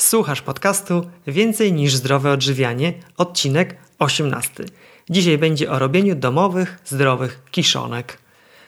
Słuchasz 0.00 0.42
podcastu 0.42 1.06
Więcej 1.26 1.72
niż 1.72 1.94
zdrowe 1.94 2.32
odżywianie, 2.32 2.92
odcinek 3.16 3.76
18. 3.98 4.64
Dzisiaj 5.10 5.38
będzie 5.38 5.70
o 5.70 5.78
robieniu 5.78 6.14
domowych, 6.14 6.78
zdrowych 6.84 7.42
kiszonek. 7.50 8.18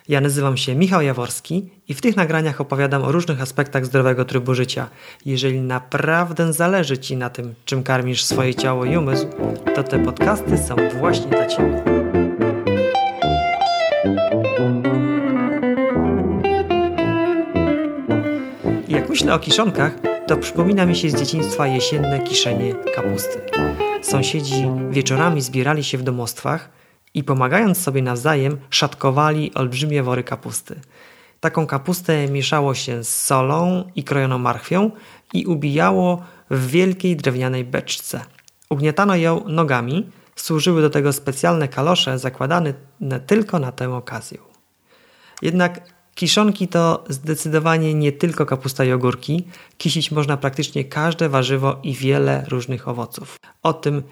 Ja 0.08 0.20
nazywam 0.20 0.56
się 0.56 0.74
Michał 0.74 1.02
Jaworski 1.02 1.70
i 1.88 1.94
w 1.94 2.00
tych 2.00 2.16
nagraniach 2.16 2.60
opowiadam 2.60 3.02
o 3.02 3.12
różnych 3.12 3.40
aspektach 3.40 3.86
zdrowego 3.86 4.24
trybu 4.24 4.54
życia. 4.54 4.88
Jeżeli 5.26 5.60
naprawdę 5.60 6.52
zależy 6.52 6.98
Ci 6.98 7.16
na 7.16 7.30
tym, 7.30 7.54
czym 7.64 7.82
karmisz 7.82 8.24
swoje 8.24 8.54
ciało 8.54 8.84
i 8.84 8.96
umysł, 8.96 9.26
to 9.74 9.82
te 9.82 10.04
podcasty 10.04 10.58
są 10.58 10.76
właśnie 11.00 11.30
dla 11.30 11.46
Ciebie. 11.46 11.82
Jak 18.88 19.08
myślę 19.08 19.34
o 19.34 19.38
kiszonkach, 19.38 20.11
to 20.32 20.38
przypomina 20.38 20.86
mi 20.86 20.96
się 20.96 21.10
z 21.10 21.14
dzieciństwa 21.14 21.66
jesienne 21.66 22.20
kiszenie 22.20 22.74
kapusty. 22.74 23.40
Sąsiedzi 24.02 24.66
wieczorami 24.90 25.42
zbierali 25.42 25.84
się 25.84 25.98
w 25.98 26.02
domostwach 26.02 26.70
i 27.14 27.24
pomagając 27.24 27.82
sobie 27.82 28.02
nawzajem 28.02 28.58
szatkowali 28.70 29.54
olbrzymie 29.54 30.02
wory 30.02 30.24
kapusty. 30.24 30.80
Taką 31.40 31.66
kapustę 31.66 32.28
mieszało 32.28 32.74
się 32.74 33.04
z 33.04 33.24
solą 33.24 33.90
i 33.96 34.04
krojoną 34.04 34.38
marchwią 34.38 34.90
i 35.32 35.46
ubijało 35.46 36.22
w 36.50 36.66
wielkiej 36.66 37.16
drewnianej 37.16 37.64
beczce. 37.64 38.20
Ugniatano 38.68 39.16
ją 39.16 39.48
nogami, 39.48 40.10
służyły 40.36 40.82
do 40.82 40.90
tego 40.90 41.12
specjalne 41.12 41.68
kalosze 41.68 42.18
zakładane 42.18 42.74
tylko 43.26 43.58
na 43.58 43.72
tę 43.72 43.94
okazję. 43.94 44.38
Jednak 45.42 45.91
Kiszonki 46.14 46.68
to 46.68 47.04
zdecydowanie 47.08 47.94
nie 47.94 48.12
tylko 48.12 48.46
kapusta 48.46 48.84
i 48.84 48.92
ogórki. 48.92 49.44
Kisić 49.78 50.10
można 50.10 50.36
praktycznie 50.36 50.84
każde 50.84 51.28
warzywo 51.28 51.80
i 51.82 51.94
wiele 51.94 52.44
różnych 52.48 52.88
owoców. 52.88 53.36
O 53.62 53.72
tym, 53.72 54.02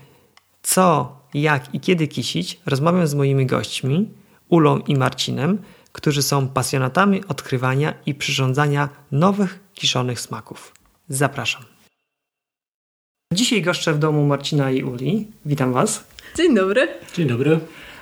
co, 0.62 1.16
jak 1.34 1.74
i 1.74 1.80
kiedy 1.80 2.08
kisić, 2.08 2.60
rozmawiam 2.66 3.06
z 3.06 3.14
moimi 3.14 3.46
gośćmi, 3.46 4.08
Ulą 4.48 4.78
i 4.78 4.96
Marcinem, 4.96 5.58
którzy 5.92 6.22
są 6.22 6.48
pasjonatami 6.48 7.24
odkrywania 7.28 7.94
i 8.06 8.14
przyrządzania 8.14 8.88
nowych 9.12 9.60
kiszonych 9.74 10.20
smaków. 10.20 10.72
Zapraszam. 11.08 11.62
Dzisiaj 13.32 13.62
goszczę 13.62 13.94
w 13.94 13.98
domu 13.98 14.26
Marcina 14.26 14.70
i 14.70 14.82
Uli. 14.82 15.28
Witam 15.44 15.72
Was. 15.72 16.04
Dzień 16.36 16.54
dobry. 16.54 16.88
Dzień 17.14 17.28
dobry. 17.28 17.60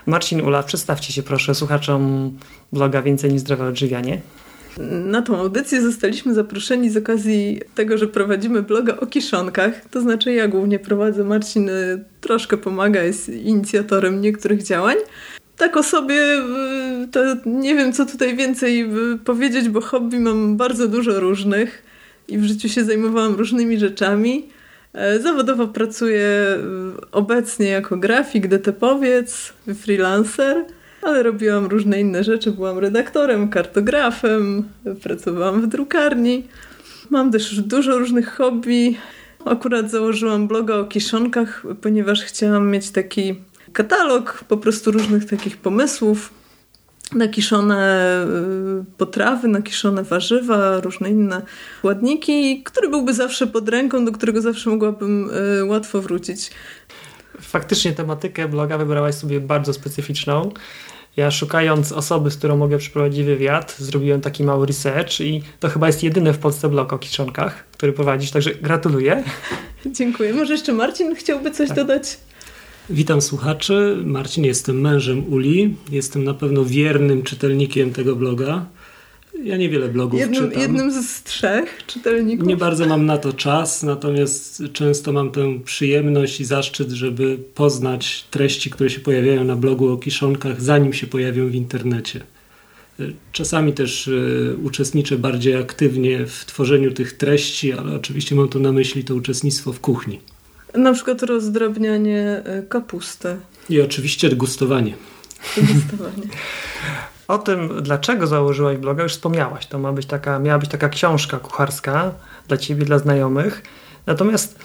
Marcin 0.08 0.40
Ula, 0.40 0.62
przedstawcie 0.62 1.12
się 1.12 1.22
proszę 1.22 1.54
słuchaczom 1.54 2.32
bloga 2.72 3.02
Więcej 3.02 3.32
niż 3.32 3.40
Zdrowe 3.40 3.68
Odżywianie. 3.68 4.20
Na 4.90 5.22
tą 5.22 5.36
audycję 5.36 5.82
zostaliśmy 5.82 6.34
zaproszeni 6.34 6.90
z 6.90 6.96
okazji 6.96 7.60
tego, 7.74 7.98
że 7.98 8.06
prowadzimy 8.06 8.62
bloga 8.62 8.96
o 8.96 9.06
kiszonkach. 9.06 9.88
To 9.90 10.00
znaczy 10.00 10.32
ja 10.32 10.48
głównie 10.48 10.78
prowadzę, 10.78 11.24
Marcin 11.24 11.68
y, 11.68 12.04
troszkę 12.20 12.56
pomaga, 12.56 13.02
jest 13.02 13.28
inicjatorem 13.28 14.20
niektórych 14.20 14.62
działań. 14.62 14.96
Tak 15.56 15.76
o 15.76 15.82
sobie 15.82 16.16
y, 17.04 17.08
to 17.12 17.20
nie 17.46 17.74
wiem, 17.74 17.92
co 17.92 18.06
tutaj 18.06 18.36
więcej 18.36 18.82
y, 19.14 19.18
powiedzieć, 19.18 19.68
bo 19.68 19.80
hobby 19.80 20.20
mam 20.20 20.56
bardzo 20.56 20.88
dużo 20.88 21.20
różnych 21.20 21.82
i 22.28 22.38
w 22.38 22.44
życiu 22.44 22.68
się 22.68 22.84
zajmowałam 22.84 23.34
różnymi 23.34 23.78
rzeczami. 23.78 24.48
E, 24.98 25.20
zawodowo 25.20 25.68
pracuję 25.68 26.26
e, 26.26 26.58
obecnie 27.12 27.66
jako 27.66 27.96
grafik, 27.96 28.46
detepowiec, 28.46 29.52
freelancer, 29.74 30.64
ale 31.02 31.22
robiłam 31.22 31.66
różne 31.66 32.00
inne 32.00 32.24
rzeczy. 32.24 32.50
Byłam 32.50 32.78
redaktorem, 32.78 33.48
kartografem, 33.48 34.68
pracowałam 35.02 35.62
w 35.62 35.66
drukarni. 35.66 36.46
Mam 37.10 37.32
też 37.32 37.60
dużo 37.60 37.98
różnych 37.98 38.36
hobby. 38.36 38.96
Akurat 39.44 39.90
założyłam 39.90 40.48
bloga 40.48 40.76
o 40.76 40.84
kiszonkach, 40.84 41.62
ponieważ 41.82 42.22
chciałam 42.22 42.70
mieć 42.70 42.90
taki 42.90 43.34
katalog 43.72 44.44
po 44.48 44.56
prostu 44.56 44.90
różnych 44.90 45.24
takich 45.24 45.56
pomysłów, 45.56 46.30
nakiszone 47.12 48.24
y, 48.80 48.96
potrawy, 48.96 49.48
nakiszone 49.48 50.02
warzywa, 50.02 50.80
różne 50.80 51.10
inne 51.10 51.42
składniki, 51.78 52.62
który 52.62 52.88
byłby 52.88 53.14
zawsze 53.14 53.46
pod 53.46 53.68
ręką, 53.68 54.04
do 54.04 54.12
którego 54.12 54.40
zawsze 54.40 54.70
mogłabym 54.70 55.30
y, 55.60 55.64
łatwo 55.64 56.02
wrócić. 56.02 56.50
Faktycznie 57.40 57.92
tematykę 57.92 58.48
bloga 58.48 58.78
wybrałaś 58.78 59.14
sobie 59.14 59.40
bardzo 59.40 59.72
specyficzną. 59.72 60.52
Ja 61.16 61.30
szukając 61.30 61.92
osoby, 61.92 62.30
z 62.30 62.36
którą 62.36 62.56
mogę 62.56 62.78
przeprowadzić 62.78 63.24
wywiad, 63.24 63.76
zrobiłem 63.78 64.20
taki 64.20 64.44
mały 64.44 64.66
research 64.66 65.20
i 65.20 65.42
to 65.60 65.68
chyba 65.68 65.86
jest 65.86 66.02
jedyny 66.02 66.32
w 66.32 66.38
Polsce 66.38 66.68
blog 66.68 66.92
o 66.92 66.98
kiszonkach, 66.98 67.64
który 67.72 67.92
prowadzisz, 67.92 68.30
także 68.30 68.54
gratuluję. 68.54 69.24
Dziękuję. 69.86 70.34
Może 70.34 70.52
jeszcze 70.52 70.72
Marcin 70.72 71.14
chciałby 71.14 71.50
coś 71.50 71.68
tak. 71.68 71.76
dodać? 71.76 72.18
Witam 72.90 73.20
słuchaczy. 73.20 73.96
Marcin, 74.04 74.44
jestem 74.44 74.80
mężem 74.80 75.32
Uli. 75.32 75.74
Jestem 75.90 76.24
na 76.24 76.34
pewno 76.34 76.64
wiernym 76.64 77.22
czytelnikiem 77.22 77.92
tego 77.92 78.16
bloga. 78.16 78.66
Ja 79.44 79.56
niewiele 79.56 79.88
blogów 79.88 80.20
jednym, 80.20 80.44
czytam. 80.44 80.62
Jednym 80.62 81.02
z 81.02 81.22
trzech 81.22 81.82
czytelników. 81.86 82.46
Nie 82.46 82.56
bardzo 82.56 82.86
mam 82.86 83.06
na 83.06 83.18
to 83.18 83.32
czas, 83.32 83.82
natomiast 83.82 84.62
często 84.72 85.12
mam 85.12 85.30
tę 85.30 85.60
przyjemność 85.64 86.40
i 86.40 86.44
zaszczyt, 86.44 86.90
żeby 86.90 87.38
poznać 87.54 88.24
treści, 88.30 88.70
które 88.70 88.90
się 88.90 89.00
pojawiają 89.00 89.44
na 89.44 89.56
blogu 89.56 89.88
o 89.88 89.96
kiszonkach, 89.96 90.62
zanim 90.62 90.92
się 90.92 91.06
pojawią 91.06 91.48
w 91.48 91.54
internecie. 91.54 92.20
Czasami 93.32 93.72
też 93.72 94.08
e, 94.08 94.56
uczestniczę 94.56 95.18
bardziej 95.18 95.56
aktywnie 95.56 96.26
w 96.26 96.44
tworzeniu 96.44 96.92
tych 96.92 97.12
treści, 97.12 97.72
ale 97.72 97.96
oczywiście 97.96 98.34
mam 98.34 98.48
tu 98.48 98.60
na 98.60 98.72
myśli 98.72 99.04
to 99.04 99.14
uczestnictwo 99.14 99.72
w 99.72 99.80
kuchni. 99.80 100.20
Na 100.74 100.92
przykład 100.92 101.22
rozdrabnianie 101.22 102.42
e, 102.44 102.62
kapusty. 102.62 103.36
I 103.68 103.80
oczywiście 103.80 104.28
degustowanie. 104.28 104.94
Degustowanie. 105.56 106.22
o 107.28 107.38
tym, 107.38 107.82
dlaczego 107.82 108.26
założyłaś 108.26 108.78
bloga, 108.78 109.02
już 109.02 109.12
wspomniałaś. 109.12 109.66
To 109.66 109.78
ma 109.78 109.92
być 109.92 110.06
taka, 110.06 110.38
miała 110.38 110.58
być 110.58 110.70
taka 110.70 110.88
książka 110.88 111.38
kucharska 111.38 112.12
dla 112.48 112.56
ciebie, 112.56 112.84
dla 112.84 112.98
znajomych. 112.98 113.62
Natomiast 114.06 114.58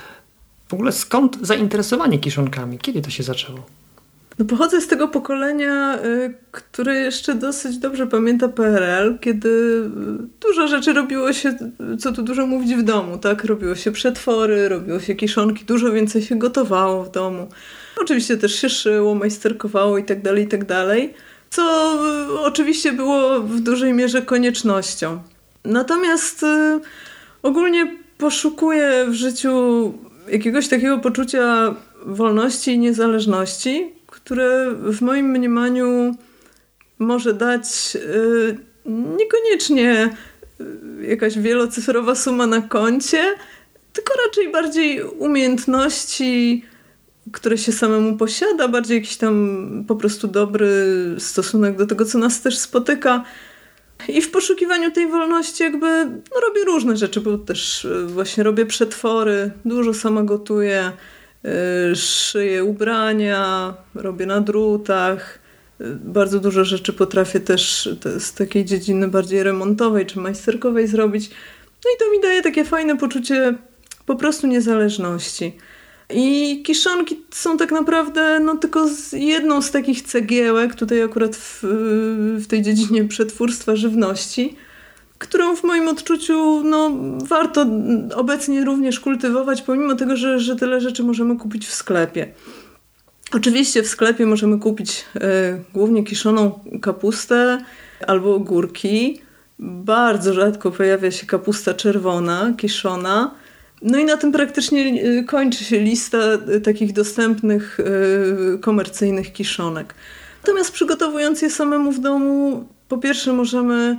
w 0.68 0.74
ogóle 0.74 0.92
skąd 0.92 1.38
zainteresowanie 1.42 2.20
kiszonkami? 2.20 2.80
Kiedy 2.80 3.02
to 3.02 3.10
się 3.10 3.24
zaczęło? 3.24 3.66
No 4.40 4.46
pochodzę 4.46 4.82
z 4.82 4.88
tego 4.88 5.08
pokolenia, 5.08 6.00
y, 6.06 6.34
które 6.52 6.96
jeszcze 6.96 7.36
dosyć 7.36 7.78
dobrze 7.78 8.08
pamięta 8.08 8.48
PRL, 8.48 9.20
kiedy 9.20 9.50
y, 9.50 9.90
dużo 10.48 10.68
rzeczy 10.68 10.94
robiło 10.94 11.34
się, 11.34 11.56
co 12.00 12.12
tu 12.12 12.22
dużo 12.22 12.48
mówić, 12.48 12.76
w 12.76 12.84
domu, 12.84 13.18
tak? 13.18 13.44
Robiło 13.44 13.76
się 13.76 13.92
przetwory, 13.92 14.70
robiło 14.70 15.00
się 15.00 15.16
kiszonki, 15.16 15.66
dużo 15.66 15.92
więcej 15.92 16.22
się 16.22 16.36
gotowało 16.36 17.04
w 17.04 17.12
domu. 17.12 17.48
Oczywiście 18.02 18.38
też 18.38 18.56
się 18.56 18.70
szyło, 18.70 19.16
majsterkowało 19.16 19.98
i 19.98 20.04
tak 20.04 20.22
dalej, 20.22 20.44
i 20.44 20.48
tak 20.48 20.66
dalej, 20.66 21.14
co 21.50 21.94
y, 22.36 22.40
oczywiście 22.40 22.94
było 22.94 23.40
w 23.40 23.60
dużej 23.60 23.94
mierze 23.94 24.22
koniecznością. 24.22 25.20
Natomiast 25.66 26.46
ogólnie 27.44 27.98
poszukuję 28.18 29.06
w 29.08 29.14
życiu 29.14 29.94
jakiegoś 30.30 30.68
takiego 30.68 30.98
poczucia 30.98 31.76
wolności 32.06 32.72
i 32.72 32.80
niezależności, 32.80 33.94
które 34.24 34.76
w 34.76 35.02
moim 35.02 35.26
mniemaniu 35.26 36.16
może 37.00 37.34
dać 37.34 37.96
y, 37.96 38.58
niekoniecznie 39.18 40.16
y, 40.62 41.08
jakaś 41.08 41.40
wielocyfrowa 41.40 42.16
suma 42.16 42.48
na 42.48 42.62
koncie, 42.62 43.24
tylko 43.94 44.14
raczej 44.26 44.52
bardziej 44.52 45.04
umiejętności, 45.04 46.66
które 47.32 47.58
się 47.58 47.72
samemu 47.72 48.18
posiada, 48.18 48.68
bardziej 48.68 48.98
jakiś 48.98 49.18
tam 49.18 49.86
po 49.88 49.96
prostu 49.96 50.28
dobry 50.28 50.86
stosunek 51.20 51.78
do 51.78 51.88
tego, 51.88 52.06
co 52.06 52.18
nas 52.18 52.42
też 52.42 52.58
spotyka. 52.58 53.24
I 54.08 54.22
w 54.22 54.32
poszukiwaniu 54.32 54.92
tej 54.92 55.08
wolności 55.08 55.64
jakby 55.64 56.06
no, 56.06 56.42
robię 56.48 56.64
różne 56.66 56.98
rzeczy, 56.98 57.22
bo 57.22 57.38
też 57.38 57.86
y, 57.86 58.08
właśnie 58.08 58.44
robię 58.44 58.66
przetwory, 58.66 59.52
dużo 59.66 59.94
sama 59.94 60.24
gotuję, 60.24 60.92
szyję 61.96 62.64
ubrania, 62.64 63.74
robię 63.96 64.26
na 64.26 64.42
drutach. 64.42 65.40
Y, 65.82 65.96
bardzo 65.96 66.40
dużo 66.40 66.66
rzeczy 66.66 66.94
potrafię 66.94 67.40
też 67.40 67.90
z 68.20 68.34
takiej 68.34 68.66
dziedziny 68.66 69.08
bardziej 69.08 69.44
remontowej 69.44 70.06
czy 70.06 70.20
majsterkowej 70.20 70.88
zrobić. 70.88 71.30
No 71.86 71.92
i 71.96 72.00
to 72.00 72.12
mi 72.12 72.22
daje 72.22 72.42
takie 72.42 72.66
fajne 72.66 72.98
poczucie 72.98 73.54
po 74.06 74.16
prostu 74.16 74.48
niezależności. 74.48 75.58
I 76.10 76.62
kiszonki 76.66 77.22
są 77.32 77.58
tak 77.58 77.72
naprawdę 77.72 78.40
no, 78.40 78.58
tylko 78.58 78.88
z 78.88 79.12
jedną 79.12 79.62
z 79.62 79.72
takich 79.72 80.02
cegiełek, 80.02 80.76
tutaj 80.76 81.02
akurat 81.02 81.36
w, 81.36 81.60
w 82.40 82.48
tej 82.48 82.62
dziedzinie 82.62 83.06
przetwórstwa 83.06 83.76
żywności, 83.76 84.56
którą 85.24 85.56
w 85.56 85.64
moim 85.64 85.88
odczuciu 85.88 86.64
no, 86.64 86.92
warto 87.26 87.66
obecnie 88.16 88.66
również 88.66 89.00
kultywować, 89.00 89.62
pomimo 89.62 89.96
tego, 89.96 90.16
że, 90.16 90.40
że 90.40 90.56
tyle 90.56 90.82
rzeczy 90.82 91.04
możemy 91.04 91.38
kupić 91.38 91.68
w 91.68 91.74
sklepie. 91.74 92.34
Oczywiście 93.34 93.84
w 93.84 93.88
sklepie 93.88 94.26
możemy 94.26 94.60
kupić 94.60 95.06
y, 95.16 95.20
głównie 95.74 96.04
kiszoną 96.04 96.60
kapustę 96.82 97.64
albo 98.08 98.36
ogórki. 98.36 99.22
Bardzo 99.60 100.34
rzadko 100.34 100.72
pojawia 100.72 101.12
się 101.12 101.26
kapusta 101.26 101.74
czerwona, 101.74 102.54
kiszona. 102.58 103.36
No 103.82 103.98
i 103.98 104.06
na 104.06 104.18
tym 104.18 104.32
praktycznie 104.32 105.04
y, 105.06 105.24
kończy 105.24 105.64
się 105.64 105.80
lista 105.80 106.18
y, 106.56 106.62
takich 106.62 106.94
dostępnych 106.94 107.80
y, 107.80 108.60
komercyjnych 108.60 109.34
kiszonek. 109.34 109.94
Natomiast 110.44 110.72
przygotowując 110.72 111.42
je 111.42 111.50
samemu 111.50 111.92
w 111.92 112.00
domu, 112.00 112.66
po 112.88 112.98
pierwsze 112.98 113.34
możemy 113.34 113.98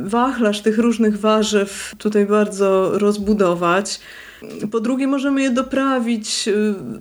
wachlarz 0.00 0.62
tych 0.62 0.78
różnych 0.78 1.20
warzyw 1.20 1.94
tutaj 1.98 2.26
bardzo 2.26 2.98
rozbudować. 2.98 4.00
Po 4.70 4.80
drugie, 4.80 5.06
możemy 5.06 5.42
je 5.42 5.50
doprawić 5.50 6.48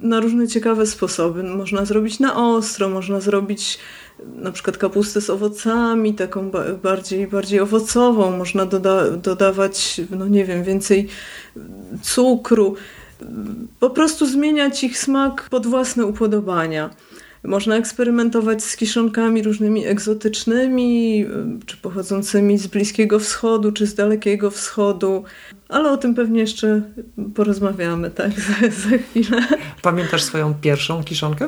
na 0.01 0.19
różne 0.19 0.47
ciekawe 0.47 0.85
sposoby. 0.85 1.43
Można 1.43 1.85
zrobić 1.85 2.19
na 2.19 2.35
ostro, 2.35 2.89
można 2.89 3.19
zrobić 3.19 3.79
na 4.35 4.51
przykład 4.51 4.77
kapustę 4.77 5.21
z 5.21 5.29
owocami, 5.29 6.13
taką 6.13 6.51
bardziej, 6.83 7.27
bardziej 7.27 7.59
owocową. 7.59 8.37
Można 8.37 8.65
doda 8.65 9.11
dodawać, 9.11 10.01
no 10.09 10.27
nie 10.27 10.45
wiem, 10.45 10.63
więcej 10.63 11.07
cukru. 12.01 12.75
Po 13.79 13.89
prostu 13.89 14.25
zmieniać 14.25 14.83
ich 14.83 14.97
smak 14.97 15.47
pod 15.49 15.67
własne 15.67 16.05
upodobania. 16.05 16.89
Można 17.47 17.75
eksperymentować 17.75 18.63
z 18.63 18.77
kiszonkami 18.77 19.43
różnymi 19.43 19.85
egzotycznymi, 19.85 21.25
czy 21.65 21.77
pochodzącymi 21.77 22.57
z 22.57 22.67
Bliskiego 22.67 23.19
Wschodu, 23.19 23.71
czy 23.71 23.87
z 23.87 23.95
Dalekiego 23.95 24.51
Wschodu, 24.51 25.23
ale 25.69 25.91
o 25.91 25.97
tym 25.97 26.15
pewnie 26.15 26.39
jeszcze 26.39 26.81
porozmawiamy, 27.35 28.11
tak, 28.11 28.31
za, 28.31 28.53
za 28.89 28.97
chwilę. 28.97 29.41
Pamiętasz 29.81 30.23
swoją 30.23 30.53
pierwszą 30.61 31.03
kiszonkę? 31.03 31.47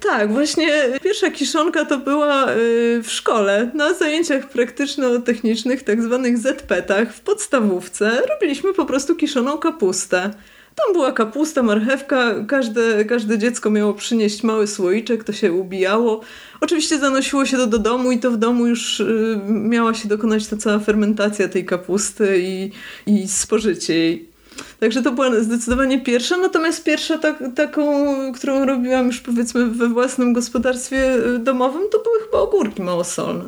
Tak, 0.00 0.32
właśnie 0.32 0.68
pierwsza 1.02 1.30
kiszonka 1.30 1.84
to 1.84 1.98
była 1.98 2.52
y, 2.52 3.02
w 3.02 3.10
szkole, 3.10 3.70
na 3.74 3.94
zajęciach 3.94 4.48
praktyczno-technicznych, 4.48 5.82
tak 5.82 6.02
zwanych 6.02 6.38
ZP-tach 6.38 7.12
w 7.12 7.20
podstawówce. 7.20 8.22
Robiliśmy 8.28 8.74
po 8.74 8.86
prostu 8.86 9.16
kiszoną 9.16 9.58
kapustę. 9.58 10.30
Tam 10.74 10.92
była 10.92 11.12
kapusta, 11.12 11.62
marchewka, 11.62 12.34
każde, 12.48 13.04
każde 13.04 13.38
dziecko 13.38 13.70
miało 13.70 13.94
przynieść 13.94 14.42
mały 14.42 14.66
słoiczek, 14.66 15.24
to 15.24 15.32
się 15.32 15.52
ubijało. 15.52 16.20
Oczywiście 16.60 16.98
zanosiło 16.98 17.46
się 17.46 17.56
to 17.56 17.66
do 17.66 17.78
domu 17.78 18.12
i 18.12 18.18
to 18.18 18.30
w 18.30 18.36
domu 18.36 18.66
już 18.66 19.00
y, 19.00 19.40
miała 19.46 19.94
się 19.94 20.08
dokonać 20.08 20.46
ta 20.46 20.56
cała 20.56 20.78
fermentacja 20.78 21.48
tej 21.48 21.64
kapusty 21.64 22.38
i, 22.42 22.70
i 23.06 23.28
spożycie 23.28 23.94
jej. 23.94 24.28
Także 24.80 25.02
to 25.02 25.12
była 25.12 25.40
zdecydowanie 25.40 26.00
pierwsza, 26.00 26.36
natomiast 26.36 26.84
pierwsza 26.84 27.18
tak, 27.18 27.42
taką, 27.54 28.04
którą 28.32 28.66
robiłam 28.66 29.06
już 29.06 29.20
powiedzmy 29.20 29.66
we 29.66 29.88
własnym 29.88 30.32
gospodarstwie 30.32 31.14
y, 31.14 31.38
domowym, 31.38 31.82
to 31.92 32.02
były 32.02 32.20
chyba 32.24 32.38
ogórki 32.38 32.82
małosolne. 32.82 33.44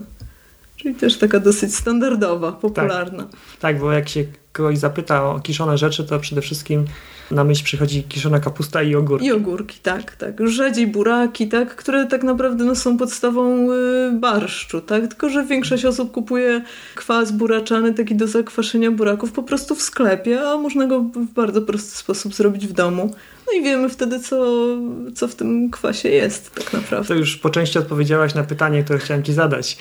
Czyli 0.76 0.94
też 0.94 1.18
taka 1.18 1.40
dosyć 1.40 1.74
standardowa, 1.74 2.52
popularna. 2.52 3.22
Tak, 3.22 3.60
tak 3.60 3.78
bo 3.78 3.92
jak 3.92 4.08
się 4.08 4.24
kogoś 4.52 4.78
zapyta 4.78 5.24
o 5.24 5.40
kiszone 5.40 5.78
rzeczy, 5.78 6.04
to 6.04 6.18
przede 6.18 6.40
wszystkim 6.40 6.84
na 7.30 7.44
myśl 7.44 7.64
przychodzi 7.64 8.02
kiszona 8.02 8.40
kapusta 8.40 8.82
i 8.82 8.94
ogórki. 8.94 9.26
I 9.26 9.32
ogórki, 9.32 9.78
tak, 9.82 10.16
tak. 10.16 10.48
Rzadziej 10.48 10.86
buraki, 10.86 11.48
tak, 11.48 11.76
które 11.76 12.06
tak 12.06 12.22
naprawdę 12.22 12.64
no, 12.64 12.74
są 12.74 12.98
podstawą 12.98 13.72
y, 13.72 14.12
barszczu, 14.12 14.80
tak? 14.80 15.08
Tylko, 15.08 15.28
że 15.28 15.44
większość 15.44 15.84
osób 15.84 16.12
kupuje 16.12 16.62
kwas 16.94 17.32
buraczany 17.32 17.94
taki 17.94 18.14
do 18.14 18.26
zakwaszenia 18.26 18.90
buraków 18.90 19.32
po 19.32 19.42
prostu 19.42 19.74
w 19.74 19.82
sklepie, 19.82 20.40
a 20.40 20.56
można 20.56 20.86
go 20.86 21.00
w 21.00 21.32
bardzo 21.34 21.62
prosty 21.62 21.96
sposób 21.96 22.34
zrobić 22.34 22.66
w 22.66 22.72
domu. 22.72 23.14
No 23.46 23.60
i 23.60 23.62
wiemy 23.62 23.88
wtedy, 23.88 24.20
co, 24.20 24.66
co 25.14 25.28
w 25.28 25.34
tym 25.34 25.70
kwasie 25.70 26.08
jest 26.08 26.54
tak 26.54 26.72
naprawdę. 26.72 27.08
To 27.08 27.14
już 27.14 27.36
po 27.36 27.50
części 27.50 27.78
odpowiedziałaś 27.78 28.34
na 28.34 28.44
pytanie, 28.44 28.84
które 28.84 28.98
chciałem 28.98 29.22
Ci 29.22 29.32
zadać. 29.32 29.78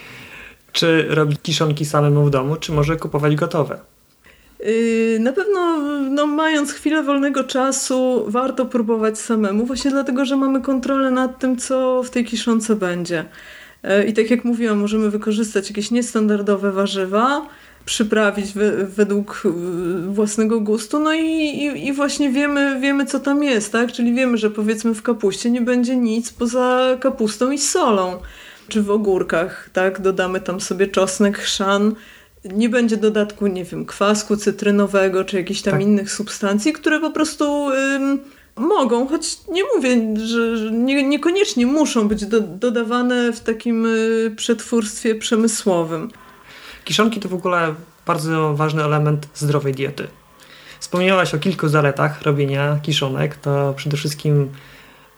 Czy 0.71 1.05
robić 1.09 1.39
kiszonki 1.41 1.85
samemu 1.85 2.25
w 2.25 2.29
domu, 2.29 2.55
czy 2.55 2.71
może 2.71 2.95
kupować 2.95 3.35
gotowe? 3.35 3.94
Yy, 4.65 5.19
na 5.19 5.33
pewno, 5.33 5.77
no, 6.09 6.27
mając 6.27 6.73
chwilę 6.73 7.03
wolnego 7.03 7.43
czasu, 7.43 8.25
warto 8.27 8.65
próbować 8.65 9.19
samemu, 9.19 9.65
właśnie 9.65 9.91
dlatego, 9.91 10.25
że 10.25 10.37
mamy 10.37 10.61
kontrolę 10.61 11.11
nad 11.11 11.39
tym, 11.39 11.57
co 11.57 12.03
w 12.03 12.09
tej 12.09 12.25
kiszonce 12.25 12.75
będzie. 12.75 13.25
Yy, 13.83 14.05
I 14.05 14.13
tak 14.13 14.31
jak 14.31 14.45
mówiłam, 14.45 14.77
możemy 14.77 15.09
wykorzystać 15.09 15.69
jakieś 15.69 15.91
niestandardowe 15.91 16.71
warzywa, 16.71 17.47
przyprawić 17.85 18.53
we, 18.53 18.85
według 18.85 19.41
yy, 19.45 20.13
własnego 20.13 20.61
gustu, 20.61 20.99
no 20.99 21.13
i, 21.13 21.25
i, 21.25 21.87
i, 21.87 21.93
właśnie 21.93 22.29
wiemy, 22.29 22.79
wiemy, 22.79 23.05
co 23.05 23.19
tam 23.19 23.43
jest, 23.43 23.71
tak? 23.71 23.91
Czyli 23.91 24.13
wiemy, 24.13 24.37
że 24.37 24.49
powiedzmy 24.49 24.93
w 24.93 25.01
kapuście 25.01 25.51
nie 25.51 25.61
będzie 25.61 25.95
nic 25.95 26.31
poza 26.31 26.97
kapustą 26.99 27.51
i 27.51 27.57
solą. 27.57 28.17
Czy 28.67 28.81
w 28.81 28.91
ogórkach, 28.91 29.69
tak? 29.73 30.01
Dodamy 30.01 30.41
tam 30.41 30.61
sobie 30.61 30.87
czosnek, 30.87 31.37
chrzan, 31.37 31.95
nie 32.53 32.69
będzie 32.69 32.97
dodatku, 32.97 33.47
nie 33.47 33.65
wiem, 33.65 33.85
kwasku 33.85 34.37
cytrynowego 34.37 35.23
czy 35.23 35.37
jakichś 35.37 35.61
tam 35.61 35.73
tak. 35.73 35.81
innych 35.81 36.11
substancji, 36.11 36.73
które 36.73 36.99
po 36.99 37.11
prostu 37.11 37.69
ym, 37.69 38.19
mogą, 38.55 39.07
choć 39.07 39.37
nie 39.47 39.63
mówię, 39.75 40.17
że, 40.27 40.57
że 40.57 40.71
nie, 40.71 41.03
niekoniecznie 41.03 41.65
muszą 41.65 42.07
być 42.07 42.25
do, 42.25 42.41
dodawane 42.41 43.33
w 43.33 43.39
takim 43.39 43.85
y, 43.85 44.33
przetwórstwie 44.35 45.15
przemysłowym. 45.15 46.11
Kiszonki 46.85 47.19
to 47.19 47.29
w 47.29 47.33
ogóle 47.33 47.75
bardzo 48.07 48.53
ważny 48.53 48.83
element 48.83 49.27
zdrowej 49.33 49.73
diety. 49.73 50.07
Wspomniałaś 50.79 51.33
o 51.33 51.37
kilku 51.37 51.67
zaletach 51.67 52.21
robienia 52.21 52.79
kiszonek. 52.83 53.35
To 53.35 53.73
przede 53.77 53.97
wszystkim 53.97 54.49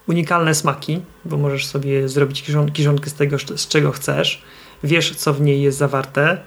unikalne 0.07 0.56
smaki, 0.56 1.01
bo 1.25 1.38
możesz 1.38 1.65
sobie 1.65 2.09
zrobić 2.09 2.44
kiszonkę 2.73 3.09
z 3.09 3.13
tego, 3.13 3.38
z 3.56 3.68
czego 3.68 3.91
chcesz. 3.91 4.44
Wiesz, 4.83 5.15
co 5.15 5.33
w 5.33 5.41
niej 5.41 5.62
jest 5.62 5.77
zawarte 5.77 6.38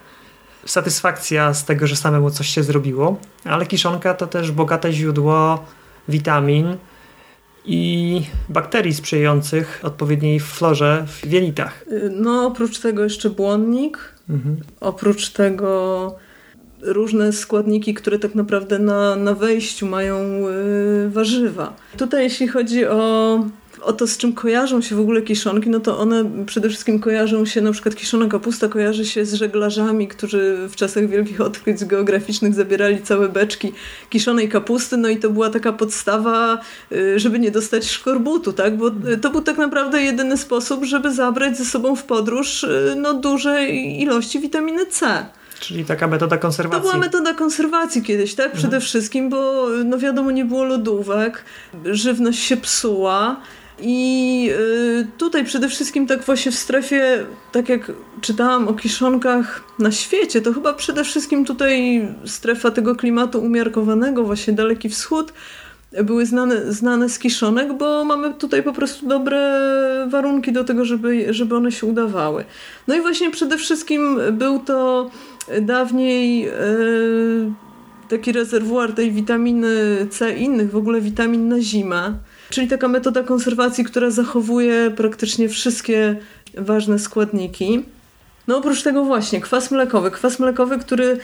satysfakcja 0.65 1.55
z 1.55 1.65
tego, 1.65 1.87
że 1.87 1.97
samemu 1.97 2.31
coś 2.31 2.49
się 2.49 2.63
zrobiło, 2.63 3.17
ale 3.45 3.67
kiszonka 3.67 4.15
to 4.15 4.27
też 4.27 4.53
bogate 4.53 4.93
źródło 4.93 5.65
witamin 6.09 6.77
i 7.65 8.23
bakterii 8.49 8.95
sprzyjających 8.95 9.81
odpowiedniej 9.83 10.41
florze 10.41 11.05
w 11.07 11.27
wielitach. 11.27 11.85
No, 12.11 12.47
oprócz 12.47 12.79
tego 12.79 13.05
jeszcze 13.05 13.31
błonnik, 13.31 14.15
mhm. 14.31 14.57
oprócz 14.81 15.31
tego 15.31 16.15
różne 16.83 17.33
składniki, 17.33 17.95
które 17.95 18.19
tak 18.19 18.35
naprawdę 18.35 18.79
na, 18.79 19.17
na 19.17 19.35
wejściu 19.35 19.87
mają 19.87 20.19
y, 20.19 21.11
warzywa. 21.11 21.77
Tutaj 21.97 22.25
jeśli 22.25 22.49
chodzi 22.49 22.87
o 22.87 23.39
o 23.83 23.93
to, 23.93 24.07
z 24.07 24.17
czym 24.17 24.33
kojarzą 24.33 24.81
się 24.81 24.97
w 24.97 25.01
ogóle 25.01 25.23
kiszonki, 25.23 25.71
no 25.71 25.81
to 25.81 25.99
one 25.99 26.25
przede 26.47 26.69
wszystkim 26.69 27.01
kojarzą 27.01 27.47
się, 27.47 27.61
na 27.61 27.73
przykład 27.73 27.95
kiszona 27.95 28.27
kapusta 28.27 28.69
kojarzy 28.69 29.05
się 29.05 29.25
z 29.25 29.35
żeglarzami, 29.35 30.09
którzy 30.09 30.69
w 30.69 30.77
czasach 30.77 31.09
wielkich 31.09 31.41
odkryć 31.41 31.85
geograficznych 31.85 32.55
zabierali 32.55 33.03
całe 33.03 33.29
beczki 33.29 33.73
kiszonej 34.11 34.49
kapusty, 34.49 34.97
no 34.97 35.09
i 35.09 35.17
to 35.17 35.31
była 35.31 35.51
taka 35.51 35.73
podstawa, 35.73 36.59
y, 36.93 37.19
żeby 37.19 37.39
nie 37.39 37.51
dostać 37.51 37.91
szkorbutu, 37.91 38.53
tak? 38.53 38.77
Bo 38.77 38.91
to 39.23 39.31
był 39.31 39.41
tak 39.41 39.59
naprawdę 39.59 40.03
jedyny 40.03 40.37
sposób, 40.37 40.85
żeby 40.85 41.15
zabrać 41.15 41.59
ze 41.59 41.65
sobą 41.65 41.97
w 41.97 42.05
podróż 42.05 42.65
y, 42.65 42.95
no, 42.97 43.15
duże 43.15 43.69
ilości 43.69 44.41
witaminy 44.41 44.87
C. 44.87 45.27
Czyli 45.61 45.85
taka 45.85 46.07
metoda 46.07 46.39
konserwacji. 46.39 46.83
To 46.83 46.89
była 46.89 47.05
metoda 47.05 47.35
konserwacji 47.35 48.03
kiedyś, 48.03 48.35
tak? 48.35 48.53
Przede 48.53 48.67
mhm. 48.67 48.83
wszystkim, 48.83 49.31
bo 49.31 49.67
no 49.85 49.99
wiadomo, 49.99 50.31
nie 50.31 50.45
było 50.45 50.65
lodówek, 50.65 51.45
żywność 51.85 52.39
się 52.39 52.57
psuła. 52.57 53.41
I 53.83 54.51
y, 55.01 55.07
tutaj 55.19 55.45
przede 55.45 55.69
wszystkim 55.69 56.07
tak 56.07 56.23
właśnie 56.23 56.53
w 56.53 56.55
strefie, 56.55 57.27
tak 57.53 57.69
jak 57.69 57.93
czytałam 58.21 58.69
o 58.69 58.75
kiszonkach 58.75 59.65
na 59.79 59.93
świecie, 59.93 60.41
to 60.41 60.53
chyba 60.53 60.73
przede 60.73 61.05
wszystkim 61.05 61.45
tutaj 61.45 62.03
strefa 62.25 62.71
tego 62.71 62.97
klimatu 62.97 63.41
umiarkowanego, 63.43 64.25
właśnie 64.25 64.53
Daleki 64.53 64.89
Wschód, 64.89 65.33
były 66.05 66.27
znane, 66.27 66.73
znane 66.73 67.09
z 67.09 67.19
kiszonek, 67.19 67.73
bo 67.73 68.05
mamy 68.05 68.35
tutaj 68.35 68.63
po 68.63 68.73
prostu 68.73 69.07
dobre 69.07 69.41
warunki 70.11 70.53
do 70.53 70.65
tego, 70.65 70.85
żeby, 70.85 71.35
żeby 71.35 71.57
one 71.57 71.73
się 71.73 71.87
udawały. 71.87 72.45
No 72.89 72.95
i 72.95 73.01
właśnie 73.01 73.31
przede 73.31 73.59
wszystkim 73.59 74.21
był 74.33 74.59
to 74.59 75.11
dawniej 75.63 76.41
yy, 76.41 77.53
taki 78.09 78.33
rezerwuar 78.33 78.93
tej 78.93 79.13
witaminy 79.13 80.07
C 80.11 80.37
i 80.37 80.43
innych 80.43 80.71
w 80.71 80.77
ogóle 80.77 81.01
witamin 81.01 81.49
na 81.49 81.61
zimę. 81.61 82.15
Czyli 82.51 82.69
taka 82.69 82.89
metoda 82.89 83.23
konserwacji, 83.23 83.85
która 83.85 84.11
zachowuje 84.11 84.91
praktycznie 84.97 85.49
wszystkie 85.49 86.17
ważne 86.55 86.99
składniki. 86.99 87.85
No 88.49 88.57
oprócz 88.57 88.83
tego 88.83 89.05
właśnie 89.05 89.41
kwas 89.41 89.71
mlekowy. 89.71 90.11
Kwas 90.11 90.39
mlekowy, 90.39 90.79
który 90.79 91.19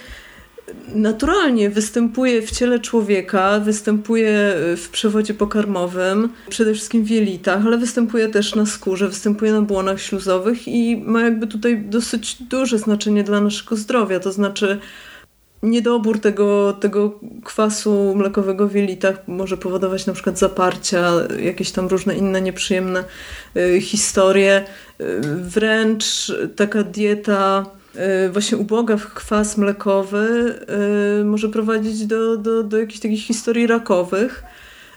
naturalnie 0.95 1.71
występuje 1.71 2.42
w 2.42 2.50
ciele 2.50 2.80
człowieka, 2.80 3.61
występuje 3.61 4.54
w 4.76 4.88
przewodzie 4.92 5.35
pokarmowym, 5.35 6.28
przede 6.49 6.75
wszystkim 6.75 7.04
w 7.04 7.11
jelitach, 7.11 7.66
ale 7.66 7.78
występuje 7.78 8.28
też 8.28 8.54
na 8.54 8.66
skórze, 8.66 9.09
występuje 9.09 9.52
na 9.52 9.62
błonach 9.62 10.00
śluzowych 10.00 10.68
i 10.68 10.97
ma 10.97 11.23
jakby 11.23 11.47
tutaj 11.47 11.83
dosyć 11.83 12.42
duże 12.42 12.78
znaczenie 12.78 13.25
dla 13.25 13.40
naszego 13.40 13.76
zdrowia. 13.76 14.21
To 14.21 14.33
znaczy 14.33 14.78
niedobór 15.66 16.20
tego, 16.20 16.73
tego 16.73 17.20
kwasu 17.44 18.14
mlekowego 18.16 18.68
w 18.68 18.75
jelitach 18.75 19.28
może 19.28 19.56
powodować 19.56 20.06
na 20.06 20.12
przykład 20.12 20.38
zaparcia, 20.38 21.12
jakieś 21.42 21.70
tam 21.70 21.87
różne 21.87 22.16
inne 22.16 22.40
nieprzyjemne 22.40 23.04
y, 23.56 23.80
historie. 23.80 24.64
Y, 25.00 25.20
wręcz 25.42 26.32
taka 26.56 26.82
dieta 26.82 27.66
właśnie 28.32 28.58
uboga 28.58 28.96
w 28.96 29.14
kwas 29.14 29.56
mlekowy 29.56 30.54
może 31.25 31.49
prowadzić 31.49 32.06
do, 32.06 32.37
do, 32.37 32.62
do 32.62 32.78
jakichś 32.78 33.00
takich 33.00 33.26
historii 33.26 33.66
rakowych, 33.66 34.42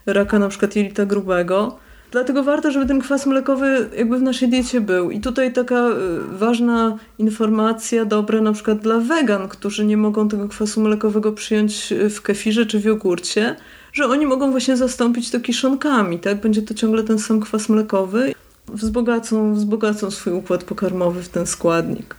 raka 0.05 0.39
na 0.39 0.49
przykład 0.49 0.75
jelita 0.75 1.05
grubego. 1.05 1.79
Dlatego 2.11 2.43
warto, 2.43 2.71
żeby 2.71 2.85
ten 2.85 2.99
kwas 2.99 3.25
mlekowy 3.25 3.89
jakby 3.97 4.19
w 4.19 4.21
naszej 4.21 4.49
diecie 4.49 4.81
był. 4.81 5.11
I 5.11 5.19
tutaj 5.19 5.53
taka 5.53 5.85
ważna 6.31 6.97
informacja, 7.17 8.05
dobra 8.05 8.41
na 8.41 8.53
przykład 8.53 8.79
dla 8.79 8.97
wegan, 8.97 9.47
którzy 9.47 9.85
nie 9.85 9.97
mogą 9.97 10.29
tego 10.29 10.47
kwasu 10.47 10.81
mlekowego 10.81 11.31
przyjąć 11.31 11.93
w 12.09 12.21
kefirze 12.21 12.65
czy 12.65 12.79
w 12.79 12.85
jogurcie, 12.85 13.55
że 13.93 14.05
oni 14.05 14.25
mogą 14.25 14.51
właśnie 14.51 14.77
zastąpić 14.77 15.31
to 15.31 15.39
kiszonkami, 15.39 16.19
tak? 16.19 16.41
Będzie 16.41 16.61
to 16.61 16.73
ciągle 16.73 17.03
ten 17.03 17.19
sam 17.19 17.39
kwas 17.39 17.69
mlekowy. 17.69 18.33
Wzbogacą, 18.67 19.53
wzbogacą 19.53 20.11
swój 20.11 20.33
układ 20.33 20.63
pokarmowy 20.63 21.23
w 21.23 21.29
ten 21.29 21.47
składnik. 21.47 22.15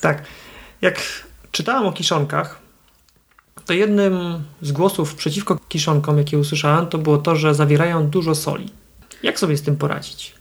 Tak. 0.00 0.22
Jak 0.82 1.00
czytałam 1.50 1.86
o 1.86 1.92
kiszonkach, 1.92 2.58
to 3.66 3.72
jednym 3.72 4.18
z 4.62 4.72
głosów 4.72 5.14
przeciwko 5.14 5.58
kiszonkom, 5.68 6.18
jakie 6.18 6.38
usłyszałam, 6.38 6.86
to 6.86 6.98
było 6.98 7.18
to, 7.18 7.36
że 7.36 7.54
zawierają 7.54 8.06
dużo 8.06 8.34
soli. 8.34 8.68
Jak 9.22 9.38
sobie 9.38 9.56
z 9.56 9.62
tym 9.62 9.76
poradzić? 9.76 10.34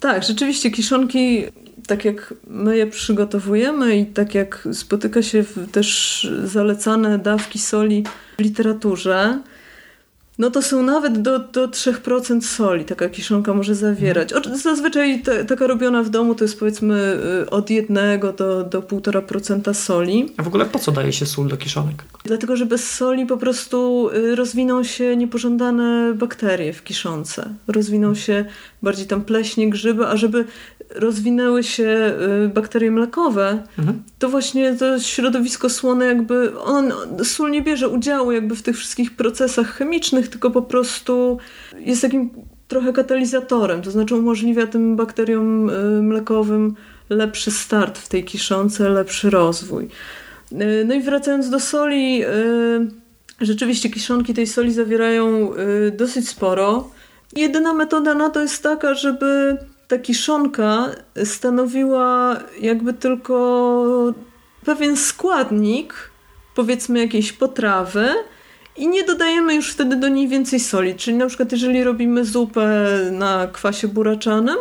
Tak, 0.00 0.24
rzeczywiście 0.24 0.70
kiszonki, 0.70 1.44
tak 1.86 2.04
jak 2.04 2.34
my 2.46 2.76
je 2.76 2.86
przygotowujemy 2.86 3.96
i 3.96 4.06
tak 4.06 4.34
jak 4.34 4.68
spotyka 4.72 5.22
się 5.22 5.44
też 5.72 6.28
zalecane 6.44 7.18
dawki 7.18 7.58
soli 7.58 8.04
w 8.38 8.42
literaturze, 8.42 9.38
no 10.38 10.50
to 10.50 10.62
są 10.62 10.82
nawet 10.82 11.22
do, 11.22 11.38
do 11.38 11.68
3% 11.68 12.40
soli 12.40 12.84
taka 12.84 13.08
kiszonka 13.08 13.54
może 13.54 13.74
zawierać. 13.74 14.32
Zazwyczaj 14.62 15.22
te, 15.22 15.44
taka 15.44 15.66
robiona 15.66 16.02
w 16.02 16.10
domu 16.10 16.34
to 16.34 16.44
jest 16.44 16.58
powiedzmy 16.58 17.18
y, 17.42 17.50
od 17.50 17.70
1 17.70 18.20
do, 18.20 18.64
do 18.64 18.82
1,5% 18.82 19.74
soli. 19.74 20.32
A 20.36 20.42
w 20.42 20.48
ogóle 20.48 20.64
po 20.64 20.78
co 20.78 20.92
daje 20.92 21.12
się 21.12 21.26
sól 21.26 21.48
do 21.48 21.56
kiszonek? 21.56 22.04
Dlatego, 22.24 22.56
że 22.56 22.66
bez 22.66 22.90
soli 22.90 23.26
po 23.26 23.36
prostu 23.36 24.08
y, 24.14 24.34
rozwiną 24.34 24.84
się 24.84 25.16
niepożądane 25.16 26.14
bakterie 26.14 26.72
w 26.72 26.84
kiszonce. 26.84 27.54
Rozwiną 27.68 28.14
się 28.14 28.44
bardziej 28.82 29.06
tam 29.06 29.24
pleśnie, 29.24 29.70
grzyby, 29.70 30.06
a 30.06 30.16
żeby 30.16 30.44
rozwinęły 30.94 31.62
się 31.62 32.14
y, 32.44 32.48
bakterie 32.48 32.90
mlekowe, 32.90 33.62
mhm. 33.78 34.02
to 34.18 34.28
właśnie 34.28 34.74
to 34.74 34.98
środowisko 34.98 35.70
słone 35.70 36.06
jakby, 36.06 36.60
on, 36.60 36.92
sól 37.24 37.50
nie 37.50 37.62
bierze 37.62 37.88
udziału 37.88 38.32
jakby 38.32 38.56
w 38.56 38.62
tych 38.62 38.76
wszystkich 38.76 39.16
procesach 39.16 39.74
chemicznych, 39.74 40.28
tylko 40.28 40.50
po 40.50 40.62
prostu 40.62 41.38
jest 41.78 42.02
takim 42.02 42.30
trochę 42.68 42.92
katalizatorem, 42.92 43.82
to 43.82 43.90
znaczy 43.90 44.14
umożliwia 44.14 44.66
tym 44.66 44.96
bakteriom 44.96 45.70
y, 45.70 46.02
mlekowym 46.02 46.74
lepszy 47.10 47.50
start 47.50 47.98
w 47.98 48.08
tej 48.08 48.24
kiszonce, 48.24 48.88
lepszy 48.88 49.30
rozwój. 49.30 49.88
Y, 50.52 50.84
no 50.86 50.94
i 50.94 51.00
wracając 51.00 51.50
do 51.50 51.60
soli, 51.60 52.22
rzeczywiście 53.40 53.90
kiszonki 53.90 54.34
tej 54.34 54.46
soli 54.46 54.72
zawierają 54.72 55.52
dosyć 55.92 56.28
sporo. 56.28 56.90
Jedyna 57.36 57.74
metoda 57.74 58.14
na 58.14 58.30
to 58.30 58.42
jest 58.42 58.62
taka, 58.62 58.94
żeby 58.94 59.56
ta 59.88 59.98
kiszonka 59.98 60.86
stanowiła 61.24 62.36
jakby 62.60 62.92
tylko 62.92 64.14
pewien 64.64 64.96
składnik, 64.96 66.10
powiedzmy 66.54 66.98
jakiejś 67.00 67.32
potrawy, 67.32 68.08
i 68.76 68.88
nie 68.88 69.04
dodajemy 69.04 69.54
już 69.54 69.72
wtedy 69.72 69.96
do 69.96 70.08
niej 70.08 70.28
więcej 70.28 70.60
soli. 70.60 70.94
Czyli 70.94 71.16
na 71.16 71.26
przykład, 71.26 71.52
jeżeli 71.52 71.84
robimy 71.84 72.24
zupę 72.24 72.88
na 73.12 73.46
kwasie 73.52 73.88
buraczanym, 73.88 74.56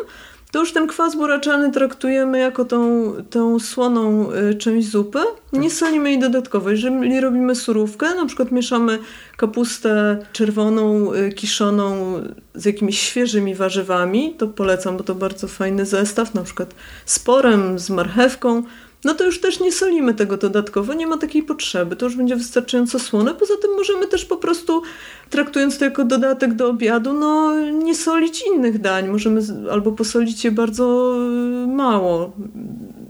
to 0.51 0.59
już 0.59 0.73
ten 0.73 0.87
kwas 0.87 1.15
buraczany 1.15 1.71
traktujemy 1.71 2.39
jako 2.39 2.65
tą, 2.65 3.13
tą 3.29 3.59
słoną 3.59 4.31
y, 4.31 4.55
część 4.55 4.89
zupy. 4.89 5.19
Nie 5.53 5.69
solimy 5.69 6.09
jej 6.09 6.19
dodatkowo. 6.19 6.69
Jeżeli 6.69 7.21
robimy 7.21 7.55
surówkę, 7.55 8.15
na 8.15 8.25
przykład 8.25 8.51
mieszamy 8.51 8.99
kapustę 9.37 10.17
czerwoną, 10.33 11.13
y, 11.13 11.33
kiszoną 11.33 12.13
z 12.55 12.65
jakimiś 12.65 12.99
świeżymi 12.99 13.55
warzywami, 13.55 14.35
to 14.37 14.47
polecam, 14.47 14.97
bo 14.97 15.03
to 15.03 15.15
bardzo 15.15 15.47
fajny 15.47 15.85
zestaw, 15.85 16.33
na 16.33 16.43
przykład 16.43 16.75
z 17.05 17.19
porem, 17.19 17.79
z 17.79 17.89
marchewką, 17.89 18.63
no 19.03 19.13
to 19.13 19.23
już 19.23 19.41
też 19.41 19.59
nie 19.59 19.71
solimy 19.71 20.13
tego 20.13 20.37
dodatkowo, 20.37 20.93
nie 20.93 21.07
ma 21.07 21.17
takiej 21.17 21.43
potrzeby, 21.43 21.95
to 21.95 22.05
już 22.05 22.15
będzie 22.15 22.35
wystarczająco 22.35 22.99
słone. 22.99 23.33
Poza 23.33 23.53
tym 23.61 23.71
możemy 23.75 24.07
też 24.07 24.25
po 24.25 24.37
prostu, 24.37 24.81
traktując 25.29 25.77
to 25.77 25.85
jako 25.85 26.05
dodatek 26.05 26.53
do 26.53 26.69
obiadu, 26.69 27.13
no 27.13 27.61
nie 27.71 27.95
solić 27.95 28.43
innych 28.53 28.81
dań. 28.81 29.07
Możemy 29.07 29.41
albo 29.71 29.91
posolić 29.91 30.45
je 30.45 30.51
bardzo 30.51 31.15
y, 31.63 31.67
mało, 31.67 32.31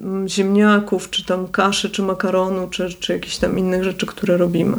mm, 0.02 0.28
ziemniaków, 0.28 1.10
czy 1.10 1.26
tam 1.26 1.48
kaszy, 1.48 1.90
czy 1.90 2.04
makaronu, 2.04 2.68
czy, 2.70 2.90
czy 3.00 3.14
jakichś 3.14 3.38
tam 3.38 3.60
innych 3.60 3.84
rzeczy, 3.84 4.06
które 4.06 4.38
robimy. 4.38 4.78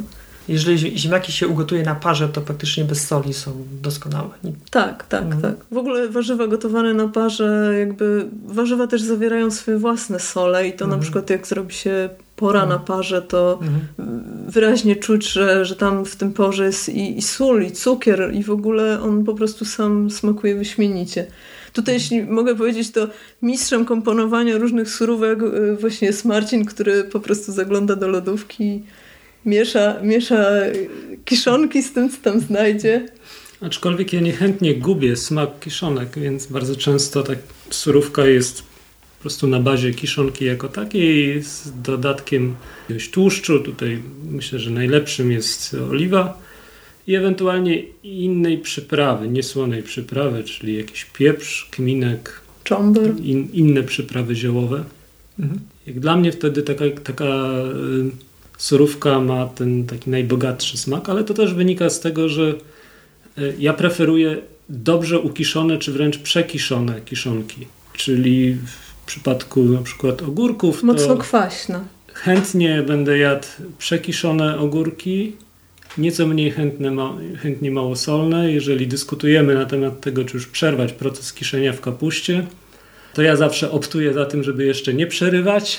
Jeżeli 0.49 0.99
ziemniaki 0.99 1.33
się 1.33 1.49
ugotuje 1.49 1.83
na 1.83 1.95
parze, 1.95 2.29
to 2.29 2.41
praktycznie 2.41 2.85
bez 2.85 3.07
soli 3.07 3.35
są 3.35 3.53
doskonałe. 3.83 4.31
Tak, 4.71 5.07
tak, 5.07 5.23
mhm. 5.23 5.43
tak. 5.43 5.55
W 5.71 5.77
ogóle 5.77 6.09
warzywa 6.09 6.47
gotowane 6.47 6.95
na 6.95 7.09
parze, 7.09 7.75
jakby 7.79 8.27
warzywa 8.47 8.87
też 8.87 9.03
zawierają 9.03 9.51
swoje 9.51 9.79
własne 9.79 10.21
sole 10.21 10.69
i 10.69 10.73
to 10.73 10.85
mhm. 10.85 10.91
na 10.91 11.03
przykład 11.03 11.31
jak 11.31 11.47
zrobi 11.47 11.75
się 11.75 12.09
pora 12.37 12.63
mhm. 12.63 12.81
na 12.81 12.87
parze, 12.87 13.23
to 13.23 13.59
mhm. 13.63 13.81
wyraźnie 14.49 14.97
czuć, 14.97 15.33
że, 15.33 15.65
że 15.65 15.77
tam 15.77 16.05
w 16.05 16.17
tym 16.17 16.33
porze 16.33 16.65
jest 16.65 16.89
i, 16.89 17.19
i 17.19 17.23
sól, 17.23 17.63
i 17.63 17.73
cukier 17.73 18.31
i 18.35 18.43
w 18.43 18.51
ogóle 18.51 19.03
on 19.03 19.25
po 19.25 19.35
prostu 19.35 19.65
sam 19.65 20.11
smakuje 20.11 20.55
wyśmienicie. 20.55 21.27
Tutaj, 21.73 21.95
mhm. 21.95 21.95
jeśli 21.95 22.35
mogę 22.35 22.55
powiedzieć, 22.55 22.91
to 22.91 23.09
mistrzem 23.43 23.85
komponowania 23.85 24.59
różnych 24.59 24.91
surówek 24.91 25.43
y, 25.43 25.77
właśnie 25.77 26.09
jest 26.09 26.25
Marcin, 26.25 26.65
który 26.65 27.05
po 27.05 27.21
prostu 27.21 27.53
zagląda 27.53 27.97
do 27.97 28.09
lodówki 28.09 28.83
miesza, 29.45 30.01
miesza 30.03 30.47
kiszonki 31.25 31.83
z 31.83 31.93
tym, 31.93 32.11
co 32.11 32.17
tam 32.23 32.41
znajdzie. 32.41 33.09
Aczkolwiek 33.61 34.13
ja 34.13 34.21
niechętnie 34.21 34.75
gubię 34.75 35.17
smak 35.17 35.61
kiszonek, 35.61 36.19
więc 36.19 36.47
bardzo 36.47 36.77
często 36.77 37.23
ta 37.23 37.33
surówka 37.71 38.27
jest 38.27 38.63
po 38.63 39.23
prostu 39.23 39.47
na 39.47 39.61
bazie 39.61 39.95
kiszonki 39.95 40.45
jako 40.45 40.69
takiej 40.69 41.43
z 41.43 41.73
dodatkiem 41.83 42.55
jakiegoś 42.83 43.11
tłuszczu. 43.11 43.61
Tutaj 43.61 44.03
myślę, 44.31 44.59
że 44.59 44.71
najlepszym 44.71 45.33
jest 45.33 45.77
oliwa 45.91 46.39
i 47.07 47.15
ewentualnie 47.15 47.83
innej 48.03 48.59
przyprawy, 48.59 49.29
niesłonej 49.29 49.83
przyprawy, 49.83 50.45
czyli 50.45 50.77
jakiś 50.77 51.05
pieprz, 51.05 51.69
kminek, 51.71 52.41
czomber, 52.65 53.15
in, 53.21 53.49
inne 53.53 53.83
przyprawy 53.83 54.35
ziołowe. 54.35 54.85
Mhm. 55.39 55.61
Jak 55.87 56.01
dla 56.01 56.17
mnie 56.17 56.33
wtedy 56.33 56.63
taka, 56.63 56.85
taka 57.05 57.25
y, 57.25 58.28
surówka 58.59 59.21
ma 59.21 59.47
ten 59.47 59.87
taki 59.87 60.11
najbogatszy 60.11 60.79
smak, 60.79 61.09
ale 61.09 61.25
to 61.25 61.35
też 61.35 61.55
wynika 61.55 61.91
z 61.91 62.01
tego, 62.01 62.29
że 62.29 62.55
e, 63.39 63.43
ja 63.59 63.73
preferuję 63.73 64.37
dobrze 64.69 65.19
ukiszone 65.19 65.79
czy 65.79 65.93
wręcz 65.93 66.19
przekiszone 66.19 67.01
kiszonki. 67.01 67.67
Czyli 67.93 68.55
w 68.55 69.07
przypadku 69.07 69.65
na 69.65 69.83
przykład 69.83 70.23
ogórków. 70.23 70.83
Mocno 70.83 71.17
kwaśne. 71.17 71.81
Chętnie 72.15 72.83
będę 72.83 73.19
jadł 73.19 73.47
przekiszone 73.79 74.59
ogórki, 74.59 75.33
nieco 75.99 76.27
mniej 76.27 76.51
chętne, 76.51 76.93
chętnie 77.43 77.71
małosolne. 77.71 78.53
Jeżeli 78.53 78.87
dyskutujemy 78.87 79.55
na 79.55 79.65
temat 79.65 80.01
tego, 80.01 80.25
czy 80.25 80.37
już 80.37 80.47
przerwać 80.47 80.93
proces 80.93 81.33
kiszenia 81.33 81.73
w 81.73 81.81
kapuście, 81.81 82.47
to 83.15 83.23
ja 83.23 83.37
zawsze 83.37 83.71
optuję 83.71 84.13
za 84.13 84.27
tym, 84.27 84.43
żeby 84.43 84.65
jeszcze 84.65 84.95
nie 84.95 85.07
przerywać, 85.07 85.79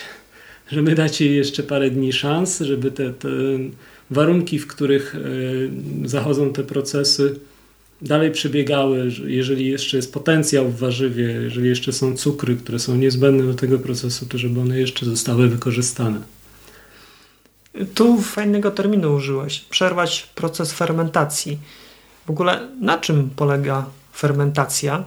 żeby 0.72 0.96
dać 0.96 1.22
jej 1.22 1.36
jeszcze 1.36 1.64
parę 1.64 1.92
dni 1.92 2.14
szans, 2.14 2.60
żeby 2.60 2.92
te, 2.92 3.14
te 3.14 3.30
warunki, 4.10 4.60
w 4.60 4.68
których 4.68 5.16
e, 5.16 5.20
zachodzą 6.08 6.54
te 6.54 6.64
procesy, 6.64 7.40
dalej 8.02 8.32
przebiegały, 8.32 9.12
jeżeli 9.26 9.68
jeszcze 9.68 9.98
jest 9.98 10.14
potencjał 10.14 10.70
w 10.70 10.80
warzywie, 10.80 11.24
jeżeli 11.24 11.70
jeszcze 11.70 11.94
są 11.94 12.18
cukry, 12.18 12.56
które 12.56 12.80
są 12.80 12.96
niezbędne 12.96 13.44
do 13.44 13.54
tego 13.54 13.80
procesu, 13.80 14.26
to 14.26 14.38
żeby 14.38 14.60
one 14.60 14.80
jeszcze 14.80 15.06
zostały 15.06 15.48
wykorzystane. 15.48 16.22
Tu 17.94 18.22
fajnego 18.22 18.72
terminu 18.72 19.14
użyłeś. 19.16 19.60
Przerwać 19.60 20.30
proces 20.36 20.74
fermentacji. 20.74 21.58
W 22.26 22.30
ogóle 22.30 22.68
na 22.82 22.98
czym 22.98 23.30
polega 23.36 23.86
fermentacja? 24.16 25.04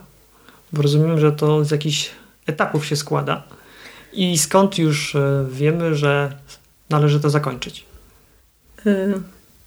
Bo 0.72 0.82
rozumiem, 0.82 1.20
że 1.20 1.32
to 1.32 1.64
z 1.64 1.70
jakichś 1.70 2.10
etapów 2.46 2.86
się 2.86 2.96
składa. 2.96 3.42
I 4.12 4.38
skąd 4.38 4.78
już 4.78 5.14
e, 5.14 5.46
wiemy, 5.50 5.94
że 5.94 6.32
należy 6.90 7.20
to 7.20 7.30
zakończyć? 7.30 7.84
Yy, 8.84 9.14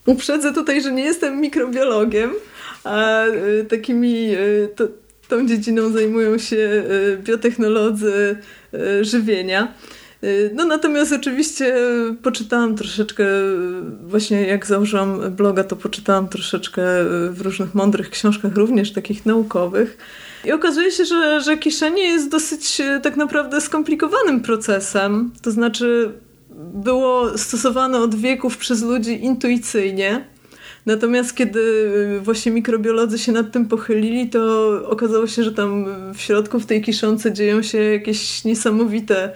uprzedzę 0.06 0.54
tutaj, 0.54 0.82
że 0.82 0.92
nie 0.92 1.04
jestem 1.04 1.42
mikrobiologiem, 1.42 2.32
a 2.84 3.24
yy, 3.26 3.66
takimi 3.70 4.30
to, 4.76 4.88
tą 5.28 5.48
dziedziną 5.48 5.92
zajmują 5.92 6.38
się 6.38 6.84
biotechnolodzy 7.24 8.38
żywienia. 9.02 9.74
Y, 10.24 10.52
no 10.54 10.66
natomiast 10.66 11.14
oczywiście 11.14 11.76
poczytałam 12.24 12.76
troszeczkę, 12.76 13.26
właśnie 14.04 14.42
jak 14.42 14.66
założyłam 14.66 15.36
bloga, 15.36 15.64
to 15.64 15.76
poczytałam 15.76 16.28
troszeczkę 16.28 16.82
w 17.30 17.42
różnych 17.42 17.76
mądrych 17.76 18.10
książkach, 18.10 18.56
również 18.56 18.94
takich 18.94 19.26
naukowych. 19.26 19.98
I 20.46 20.52
okazuje 20.52 20.92
się, 20.92 21.06
że, 21.06 21.42
że 21.42 21.58
kiszenie 21.58 22.04
jest 22.04 22.30
dosyć 22.30 22.82
tak 23.04 23.18
naprawdę 23.18 23.62
skomplikowanym 23.62 24.42
procesem. 24.42 25.32
To 25.42 25.52
znaczy 25.52 26.12
było 26.74 27.38
stosowane 27.38 27.98
od 27.98 28.16
wieków 28.16 28.58
przez 28.58 28.84
ludzi 28.84 29.24
intuicyjnie. 29.24 30.35
Natomiast 30.86 31.36
kiedy 31.36 31.60
y, 31.60 32.22
właśnie 32.22 32.52
mikrobiolodzy 32.52 33.20
się 33.20 33.32
nad 33.32 33.52
tym 33.52 33.66
pochylili, 33.66 34.30
to 34.30 34.70
okazało 34.90 35.28
się, 35.28 35.44
że 35.44 35.52
tam 35.52 35.86
w 36.14 36.22
środku 36.22 36.60
w 36.60 36.66
tej 36.66 36.82
kiszonce 36.82 37.34
dzieją 37.34 37.62
się 37.62 37.78
jakieś 37.78 38.44
niesamowite 38.44 39.34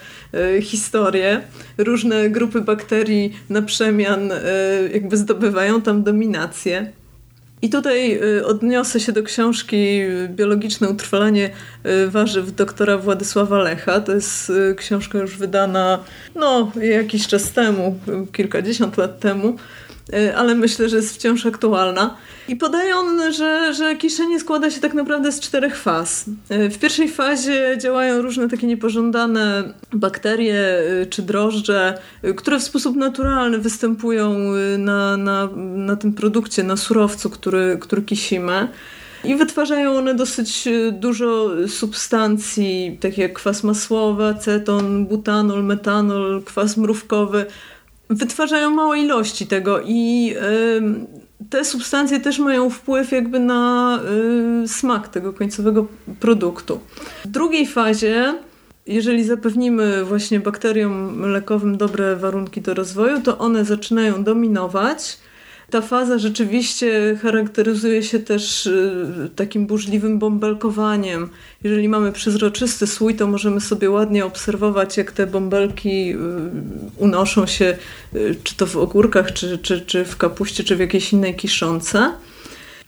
y, 0.57 0.61
historie. 0.61 1.41
Różne 1.77 2.29
grupy 2.29 2.61
bakterii 2.61 3.33
na 3.49 3.61
przemian 3.61 4.31
y, 4.31 4.35
jakby 4.93 5.17
zdobywają 5.17 5.81
tam 5.81 6.03
dominację. 6.03 6.91
I 7.61 7.69
tutaj 7.69 8.19
odniosę 8.45 8.99
się 8.99 9.11
do 9.11 9.23
książki 9.23 10.01
Biologiczne 10.29 10.89
utrwalanie 10.89 11.49
warzyw 12.07 12.55
doktora 12.55 12.97
Władysława 12.97 13.59
Lecha. 13.59 13.99
To 13.99 14.15
jest 14.15 14.51
książka 14.77 15.19
już 15.19 15.37
wydana 15.37 16.03
no, 16.35 16.71
jakiś 16.81 17.27
czas 17.27 17.51
temu, 17.51 17.99
kilkadziesiąt 18.31 18.97
lat 18.97 19.19
temu. 19.19 19.57
Y, 20.13 20.35
ale 20.35 20.55
myślę, 20.55 20.89
że 20.89 20.95
jest 20.95 21.15
wciąż 21.15 21.45
aktualna. 21.45 22.17
I 22.47 22.55
podaje 22.55 22.95
on, 22.95 23.33
że, 23.33 23.73
że 23.73 23.95
kiszenie 23.95 24.39
składa 24.39 24.71
się 24.71 24.81
tak 24.81 24.93
naprawdę 24.93 25.31
z 25.31 25.39
czterech 25.39 25.77
faz. 25.77 26.25
Y, 26.51 26.69
w 26.69 26.79
pierwszej 26.79 27.09
fazie 27.09 27.77
działają 27.81 28.21
różne 28.21 28.49
takie 28.49 28.67
niepożądane 28.67 29.73
bakterie 29.93 30.79
y, 31.01 31.07
czy 31.09 31.21
drożdże, 31.21 31.97
które 32.35 32.59
w 32.59 32.63
sposób 32.63 32.95
naturalny 32.95 33.57
występują 33.57 34.35
na, 34.77 35.17
na, 35.17 35.49
na 35.75 35.95
tym 35.95 36.13
produkcie, 36.13 36.63
na 36.63 36.77
surowcu, 36.77 37.29
który, 37.29 37.77
który 37.81 38.01
kisimy. 38.01 38.67
I 39.23 39.35
wytwarzają 39.35 39.97
one 39.97 40.15
dosyć 40.15 40.67
dużo 40.91 41.49
substancji, 41.67 42.97
takie 43.01 43.21
jak 43.21 43.33
kwas 43.33 43.63
masłowy, 43.63 44.25
aceton, 44.25 45.05
butanol, 45.05 45.63
metanol, 45.63 46.43
kwas 46.43 46.77
mrówkowy, 46.77 47.45
wytwarzają 48.09 48.69
małe 48.69 48.99
ilości 48.99 49.47
tego 49.47 49.81
i 49.85 50.33
te 51.49 51.65
substancje 51.65 52.19
też 52.19 52.39
mają 52.39 52.69
wpływ 52.69 53.11
jakby 53.11 53.39
na 53.39 53.99
y, 54.63 54.67
smak 54.67 55.07
tego 55.07 55.33
końcowego 55.33 55.87
produktu. 56.19 56.79
W 57.25 57.27
drugiej 57.27 57.67
fazie 57.67 58.33
jeżeli 58.89 59.23
zapewnimy 59.23 60.03
właśnie 60.03 60.39
bakteriom 60.39 61.19
mlekowym 61.19 61.77
dobre 61.77 62.15
warunki 62.15 62.61
do 62.61 62.73
rozwoju, 62.73 63.21
to 63.21 63.37
one 63.37 63.65
zaczynają 63.65 64.23
dominować 64.23 65.17
ta 65.69 65.81
faza 65.81 66.17
rzeczywiście 66.17 67.17
charakteryzuje 67.21 68.03
się 68.03 68.19
też 68.19 68.65
y, 68.65 69.29
takim 69.35 69.67
burzliwym 69.67 70.19
bąbelkowaniem. 70.19 71.29
Jeżeli 71.63 71.89
mamy 71.89 72.11
przezroczysty 72.11 72.87
słój, 72.87 73.15
to 73.15 73.27
możemy 73.27 73.61
sobie 73.61 73.89
ładnie 73.89 74.25
obserwować, 74.25 74.97
jak 74.97 75.11
te 75.11 75.27
bąbelki 75.27 76.11
y, 76.11 76.17
unoszą 76.97 77.45
się, 77.45 77.77
y, 78.15 78.35
czy 78.43 78.55
to 78.55 78.65
w 78.65 78.77
ogórkach, 78.77 79.33
czy, 79.33 79.57
czy, 79.57 79.81
czy 79.81 80.05
w 80.05 80.17
kapuście, 80.17 80.63
czy 80.63 80.75
w 80.75 80.79
jakiejś 80.79 81.13
innej 81.13 81.35
kiszonce. 81.35 82.11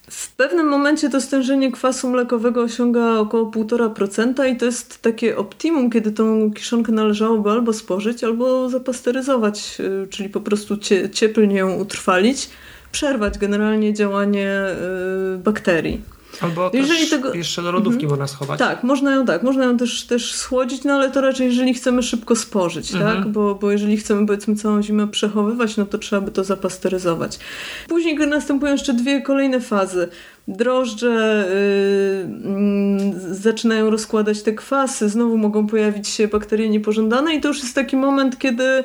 W 0.10 0.32
pewnym 0.32 0.68
momencie 0.68 1.10
to 1.10 1.22
stężenie 1.22 1.72
kwasu 1.72 2.10
mlekowego 2.10 2.62
osiąga 2.62 3.20
około 3.20 3.52
1,5% 3.52 4.54
i 4.54 4.58
to 4.58 4.66
jest 4.66 5.02
takie 5.02 5.38
optimum, 5.38 5.90
kiedy 5.90 6.12
tą 6.12 6.52
kiszonkę 6.54 6.92
należałoby 6.92 7.50
albo 7.50 7.74
spożyć, 7.74 8.24
albo 8.24 8.70
zapasteryzować, 8.70 9.78
czyli 10.10 10.30
po 10.30 10.42
prostu 10.42 10.78
cieplnie 11.12 11.56
ją 11.56 11.76
utrwalić 11.76 12.50
przerwać 12.92 13.38
generalnie 13.38 13.94
działanie 13.94 14.66
y, 15.36 15.38
bakterii. 15.38 16.02
Albo 16.42 16.72
jeżeli 16.74 17.08
tego... 17.08 17.34
jeszcze 17.34 17.62
do 17.62 17.72
lodówki 17.72 18.04
mhm. 18.04 18.10
można 18.10 18.28
schować. 18.28 18.60
Tak, 18.60 18.84
można 18.84 19.12
ją 19.12 19.26
tak, 19.26 19.44
można 19.44 19.64
ją 19.64 19.78
też, 19.78 20.04
też 20.04 20.36
schłodzić, 20.36 20.84
no 20.84 20.94
ale 20.94 21.12
to 21.12 21.22
raczej 21.22 21.48
jeżeli 21.48 21.74
chcemy 21.74 22.04
szybko 22.04 22.36
spożyć, 22.36 22.92
tak? 22.92 23.02
mhm. 23.02 23.24
tak? 23.24 23.32
Bo, 23.32 23.56
bo 23.56 23.72
jeżeli 23.72 23.98
chcemy 23.98 24.28
powiedzmy 24.28 24.56
całą 24.56 24.84
zimę 24.84 25.08
przechowywać, 25.08 25.78
no 25.78 25.86
to 25.86 25.98
trzeba 25.98 26.22
by 26.22 26.32
to 26.32 26.44
zapasteryzować. 26.44 27.40
Później 27.88 28.18
następują 28.18 28.72
jeszcze 28.72 28.94
dwie 28.94 29.22
kolejne 29.22 29.60
fazy. 29.60 30.08
Drożdże 30.48 31.46
yy, 33.04 33.36
zaczynają 33.36 33.90
rozkładać 33.90 34.42
te 34.42 34.54
kwasy, 34.54 35.10
znowu 35.10 35.38
mogą 35.38 35.68
pojawić 35.68 36.08
się 36.08 36.28
bakterie 36.28 36.70
niepożądane 36.70 37.36
i 37.36 37.42
to 37.42 37.48
już 37.48 37.60
jest 37.60 37.76
taki 37.76 37.98
moment, 37.98 38.40
kiedy 38.40 38.84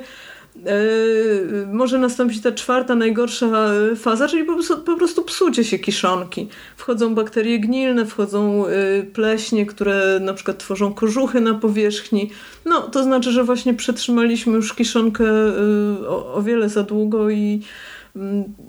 Yy, 0.65 1.67
może 1.73 1.99
nastąpić 1.99 2.41
ta 2.41 2.51
czwarta, 2.51 2.95
najgorsza 2.95 3.71
faza, 3.95 4.27
czyli 4.27 4.43
po 4.43 4.53
prostu, 4.53 4.77
po 4.77 4.97
prostu 4.97 5.23
psucie 5.23 5.63
się 5.63 5.79
kiszonki. 5.79 6.47
Wchodzą 6.77 7.15
bakterie 7.15 7.59
gnilne, 7.59 8.05
wchodzą 8.05 8.65
yy, 8.67 9.03
pleśnie, 9.13 9.65
które 9.65 10.19
na 10.21 10.33
przykład 10.33 10.57
tworzą 10.57 10.93
kożuchy 10.93 11.41
na 11.41 11.53
powierzchni. 11.53 12.29
No, 12.65 12.81
to 12.81 13.03
znaczy, 13.03 13.31
że 13.31 13.43
właśnie 13.43 13.73
przetrzymaliśmy 13.73 14.53
już 14.53 14.73
kiszonkę 14.73 15.23
yy, 15.23 16.09
o, 16.09 16.33
o 16.33 16.41
wiele 16.41 16.69
za 16.69 16.83
długo 16.83 17.29
i 17.29 17.61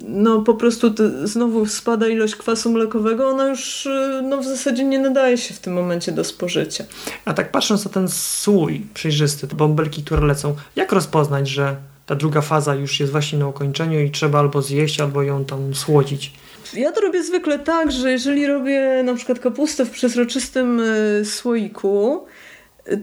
no 0.08 0.42
po 0.42 0.54
prostu 0.54 0.94
znowu 1.24 1.66
spada 1.66 2.08
ilość 2.08 2.36
kwasu 2.36 2.72
mlekowego, 2.72 3.28
ona 3.28 3.48
już 3.48 3.88
no, 4.22 4.38
w 4.38 4.44
zasadzie 4.44 4.84
nie 4.84 4.98
nadaje 4.98 5.38
się 5.38 5.54
w 5.54 5.58
tym 5.58 5.72
momencie 5.72 6.12
do 6.12 6.24
spożycia. 6.24 6.84
A 7.24 7.34
tak 7.34 7.50
patrząc 7.50 7.84
na 7.84 7.90
ten 7.90 8.08
słój 8.08 8.86
przejrzysty, 8.94 9.48
te 9.48 9.56
bąbelki, 9.56 10.02
które 10.02 10.26
lecą, 10.26 10.54
jak 10.76 10.92
rozpoznać, 10.92 11.48
że 11.48 11.76
ta 12.06 12.14
druga 12.14 12.40
faza 12.40 12.74
już 12.74 13.00
jest 13.00 13.12
właśnie 13.12 13.38
na 13.38 13.48
ukończeniu 13.48 14.00
i 14.00 14.10
trzeba 14.10 14.38
albo 14.38 14.62
zjeść, 14.62 15.00
albo 15.00 15.22
ją 15.22 15.44
tam 15.44 15.74
słodzić? 15.74 16.32
Ja 16.74 16.92
to 16.92 17.00
robię 17.00 17.24
zwykle 17.24 17.58
tak, 17.58 17.92
że 17.92 18.10
jeżeli 18.10 18.46
robię 18.46 19.02
na 19.04 19.14
przykład 19.14 19.38
kapustę 19.38 19.84
w 19.84 19.90
przezroczystym 19.90 20.80
e, 20.80 21.24
słoiku, 21.24 22.24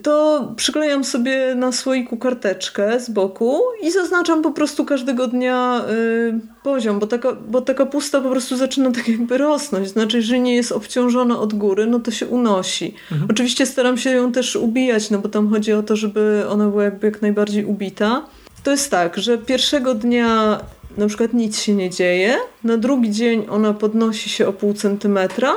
to 0.03 0.53
przyklejam 0.55 1.03
sobie 1.03 1.55
na 1.55 1.71
słoiku 1.71 2.17
karteczkę 2.17 2.99
z 2.99 3.09
boku 3.09 3.61
i 3.81 3.91
zaznaczam 3.91 4.41
po 4.41 4.51
prostu 4.51 4.85
każdego 4.85 5.27
dnia 5.27 5.81
y, 5.89 6.39
poziom, 6.63 6.99
bo 6.99 7.07
taka, 7.07 7.33
bo 7.33 7.61
ta 7.61 7.73
kapusta 7.73 8.21
po 8.21 8.29
prostu 8.29 8.57
zaczyna 8.57 8.91
tak 8.91 9.07
jakby 9.07 9.37
rosnąć. 9.37 9.89
Znaczy, 9.89 10.17
jeżeli 10.17 10.41
nie 10.41 10.55
jest 10.55 10.71
obciążona 10.71 11.39
od 11.39 11.53
góry, 11.53 11.85
no 11.85 11.99
to 11.99 12.11
się 12.11 12.27
unosi. 12.27 12.95
Mhm. 13.11 13.31
Oczywiście 13.31 13.65
staram 13.65 13.97
się 13.97 14.09
ją 14.09 14.31
też 14.31 14.55
ubijać, 14.55 15.09
no 15.09 15.19
bo 15.19 15.29
tam 15.29 15.49
chodzi 15.49 15.73
o 15.73 15.83
to, 15.83 15.95
żeby 15.95 16.43
ona 16.49 16.67
była 16.67 16.83
jakby 16.83 17.07
jak 17.07 17.21
najbardziej 17.21 17.65
ubita. 17.65 18.25
To 18.63 18.71
jest 18.71 18.91
tak, 18.91 19.17
że 19.17 19.37
pierwszego 19.37 19.95
dnia 19.95 20.59
na 20.97 21.07
przykład 21.07 21.33
nic 21.33 21.61
się 21.61 21.73
nie 21.73 21.89
dzieje, 21.89 22.37
na 22.63 22.77
drugi 22.77 23.11
dzień 23.11 23.45
ona 23.49 23.73
podnosi 23.73 24.29
się 24.29 24.47
o 24.47 24.53
pół 24.53 24.73
centymetra, 24.73 25.53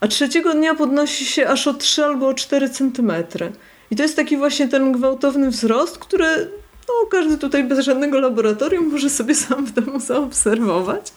a 0.00 0.08
trzeciego 0.08 0.54
dnia 0.54 0.74
podnosi 0.74 1.24
się 1.24 1.48
aż 1.48 1.66
o 1.66 1.74
3 1.74 2.04
albo 2.04 2.28
o 2.28 2.34
4 2.34 2.70
centymetry. 2.70 3.52
I 3.90 3.96
to 3.96 4.02
jest 4.02 4.16
taki 4.16 4.36
właśnie 4.36 4.68
ten 4.68 4.92
gwałtowny 4.92 5.50
wzrost, 5.50 5.98
który 5.98 6.26
no, 6.88 7.06
każdy 7.10 7.38
tutaj 7.38 7.64
bez 7.64 7.78
żadnego 7.78 8.20
laboratorium 8.20 8.90
może 8.90 9.10
sobie 9.10 9.34
sam 9.34 9.66
w 9.66 9.72
domu 9.72 10.00
zaobserwować. 10.00 11.12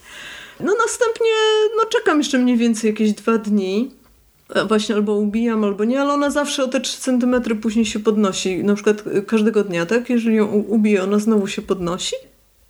No 0.60 0.74
następnie 0.86 1.32
no, 1.78 1.86
czekam 1.86 2.18
jeszcze 2.18 2.38
mniej 2.38 2.58
więcej 2.58 2.90
jakieś 2.90 3.14
dwa 3.14 3.38
dni. 3.38 3.92
E, 4.56 4.66
właśnie 4.66 4.96
albo 4.96 5.16
ubijam, 5.16 5.64
albo 5.64 5.84
nie, 5.84 6.02
ale 6.02 6.14
ona 6.14 6.30
zawsze 6.30 6.64
o 6.64 6.68
te 6.68 6.82
3 6.82 7.02
cm 7.02 7.60
później 7.62 7.86
się 7.86 8.00
podnosi. 8.00 8.64
Na 8.64 8.76
przykład 8.76 9.04
e, 9.08 9.22
każdego 9.22 9.64
dnia, 9.64 9.86
tak? 9.86 10.10
Jeżeli 10.10 10.36
ją 10.36 10.48
ubiję, 10.48 11.04
ona 11.04 11.20
znowu 11.20 11.48
się 11.48 11.62
podnosi. 11.62 12.16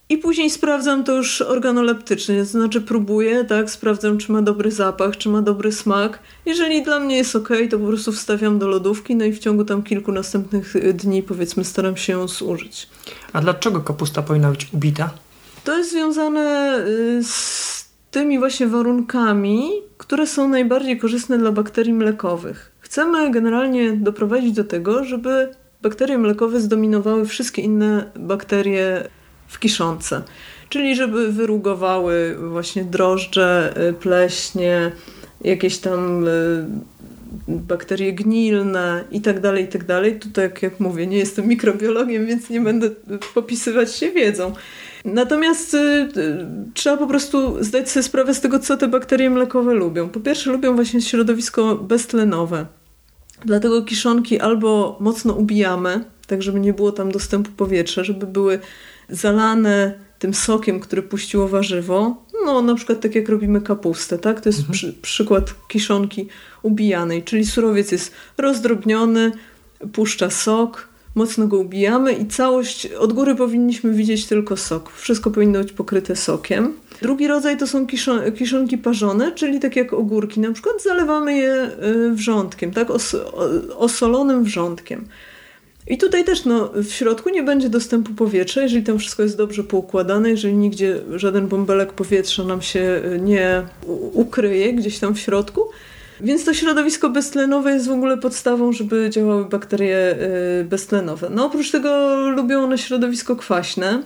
I 0.10 0.18
później 0.18 0.50
sprawdzam 0.50 1.04
to 1.04 1.16
już 1.16 1.42
organoleptycznie, 1.42 2.40
to 2.40 2.46
znaczy 2.46 2.82
próbuję, 2.82 3.46
tak, 3.46 3.72
sprawdzam, 3.72 4.18
czy 4.18 4.32
ma 4.32 4.42
dobry 4.42 4.72
zapach, 4.72 5.18
czy 5.18 5.30
ma 5.30 5.42
dobry 5.42 5.72
smak. 5.72 6.20
Jeżeli 6.46 6.84
dla 6.84 7.00
mnie 7.00 7.18
jest 7.18 7.36
ok, 7.36 7.50
to 7.70 7.80
po 7.80 7.88
prostu 7.88 8.12
wstawiam 8.12 8.60
do 8.60 8.68
lodówki, 8.68 9.16
no 9.16 9.26
i 9.26 9.34
w 9.34 9.40
ciągu 9.40 9.66
tam 9.66 9.84
kilku 9.84 10.12
następnych 10.12 10.76
y, 10.76 10.94
dni, 10.94 11.24
powiedzmy, 11.24 11.66
staram 11.66 11.98
się 11.98 12.14
ją 12.14 12.28
zużyć. 12.28 12.90
A 13.34 13.42
dlaczego 13.42 13.82
kapusta 13.82 14.22
powinna 14.22 14.52
być 14.52 14.68
ubita? 14.74 15.10
To 15.64 15.78
jest 15.78 15.92
związane 15.92 16.78
y, 16.88 17.24
z 17.24 17.90
tymi 18.12 18.40
właśnie 18.40 18.68
warunkami, 18.68 19.72
które 19.98 20.28
są 20.28 20.50
najbardziej 20.50 21.00
korzystne 21.00 21.38
dla 21.38 21.52
bakterii 21.52 21.94
mlekowych. 21.94 22.72
Chcemy 22.80 23.32
generalnie 23.32 23.94
doprowadzić 23.94 24.52
do 24.52 24.64
tego, 24.64 25.04
żeby 25.04 25.52
bakterie 25.82 26.18
mlekowe 26.18 26.62
zdominowały 26.62 27.26
wszystkie 27.26 27.62
inne 27.62 28.12
bakterie 28.16 29.08
w 29.48 29.60
kiszonce. 29.60 30.22
Czyli 30.70 30.96
żeby 30.96 31.32
wyrugowały 31.32 32.38
właśnie 32.50 32.84
drożdże, 32.84 33.74
y, 33.90 33.94
pleśnie, 33.94 34.92
jakieś 35.42 35.78
tam 35.78 36.28
y, 36.28 36.66
bakterie 37.48 38.14
gnilne 38.14 39.04
i 39.12 39.22
tak 39.22 39.40
dalej, 39.40 39.64
i 39.64 39.68
tak 39.68 39.86
dalej. 39.86 40.20
Tutaj, 40.20 40.44
jak, 40.44 40.64
jak 40.64 40.80
mówię, 40.80 41.08
nie 41.08 41.18
jestem 41.18 41.48
mikrobiologiem, 41.48 42.26
więc 42.26 42.50
nie 42.50 42.62
będę 42.62 42.90
popisywać 43.34 43.96
się 43.96 44.12
wiedzą. 44.12 44.54
Natomiast 45.06 45.74
y, 45.74 45.78
y, 45.78 46.46
trzeba 46.74 46.98
po 46.98 47.08
prostu 47.08 47.64
zdać 47.64 47.90
sobie 47.90 48.04
sprawę 48.04 48.34
z 48.34 48.42
tego, 48.42 48.60
co 48.60 48.78
te 48.78 48.88
bakterie 48.88 49.30
mlekowe 49.30 49.74
lubią. 49.74 50.10
Po 50.10 50.20
pierwsze, 50.20 50.52
lubią 50.52 50.76
właśnie 50.76 51.02
środowisko 51.02 51.76
beztlenowe. 51.76 52.66
Dlatego 53.46 53.82
kiszonki 53.82 54.40
albo 54.40 54.98
mocno 55.00 55.34
ubijamy, 55.34 56.04
tak 56.28 56.42
żeby 56.42 56.60
nie 56.60 56.74
było 56.74 56.92
tam 56.92 57.12
dostępu 57.12 57.52
powietrza, 57.52 58.04
żeby 58.04 58.28
były 58.28 58.60
zalane 59.10 59.94
tym 60.20 60.34
sokiem, 60.34 60.80
który 60.80 61.02
puściło 61.02 61.48
warzywo. 61.48 62.24
No, 62.46 62.62
na 62.62 62.76
przykład 62.76 63.02
tak 63.02 63.16
jak 63.16 63.30
robimy 63.30 63.62
kapustę, 63.62 64.18
tak? 64.18 64.42
To 64.42 64.50
jest 64.50 64.60
mhm. 64.60 64.74
przy, 64.74 64.94
przykład 64.94 65.68
kiszonki 65.68 66.28
ubijanej, 66.62 67.24
czyli 67.24 67.46
surowiec 67.46 67.92
jest 67.92 68.12
rozdrobniony, 68.38 69.32
puszcza 69.94 70.30
sok, 70.30 70.88
mocno 71.16 71.48
go 71.48 71.58
ubijamy 71.58 72.14
i 72.14 72.28
całość 72.28 72.86
od 72.86 73.14
góry 73.14 73.36
powinniśmy 73.36 73.94
widzieć 73.94 74.26
tylko 74.26 74.58
sok. 74.58 74.92
Wszystko 74.96 75.32
powinno 75.32 75.60
być 75.60 75.72
pokryte 75.72 76.16
sokiem. 76.16 76.74
Drugi 77.02 77.28
rodzaj 77.28 77.58
to 77.58 77.68
są 77.68 77.88
kiszon, 77.88 78.32
kiszonki 78.32 78.78
parzone, 78.78 79.32
czyli 79.32 79.60
tak 79.60 79.76
jak 79.76 79.94
ogórki, 79.94 80.40
na 80.40 80.52
przykład 80.52 80.84
zalewamy 80.84 81.38
je 81.38 81.70
y, 81.84 82.12
wrzątkiem, 82.14 82.72
tak? 82.72 82.90
Os, 82.90 83.16
osolonym 83.78 84.44
wrzątkiem. 84.44 85.08
I 85.88 85.98
tutaj 85.98 86.26
też 86.26 86.46
no, 86.46 86.70
w 86.76 86.92
środku 86.92 87.30
nie 87.30 87.44
będzie 87.44 87.70
dostępu 87.70 88.14
powietrza, 88.14 88.62
jeżeli 88.62 88.84
tam 88.84 89.00
wszystko 89.00 89.24
jest 89.24 89.38
dobrze 89.38 89.64
poukładane, 89.64 90.30
jeżeli 90.30 90.54
nigdzie 90.54 91.00
żaden 91.16 91.48
bąbelek 91.48 91.94
powietrza 91.94 92.44
nam 92.44 92.62
się 92.62 93.02
y, 93.16 93.20
nie 93.20 93.62
ukryje 94.14 94.74
gdzieś 94.74 95.00
tam 95.00 95.16
w 95.16 95.20
środku. 95.20 95.70
Więc 96.22 96.46
to 96.46 96.54
środowisko 96.54 97.10
beztlenowe 97.10 97.72
jest 97.72 97.88
w 97.88 97.92
ogóle 97.92 98.18
podstawą, 98.18 98.72
żeby 98.72 99.10
działały 99.10 99.46
bakterie 99.46 100.16
y, 100.62 100.64
beztlenowe. 100.64 101.30
No 101.30 101.46
oprócz 101.46 101.72
tego 101.72 102.16
lubią 102.30 102.64
one 102.64 102.78
środowisko 102.78 103.36
kwaśne. 103.36 104.04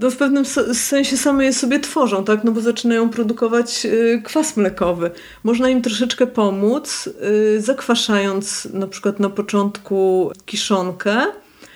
No 0.00 0.10
w 0.10 0.16
pewnym 0.16 0.44
sensie 0.74 1.16
same 1.16 1.44
je 1.44 1.52
sobie 1.52 1.80
tworzą, 1.80 2.24
tak? 2.24 2.44
No 2.44 2.52
bo 2.52 2.60
zaczynają 2.60 3.10
produkować 3.10 3.86
y, 3.86 4.22
kwas 4.24 4.56
mlekowy. 4.56 5.10
Można 5.44 5.68
im 5.68 5.82
troszeczkę 5.82 6.26
pomóc, 6.26 7.08
y, 7.56 7.60
zakwaszając 7.60 8.68
na 8.72 8.86
przykład 8.86 9.20
na 9.20 9.30
początku 9.30 10.30
kiszonkę 10.46 11.22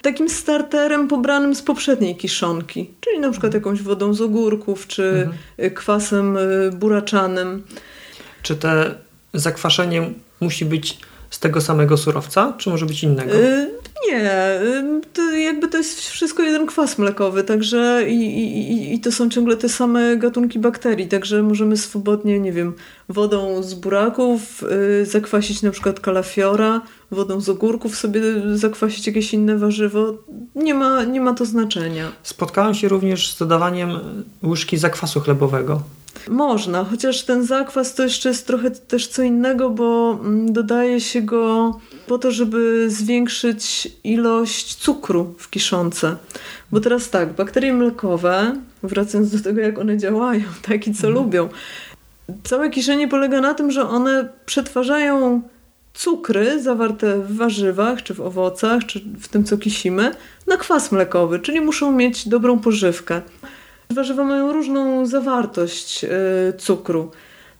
takim 0.02 0.28
starterem 0.28 1.08
pobranym 1.08 1.54
z 1.54 1.62
poprzedniej 1.62 2.16
kiszonki, 2.16 2.90
czyli 3.00 3.18
na 3.18 3.30
przykład 3.30 3.54
jakąś 3.54 3.82
wodą 3.82 4.14
z 4.14 4.20
ogórków, 4.20 4.86
czy 4.86 5.28
mhm. 5.58 5.74
kwasem 5.74 6.38
buraczanym. 6.72 7.62
Czy 8.42 8.56
te 8.56 8.94
zakwaszenie 9.34 10.10
musi 10.40 10.64
być 10.64 10.98
z 11.30 11.38
tego 11.38 11.60
samego 11.60 11.96
surowca, 11.96 12.54
czy 12.58 12.70
może 12.70 12.86
być 12.86 13.02
innego? 13.02 13.34
Yy, 13.34 13.70
nie, 14.08 14.30
to 15.12 15.30
jakby 15.30 15.68
to 15.68 15.78
jest 15.78 16.00
wszystko 16.00 16.42
jeden 16.42 16.66
kwas 16.66 16.98
mlekowy, 16.98 17.44
także 17.44 18.04
i, 18.08 18.14
i, 18.14 18.94
i 18.94 19.00
to 19.00 19.12
są 19.12 19.30
ciągle 19.30 19.56
te 19.56 19.68
same 19.68 20.16
gatunki 20.16 20.58
bakterii, 20.58 21.08
także 21.08 21.42
możemy 21.42 21.76
swobodnie, 21.76 22.40
nie 22.40 22.52
wiem, 22.52 22.72
wodą 23.08 23.62
z 23.62 23.74
buraków 23.74 24.64
yy, 24.98 25.06
zakwasić 25.06 25.62
na 25.62 25.70
przykład 25.70 26.00
kalafiora, 26.00 26.80
wodą 27.10 27.40
z 27.40 27.48
ogórków 27.48 27.96
sobie 27.96 28.20
zakwasić 28.54 29.06
jakieś 29.06 29.34
inne 29.34 29.58
warzywo. 29.58 30.14
Nie 30.54 30.74
ma, 30.74 31.04
nie 31.04 31.20
ma 31.20 31.34
to 31.34 31.44
znaczenia. 31.44 32.12
Spotkałem 32.22 32.74
się 32.74 32.88
również 32.88 33.34
z 33.34 33.38
dodawaniem 33.38 33.90
łyżki 34.42 34.78
zakwasu 34.78 35.20
chlebowego. 35.20 35.82
Można, 36.28 36.84
chociaż 36.84 37.22
ten 37.22 37.44
zakwas 37.46 37.94
to 37.94 38.02
jeszcze 38.02 38.28
jest 38.28 38.46
trochę 38.46 38.70
też 38.70 39.06
co 39.06 39.22
innego, 39.22 39.70
bo 39.70 40.18
mm, 40.20 40.52
dodaje 40.52 41.00
się 41.00 41.22
go 41.22 41.78
po 42.06 42.18
to, 42.18 42.30
żeby 42.30 42.90
zwiększyć 42.90 43.92
ilość 44.04 44.74
cukru 44.74 45.34
w 45.38 45.50
kiszonce. 45.50 46.16
Bo 46.72 46.80
teraz 46.80 47.10
tak, 47.10 47.32
bakterie 47.32 47.72
mlekowe, 47.72 48.56
wracając 48.82 49.30
do 49.30 49.42
tego, 49.44 49.60
jak 49.60 49.78
one 49.78 49.98
działają, 49.98 50.44
tak 50.68 50.86
i 50.86 50.94
co 50.94 51.06
mhm. 51.06 51.14
lubią, 51.14 51.48
całe 52.44 52.70
kiszenie 52.70 53.08
polega 53.08 53.40
na 53.40 53.54
tym, 53.54 53.70
że 53.70 53.88
one 53.88 54.28
przetwarzają 54.46 55.42
cukry 55.94 56.62
zawarte 56.62 57.18
w 57.18 57.36
warzywach, 57.36 58.02
czy 58.02 58.14
w 58.14 58.20
owocach, 58.20 58.86
czy 58.86 59.00
w 59.20 59.28
tym, 59.28 59.44
co 59.44 59.58
kisimy, 59.58 60.14
na 60.46 60.56
kwas 60.56 60.92
mlekowy, 60.92 61.38
czyli 61.38 61.60
muszą 61.60 61.92
mieć 61.92 62.28
dobrą 62.28 62.58
pożywkę. 62.58 63.22
Warzywa 63.94 64.24
mają 64.24 64.52
różną 64.52 65.06
zawartość 65.06 66.04
e, 66.04 66.08
cukru. 66.58 67.10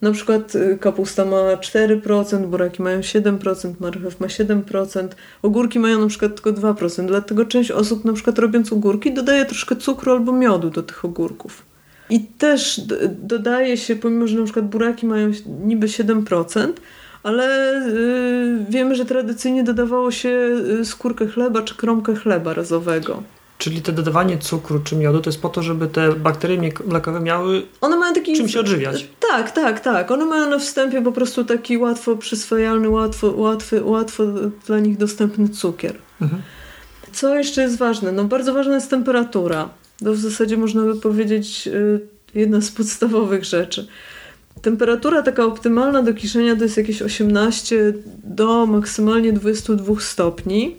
Na 0.01 0.13
przykład 0.13 0.57
e, 0.57 0.79
kapusta 0.79 1.25
ma 1.25 1.37
4%, 1.37 2.47
buraki 2.47 2.83
mają 2.83 3.01
7%, 3.01 3.73
marchew 3.81 4.21
ma 4.21 4.27
7%, 4.27 5.09
ogórki 5.43 5.79
mają 5.79 6.01
na 6.01 6.07
przykład 6.07 6.35
tylko 6.35 6.53
2%. 6.61 7.07
Dlatego 7.07 7.45
część 7.45 7.71
osób 7.71 8.05
na 8.05 8.13
przykład 8.13 8.39
robiąc 8.39 8.73
ogórki 8.73 9.15
dodaje 9.15 9.45
troszkę 9.45 9.77
cukru 9.77 10.13
albo 10.13 10.33
miodu 10.33 10.71
do 10.71 10.83
tych 10.83 11.05
ogórków. 11.05 11.63
I 12.11 12.21
też 12.21 12.81
dodaje 13.09 13.77
się, 13.77 13.97
pomimo 13.97 14.27
że 14.27 14.39
na 14.39 14.45
przykład 14.45 14.69
buraki 14.69 15.07
mają 15.07 15.31
niby 15.65 15.87
7%, 15.87 16.73
ale 17.23 17.47
yy, 18.59 18.67
wiemy, 18.69 18.95
że 18.95 19.05
tradycyjnie 19.05 19.65
dodawało 19.65 20.11
się 20.11 20.57
skórkę 20.85 21.27
chleba 21.27 21.63
czy 21.63 21.75
kromkę 21.75 22.15
chleba 22.15 22.55
razowego. 22.55 23.23
Czyli 23.61 23.83
to 23.83 23.93
dodawanie 23.93 24.39
cukru 24.39 24.81
czy 24.81 24.97
miodu 24.97 25.21
to 25.21 25.31
jest 25.31 25.43
po 25.43 25.49
to, 25.49 25.63
żeby 25.63 25.89
te 25.89 26.13
bakterie 26.13 26.73
mlekowe 26.87 27.21
miały 27.21 27.63
One 27.81 27.97
mają 27.97 28.15
taki, 28.15 28.37
czym 28.37 28.49
się 28.49 28.61
odżywiać. 28.61 29.09
Tak, 29.29 29.51
tak, 29.51 29.81
tak. 29.81 30.11
One 30.11 30.27
mają 30.27 30.51
na 30.51 30.59
wstępie 30.59 31.03
po 31.03 31.13
prostu 31.13 31.45
taki 31.45 31.79
łatwo 31.79 32.17
przyswajalny, 32.17 32.89
łatwo, 32.89 33.33
łatwy, 33.37 33.85
łatwo 33.85 34.25
dla 34.67 34.79
nich 34.79 34.97
dostępny 34.97 35.49
cukier. 35.49 35.95
Mhm. 36.21 36.43
Co 37.13 37.37
jeszcze 37.37 37.63
jest 37.63 37.79
ważne? 37.79 38.13
No 38.13 38.25
bardzo 38.25 38.55
ważna 38.55 38.75
jest 38.75 38.91
temperatura. 38.91 39.69
To 40.05 40.13
w 40.13 40.19
zasadzie 40.19 40.57
można 40.57 40.83
by 40.83 40.97
powiedzieć 40.97 41.67
y, 41.67 42.01
jedna 42.35 42.61
z 42.61 42.71
podstawowych 42.71 43.45
rzeczy. 43.45 43.87
Temperatura 44.63 45.23
taka 45.23 45.45
optymalna 45.45 46.03
do 46.03 46.15
kiszenia 46.15 46.57
to 46.57 46.63
jest 46.63 46.77
jakieś 46.77 47.03
18 47.03 47.93
do 48.25 48.67
maksymalnie 48.67 49.33
22 49.33 50.01
stopni. 50.01 50.77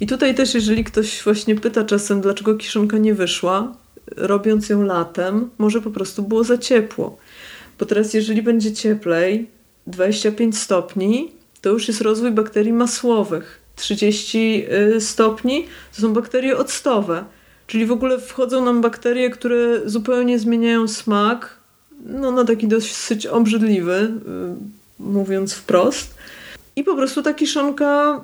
I 0.00 0.06
tutaj 0.06 0.34
też, 0.34 0.54
jeżeli 0.54 0.84
ktoś 0.84 1.22
właśnie 1.22 1.54
pyta 1.54 1.84
czasem, 1.84 2.20
dlaczego 2.20 2.54
kiszonka 2.54 2.98
nie 2.98 3.14
wyszła, 3.14 3.72
robiąc 4.16 4.68
ją 4.68 4.82
latem, 4.82 5.50
może 5.58 5.80
po 5.80 5.90
prostu 5.90 6.22
było 6.22 6.44
za 6.44 6.58
ciepło. 6.58 7.18
Bo 7.78 7.86
teraz, 7.86 8.14
jeżeli 8.14 8.42
będzie 8.42 8.72
cieplej, 8.72 9.48
25 9.86 10.58
stopni, 10.58 11.32
to 11.60 11.70
już 11.70 11.88
jest 11.88 12.00
rozwój 12.00 12.30
bakterii 12.30 12.72
masłowych. 12.72 13.60
30 13.76 14.66
y, 14.96 15.00
stopni 15.00 15.66
to 15.94 16.02
są 16.02 16.12
bakterie 16.12 16.58
octowe. 16.58 17.24
Czyli 17.66 17.86
w 17.86 17.92
ogóle 17.92 18.20
wchodzą 18.20 18.64
nam 18.64 18.80
bakterie, 18.80 19.30
które 19.30 19.80
zupełnie 19.84 20.38
zmieniają 20.38 20.88
smak, 20.88 21.56
no 22.06 22.30
na 22.30 22.44
taki 22.44 22.68
dosyć 22.68 23.26
obrzydliwy, 23.26 24.12
y, 25.00 25.02
mówiąc 25.02 25.54
wprost. 25.54 26.14
I 26.76 26.84
po 26.84 26.96
prostu 26.96 27.22
ta 27.22 27.34
kiszonka 27.34 28.20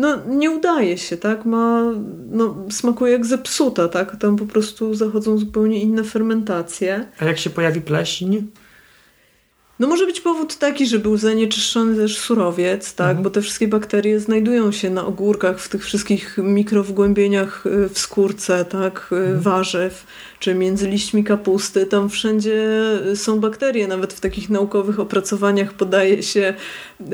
no 0.00 0.18
nie 0.28 0.50
udaje 0.50 0.98
się, 0.98 1.16
tak? 1.16 1.44
Ma, 1.44 1.92
no, 2.30 2.56
smakuje 2.70 3.12
jak 3.12 3.26
zepsuta, 3.26 3.88
tak? 3.88 4.16
Tam 4.16 4.36
po 4.36 4.46
prostu 4.46 4.94
zachodzą 4.94 5.38
zupełnie 5.38 5.82
inne 5.82 6.04
fermentacje. 6.04 7.06
A 7.18 7.24
jak 7.24 7.38
się 7.38 7.50
pojawi 7.50 7.80
pleśń? 7.80 8.36
No 9.78 9.88
może 9.88 10.06
być 10.06 10.20
powód 10.20 10.56
taki, 10.56 10.86
że 10.86 10.98
był 10.98 11.16
zanieczyszczony 11.16 11.96
też 11.96 12.18
surowiec, 12.18 12.94
tak? 12.94 13.08
Mhm. 13.08 13.22
Bo 13.22 13.30
te 13.30 13.42
wszystkie 13.42 13.68
bakterie 13.68 14.20
znajdują 14.20 14.72
się 14.72 14.90
na 14.90 15.06
ogórkach, 15.06 15.60
w 15.60 15.68
tych 15.68 15.84
wszystkich 15.84 16.38
mikrowgłębieniach 16.38 17.66
y, 17.66 17.88
w 17.88 17.98
skórce, 17.98 18.64
tak? 18.64 19.08
Y, 19.12 19.16
mhm. 19.16 19.40
Warzyw 19.40 20.06
czy 20.40 20.54
między 20.54 20.88
liśćmi 20.88 21.24
kapusty, 21.24 21.86
tam 21.86 22.08
wszędzie 22.10 22.68
są 23.14 23.40
bakterie. 23.40 23.88
Nawet 23.88 24.12
w 24.12 24.20
takich 24.20 24.50
naukowych 24.50 25.00
opracowaniach 25.00 25.72
podaje 25.72 26.22
się 26.22 26.54
yy, 27.00 27.06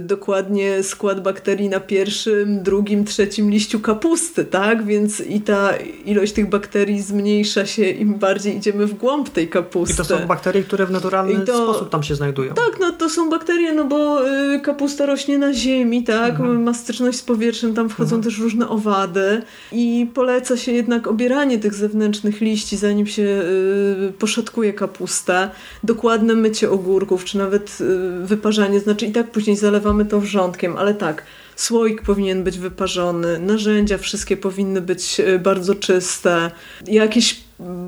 dokładnie 0.00 0.82
skład 0.82 1.22
bakterii 1.22 1.68
na 1.68 1.80
pierwszym, 1.80 2.62
drugim, 2.62 3.04
trzecim 3.04 3.50
liściu 3.50 3.80
kapusty, 3.80 4.44
tak? 4.44 4.86
Więc 4.86 5.20
i 5.20 5.40
ta 5.40 5.72
ilość 6.04 6.32
tych 6.32 6.48
bakterii 6.48 7.02
zmniejsza 7.02 7.66
się 7.66 7.90
im 7.90 8.14
bardziej 8.14 8.56
idziemy 8.56 8.86
w 8.86 8.94
głąb 8.94 9.28
tej 9.28 9.48
kapusty. 9.48 9.94
I 9.94 9.96
to 9.96 10.04
są 10.04 10.26
bakterie, 10.26 10.62
które 10.62 10.86
w 10.86 10.90
naturalny 10.90 11.46
to, 11.46 11.64
sposób 11.64 11.90
tam 11.90 12.02
się 12.02 12.14
znajdują. 12.14 12.54
Tak, 12.54 12.80
no 12.80 12.92
to 12.92 13.08
są 13.08 13.30
bakterie, 13.30 13.72
no 13.72 13.84
bo 13.84 14.22
yy, 14.22 14.60
kapusta 14.60 15.06
rośnie 15.06 15.38
na 15.38 15.54
ziemi, 15.54 16.04
tak? 16.04 16.30
Mhm. 16.30 16.62
Ma 16.62 16.74
styczność 16.74 17.18
z 17.18 17.22
powietrzem, 17.22 17.74
tam 17.74 17.88
wchodzą 17.88 18.16
mhm. 18.16 18.22
też 18.22 18.38
różne 18.38 18.68
owady 18.68 19.42
i 19.72 20.10
poleca 20.14 20.56
się 20.56 20.72
jednak 20.72 21.06
obieranie 21.06 21.58
tych 21.58 21.74
zewnętrznych 21.74 22.40
liści 22.40 22.49
liści, 22.50 22.76
zanim 22.76 23.06
się 23.06 23.22
y, 23.22 24.12
poszatkuje 24.18 24.72
kapustę, 24.72 25.50
dokładne 25.84 26.34
mycie 26.34 26.70
ogórków, 26.70 27.24
czy 27.24 27.38
nawet 27.38 27.78
y, 27.80 28.26
wyparzanie, 28.26 28.80
znaczy 28.80 29.06
i 29.06 29.12
tak 29.12 29.30
później 29.30 29.56
zalewamy 29.56 30.04
to 30.04 30.20
wrzątkiem, 30.20 30.76
ale 30.76 30.94
tak, 30.94 31.22
słoik 31.56 32.02
powinien 32.02 32.44
być 32.44 32.58
wyparzony, 32.58 33.38
narzędzia 33.38 33.98
wszystkie 33.98 34.36
powinny 34.36 34.80
być 34.80 35.20
y, 35.20 35.38
bardzo 35.38 35.74
czyste, 35.74 36.50
jakieś 36.86 37.40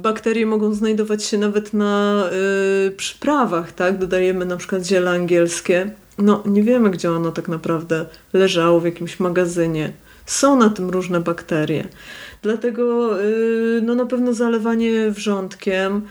bakterie 0.03 0.47
mogą 0.47 0.75
znajdować 0.75 1.25
się 1.25 1.39
nawet 1.39 1.75
na 1.75 2.25
y, 2.87 2.91
przyprawach, 2.91 3.73
tak? 3.73 3.99
Dodajemy 3.99 4.45
na 4.45 4.57
przykład 4.57 4.87
ziele 4.87 5.11
angielskie. 5.11 5.91
No, 6.19 6.43
nie 6.47 6.63
wiemy, 6.63 6.91
gdzie 6.91 7.13
ono 7.13 7.33
tak 7.33 7.49
naprawdę 7.49 8.07
leżało 8.33 8.81
w 8.81 8.85
jakimś 8.85 9.21
magazynie 9.21 9.93
są 10.27 10.57
na 10.57 10.71
tym 10.71 10.91
różne 10.91 11.21
bakterie. 11.21 11.89
Dlatego 12.43 13.17
y, 13.23 13.81
no 13.83 13.95
na 13.95 14.07
pewno 14.07 14.35
zalewanie 14.35 15.11
wrzątkiem, 15.11 16.03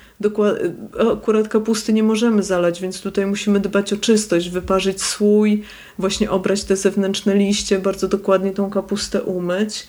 akurat 1.11 1.47
kapusty 1.47 1.93
nie 1.93 2.03
możemy 2.03 2.43
zalać, 2.43 2.81
więc 2.81 3.01
tutaj 3.01 3.25
musimy 3.25 3.59
dbać 3.59 3.93
o 3.93 3.97
czystość, 3.97 4.49
wyparzyć 4.49 5.01
słój, 5.01 5.63
właśnie 5.97 6.31
obrać 6.31 6.63
te 6.63 6.75
zewnętrzne 6.75 7.35
liście, 7.35 7.79
bardzo 7.79 8.07
dokładnie 8.07 8.51
tą 8.51 8.69
kapustę 8.69 9.21
umyć. 9.21 9.87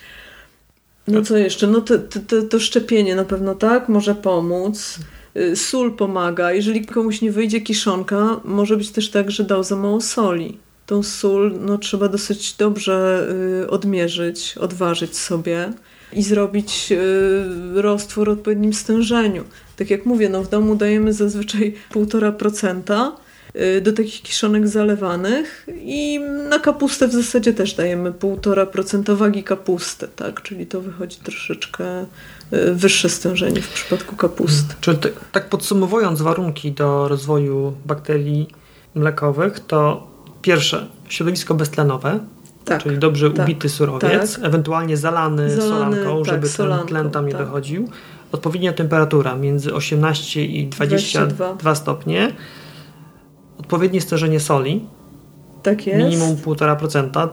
No 1.09 1.23
co 1.23 1.37
jeszcze? 1.37 1.67
No 1.67 1.81
to, 1.81 1.99
to, 1.99 2.43
to 2.43 2.61
szczepienie 2.61 3.17
na 3.17 3.25
pewno 3.25 3.55
tak, 3.55 3.89
może 3.89 4.15
pomóc. 4.15 4.99
Y, 5.37 5.57
sól 5.57 5.97
pomaga. 5.97 6.53
Jeżeli 6.53 6.87
komuś 6.87 7.21
nie 7.23 7.33
wyjdzie 7.33 7.61
kiszonka, 7.61 8.41
może 8.45 8.77
być 8.77 8.91
też 8.91 9.11
tak, 9.11 9.31
że 9.31 9.45
dał 9.45 9.65
za 9.65 9.77
mało 9.77 10.01
soli. 10.01 10.59
Tą 10.87 11.03
sól 11.03 11.55
no, 11.61 11.79
trzeba 11.79 12.09
dosyć 12.09 12.55
dobrze 12.55 13.27
y, 13.63 13.71
odmierzyć, 13.71 14.55
odważyć 14.59 15.19
sobie 15.19 15.73
i 16.13 16.23
zrobić 16.23 16.93
y, 16.93 17.83
roztwór 17.83 18.29
o 18.29 18.33
odpowiednim 18.33 18.73
stężeniu. 18.73 19.45
Tak 19.77 19.91
jak 19.91 20.07
mówię, 20.07 20.29
no 20.29 20.43
w 20.43 20.49
domu 20.49 20.75
dajemy 20.75 21.13
zazwyczaj 21.13 21.75
1,5% 21.95 23.11
y, 23.57 23.81
do 23.81 23.93
takich 23.93 24.23
kiszonek 24.23 24.69
zalewanych 24.69 25.67
i 25.85 26.21
na 26.49 26.59
kapustę 26.59 27.09
w 27.09 27.13
zasadzie 27.13 27.53
też 27.53 27.75
dajemy 27.75 28.11
1,5% 28.11 29.17
wagi 29.17 29.43
kapusty, 29.43 30.09
tak? 30.17 30.43
Czyli 30.43 30.67
to 30.67 30.81
wychodzi 30.81 31.17
troszeczkę 31.17 32.03
y, 32.03 32.75
wyższe 32.75 33.09
stężenie 33.09 33.63
w 33.63 33.69
przypadku 33.69 34.17
kapusty. 34.17 34.75
Czyli 34.81 34.99
tak 35.33 35.49
podsumowując 35.49 36.23
warunki 36.23 36.73
do 36.73 37.09
rozwoju 37.09 37.77
bakterii 37.87 38.49
mlekowych, 38.95 39.61
to 39.61 40.07
pierwsze 40.43 40.87
środowisko 41.09 41.55
beztlenowe, 41.55 42.19
tak, 42.65 42.83
czyli 42.83 42.99
dobrze 42.99 43.31
tak, 43.31 43.47
ubity 43.47 43.69
surowiec, 43.69 44.37
tak. 44.37 44.45
ewentualnie 44.45 44.97
zalany, 44.97 45.51
zalany 45.51 45.97
solanką, 45.97 46.23
tak, 46.23 46.35
żeby 46.35 46.49
solanką, 46.49 46.87
ten 46.87 46.89
tlen 46.89 47.11
tam 47.11 47.27
nie 47.27 47.33
tak. 47.33 47.47
wychodził. 47.47 47.89
Odpowiednia 48.33 48.73
temperatura 48.73 49.37
między 49.37 49.75
18 49.75 50.45
i 50.45 50.67
22, 50.67 51.35
22. 51.35 51.75
stopnie. 51.75 52.33
Odpowiednie 53.59 54.01
stężenie 54.01 54.41
soli. 54.41 54.85
Tak 55.63 55.87
jest. 55.87 55.99
Minimum 55.99 56.37
1,5%. 56.37 57.29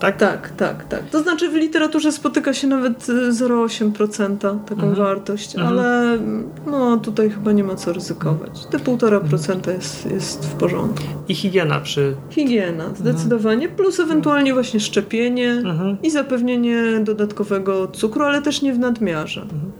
Tak? 0.00 0.16
Tak, 0.16 0.50
tak, 0.56 0.84
tak. 0.84 1.10
To 1.10 1.22
znaczy 1.22 1.48
w 1.48 1.54
literaturze 1.54 2.12
spotyka 2.12 2.54
się 2.54 2.66
nawet 2.66 3.06
0,8% 3.06 4.36
taką 4.38 4.72
mhm. 4.72 4.94
wartość, 4.94 5.56
mhm. 5.56 5.72
ale 5.72 6.18
no 6.66 6.96
tutaj 6.96 7.30
chyba 7.30 7.52
nie 7.52 7.64
ma 7.64 7.74
co 7.74 7.92
ryzykować. 7.92 8.66
Te 8.70 8.78
1,5% 8.78 9.54
mhm. 9.54 9.76
jest, 9.76 10.10
jest 10.10 10.46
w 10.46 10.52
porządku. 10.52 11.06
I 11.28 11.34
higiena 11.34 11.80
przy... 11.80 12.16
Higiena, 12.30 12.84
mhm. 12.84 12.96
zdecydowanie. 12.96 13.68
Plus 13.68 14.00
ewentualnie 14.00 14.54
właśnie 14.54 14.80
szczepienie 14.80 15.50
mhm. 15.50 15.96
i 16.02 16.10
zapewnienie 16.10 17.00
dodatkowego 17.04 17.88
cukru, 17.88 18.24
ale 18.24 18.42
też 18.42 18.62
nie 18.62 18.72
w 18.72 18.78
nadmiarze. 18.78 19.42
Mhm. 19.42 19.72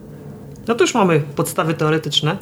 No 0.68 0.74
to 0.74 0.85
już 0.85 0.94
mamy 0.94 1.22
podstawy 1.37 1.74
teoretyczne. 1.74 2.37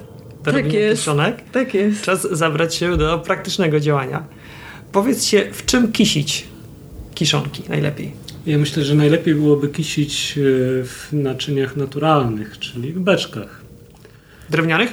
Tak 0.45 0.73
jest. 0.73 1.07
Tak 1.53 1.75
jest. 1.75 2.03
Czas 2.03 2.23
zabrać 2.31 2.75
się 2.75 2.97
do 2.97 3.19
praktycznego 3.19 3.81
działania. 3.81 4.25
Powiedzcie, 4.93 5.53
w 5.53 5.65
czym 5.65 5.93
kisić 5.93 6.54
kiszonki 7.15 7.63
najlepiej? 7.69 8.13
Ja 8.47 8.59
myślę, 8.59 8.85
że 8.85 8.95
najlepiej 8.95 9.35
byłoby 9.35 9.69
kisić 9.69 10.39
e, 10.39 10.41
w 10.85 11.09
naczyniach 11.13 11.77
naturalnych, 11.77 12.59
czyli 12.59 12.93
w 12.93 12.99
beczkach. 12.99 13.61
Drewnianych? 14.51 14.93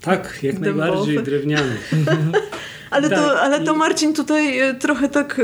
Tak, 0.00 0.38
jak 0.42 0.60
Dębowych. 0.60 0.76
najbardziej 0.76 1.22
drewnianych. 1.22 1.92
Ale, 2.90 3.10
to, 3.10 3.16
tak. 3.16 3.38
ale 3.42 3.60
to 3.60 3.74
Marcin 3.74 4.14
tutaj 4.14 4.58
e, 4.58 4.74
trochę 4.74 5.08
tak, 5.08 5.40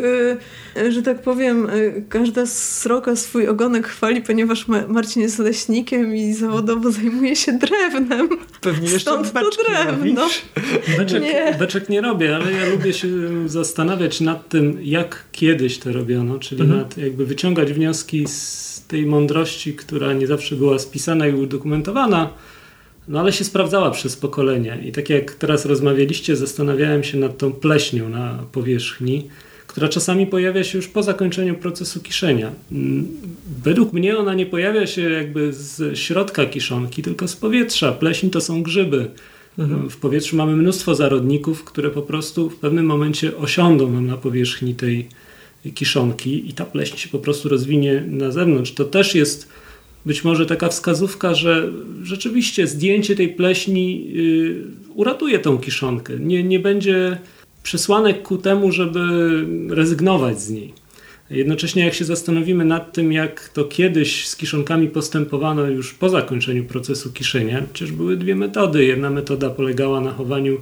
e, 0.76 0.92
że 0.92 1.02
tak 1.02 1.22
powiem, 1.22 1.68
każda 2.08 2.46
sroka 2.46 3.16
swój 3.16 3.48
ogonek 3.48 3.86
chwali, 3.86 4.22
ponieważ 4.22 4.66
Marcin 4.88 5.22
jest 5.22 5.38
leśnikiem 5.38 6.16
i 6.16 6.32
zawodowo 6.32 6.90
zajmuje 7.00 7.36
się 7.36 7.52
drewnem. 7.52 8.28
Pewnie 8.60 8.90
jeszcze 8.90 9.10
Stąd 9.10 9.32
to 9.32 9.50
drewno. 9.50 10.28
Beczek 10.98 11.22
nie. 11.22 11.56
beczek 11.58 11.88
nie 11.88 12.00
robię, 12.00 12.36
ale 12.36 12.52
ja 12.52 12.66
lubię 12.66 12.92
się 12.92 13.08
zastanawiać 13.46 14.20
nad 14.20 14.48
tym, 14.48 14.78
jak 14.82 15.24
kiedyś 15.32 15.78
to 15.78 15.92
robiono, 15.92 16.38
czyli 16.38 16.62
mhm. 16.62 16.80
nad, 16.80 16.98
jakby 16.98 17.26
wyciągać 17.26 17.72
wnioski 17.72 18.26
z 18.26 18.82
tej 18.88 19.06
mądrości, 19.06 19.74
która 19.74 20.12
nie 20.12 20.26
zawsze 20.26 20.56
była 20.56 20.78
spisana 20.78 21.26
i 21.26 21.34
udokumentowana, 21.34 22.30
no 23.08 23.20
ale 23.20 23.32
się 23.32 23.44
sprawdzała 23.44 23.90
przez 23.90 24.16
pokolenia. 24.16 24.76
I 24.80 24.92
tak 24.92 25.10
jak 25.10 25.34
teraz 25.34 25.66
rozmawialiście, 25.66 26.36
zastanawiałem 26.36 27.04
się 27.04 27.18
nad 27.18 27.38
tą 27.38 27.52
pleśnią 27.52 28.08
na 28.08 28.44
powierzchni, 28.52 29.28
która 29.66 29.88
czasami 29.88 30.26
pojawia 30.26 30.64
się 30.64 30.78
już 30.78 30.88
po 30.88 31.02
zakończeniu 31.02 31.54
procesu 31.54 32.00
kiszenia. 32.00 32.52
Mm, 32.72 33.08
według 33.64 33.92
mnie 33.92 34.18
ona 34.18 34.34
nie 34.34 34.46
pojawia 34.46 34.86
się 34.86 35.10
jakby 35.10 35.52
z 35.52 35.98
środka 35.98 36.46
kiszonki, 36.46 37.02
tylko 37.02 37.28
z 37.28 37.36
powietrza. 37.36 37.92
Pleśń 37.92 38.30
to 38.30 38.40
są 38.40 38.62
grzyby. 38.62 39.10
Mhm. 39.58 39.90
W 39.90 39.96
powietrzu 39.96 40.36
mamy 40.36 40.56
mnóstwo 40.56 40.94
zarodników, 40.94 41.64
które 41.64 41.90
po 41.90 42.02
prostu 42.02 42.50
w 42.50 42.56
pewnym 42.56 42.86
momencie 42.86 43.36
osiądą 43.36 43.92
nam 43.92 44.06
na 44.06 44.16
powierzchni 44.16 44.74
tej 44.74 45.08
kiszonki 45.74 46.48
i 46.48 46.52
ta 46.52 46.64
pleśń 46.64 46.96
się 46.96 47.08
po 47.08 47.18
prostu 47.18 47.48
rozwinie 47.48 48.04
na 48.06 48.30
zewnątrz. 48.30 48.72
To 48.72 48.84
też 48.84 49.14
jest 49.14 49.48
być 50.06 50.24
może 50.24 50.46
taka 50.46 50.68
wskazówka, 50.68 51.34
że 51.34 51.72
rzeczywiście 52.02 52.66
zdjęcie 52.66 53.16
tej 53.16 53.28
pleśni 53.28 54.12
yy, 54.12 54.64
uratuje 54.94 55.38
tą 55.38 55.58
kiszonkę. 55.58 56.18
Nie, 56.18 56.44
nie 56.44 56.58
będzie 56.58 57.18
przesłanek 57.62 58.22
ku 58.22 58.38
temu, 58.38 58.72
żeby 58.72 59.00
rezygnować 59.68 60.40
z 60.40 60.50
niej. 60.50 60.72
Jednocześnie 61.30 61.84
jak 61.84 61.94
się 61.94 62.04
zastanowimy 62.04 62.64
nad 62.64 62.92
tym, 62.92 63.12
jak 63.12 63.48
to 63.48 63.64
kiedyś 63.64 64.28
z 64.28 64.36
kiszonkami 64.36 64.88
postępowano 64.88 65.66
już 65.66 65.94
po 65.94 66.08
zakończeniu 66.08 66.64
procesu 66.64 67.12
kiszenia, 67.12 67.62
przecież 67.72 67.96
były 67.96 68.16
dwie 68.16 68.36
metody. 68.36 68.84
Jedna 68.84 69.10
metoda 69.10 69.50
polegała 69.50 70.00
na 70.00 70.12
chowaniu 70.12 70.58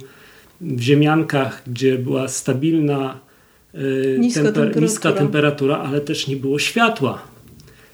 w 0.61 0.81
ziemiankach, 0.81 1.63
gdzie 1.67 1.97
była 1.97 2.27
stabilna 2.27 3.19
yy, 3.73 4.17
niska, 4.19 4.41
temper 4.41 4.53
temperatura. 4.53 4.85
niska 4.85 5.11
temperatura, 5.11 5.77
ale 5.77 6.01
też 6.01 6.27
nie 6.27 6.35
było 6.35 6.59
światła. 6.59 7.30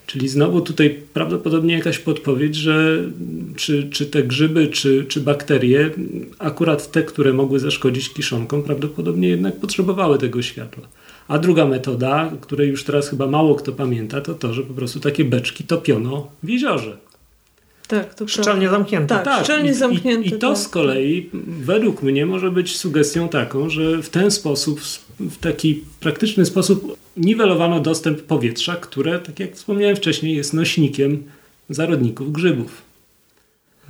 Czyli 0.08 0.28
znowu 0.28 0.60
tutaj 0.60 0.98
prawdopodobnie 1.12 1.74
jakaś 1.74 1.98
podpowiedź, 1.98 2.56
że 2.56 3.04
czy, 3.56 3.88
czy 3.90 4.06
te 4.06 4.22
grzyby, 4.22 4.68
czy, 4.68 5.04
czy 5.08 5.20
bakterie, 5.20 5.90
akurat 6.38 6.90
te, 6.90 7.02
które 7.02 7.32
mogły 7.32 7.60
zaszkodzić 7.60 8.12
kiszonkom, 8.12 8.62
prawdopodobnie 8.62 9.28
jednak 9.28 9.60
potrzebowały 9.60 10.18
tego 10.18 10.42
światła. 10.42 10.88
A 11.28 11.38
druga 11.38 11.66
metoda, 11.66 12.32
której 12.40 12.68
już 12.68 12.84
teraz 12.84 13.08
chyba 13.08 13.26
mało 13.26 13.54
kto 13.54 13.72
pamięta, 13.72 14.20
to 14.20 14.34
to, 14.34 14.54
że 14.54 14.62
po 14.62 14.74
prostu 14.74 15.00
takie 15.00 15.24
beczki 15.24 15.64
topiono 15.64 16.30
w 16.42 16.48
jeziorze. 16.48 16.96
Tak, 17.88 18.14
to 18.14 18.28
szczelnie 18.28 18.68
zamknięte. 18.68 19.14
Tak, 19.14 19.24
tak. 19.24 19.44
szczelnie 19.44 19.70
I, 19.70 19.74
zamknięte. 19.74 20.28
I, 20.28 20.34
i 20.34 20.38
to 20.38 20.48
tak. 20.48 20.58
z 20.58 20.68
kolei 20.68 21.30
według 21.46 22.02
mnie 22.02 22.26
może 22.26 22.50
być 22.50 22.76
sugestią 22.76 23.28
taką, 23.28 23.70
że 23.70 24.02
w 24.02 24.08
ten 24.08 24.30
sposób, 24.30 24.80
w 25.20 25.36
taki 25.38 25.84
praktyczny 26.00 26.46
sposób 26.46 26.96
niwelowano 27.16 27.80
dostęp 27.80 28.22
powietrza, 28.22 28.76
które, 28.76 29.18
tak 29.18 29.40
jak 29.40 29.54
wspomniałem 29.54 29.96
wcześniej, 29.96 30.36
jest 30.36 30.54
nośnikiem 30.54 31.22
zarodników 31.70 32.32
grzybów. 32.32 32.82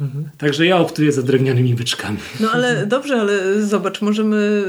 Mhm. 0.00 0.28
Także 0.38 0.66
ja 0.66 0.76
optuję 0.76 1.12
za 1.12 1.22
drewnianymi 1.22 1.74
beczkami. 1.74 2.18
No 2.40 2.50
ale 2.50 2.86
dobrze, 2.86 3.20
ale 3.20 3.62
zobacz, 3.62 4.02
możemy 4.02 4.64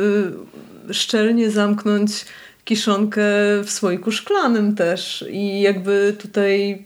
y, 0.90 0.94
szczelnie 0.94 1.52
zamknąć 1.52 2.26
kiszonkę 2.66 3.24
w 3.64 3.72
słoiku 3.72 4.12
szklanym 4.12 4.76
też 4.76 5.26
i 5.32 5.62
jakby 5.62 6.16
tutaj 6.22 6.84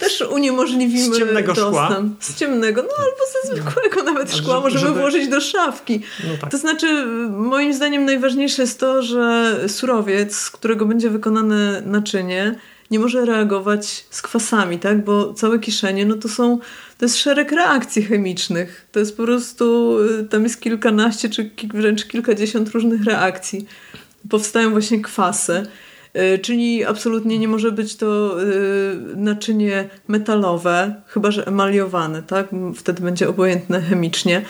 też 0.00 0.20
uniemożliwimy 0.20 1.14
z 1.14 1.18
ciemnego 1.18 1.54
dostęp. 1.54 1.76
Szkła. 1.76 2.04
Z 2.20 2.34
ciemnego, 2.34 2.82
no 2.82 2.88
albo 2.98 3.20
ze 3.32 3.54
zwykłego 3.54 4.02
nawet 4.02 4.36
szkła 4.36 4.60
możemy 4.60 4.86
żeby... 4.86 5.00
włożyć 5.00 5.28
do 5.28 5.40
szafki. 5.40 6.00
No 6.24 6.30
tak. 6.40 6.50
To 6.50 6.58
znaczy, 6.58 7.06
moim 7.30 7.74
zdaniem 7.74 8.04
najważniejsze 8.04 8.62
jest 8.62 8.80
to, 8.80 9.02
że 9.02 9.56
surowiec, 9.68 10.36
z 10.36 10.50
którego 10.50 10.86
będzie 10.86 11.10
wykonane 11.10 11.82
naczynie, 11.86 12.54
nie 12.90 12.98
może 12.98 13.24
reagować 13.24 14.06
z 14.10 14.22
kwasami, 14.22 14.78
tak? 14.78 15.04
Bo 15.04 15.34
całe 15.34 15.58
kiszenie, 15.58 16.06
no 16.06 16.16
to 16.16 16.28
są, 16.28 16.58
to 16.98 17.04
jest 17.04 17.16
szereg 17.16 17.52
reakcji 17.52 18.02
chemicznych. 18.02 18.86
To 18.92 18.98
jest 19.00 19.16
po 19.16 19.22
prostu, 19.22 19.96
tam 20.30 20.42
jest 20.42 20.60
kilkanaście 20.60 21.28
czy 21.28 21.50
wręcz 21.74 22.04
kilkadziesiąt 22.04 22.68
różnych 22.68 23.04
reakcji. 23.04 23.66
Powstają 24.30 24.70
właśnie 24.70 25.02
kwasy. 25.02 25.66
Y, 26.16 26.38
czyli 26.38 26.84
absolutnie 26.84 27.38
nie 27.38 27.48
może 27.48 27.72
być 27.72 27.96
to 27.96 28.42
y, 28.42 28.96
naczynie 29.16 29.88
metalowe, 30.08 30.94
chyba 31.06 31.30
że 31.30 31.46
emaliowane, 31.46 32.22
tak? 32.22 32.48
Wtedy 32.76 33.02
będzie 33.02 33.28
obojętne 33.28 33.80
chemicznie. 33.80 34.42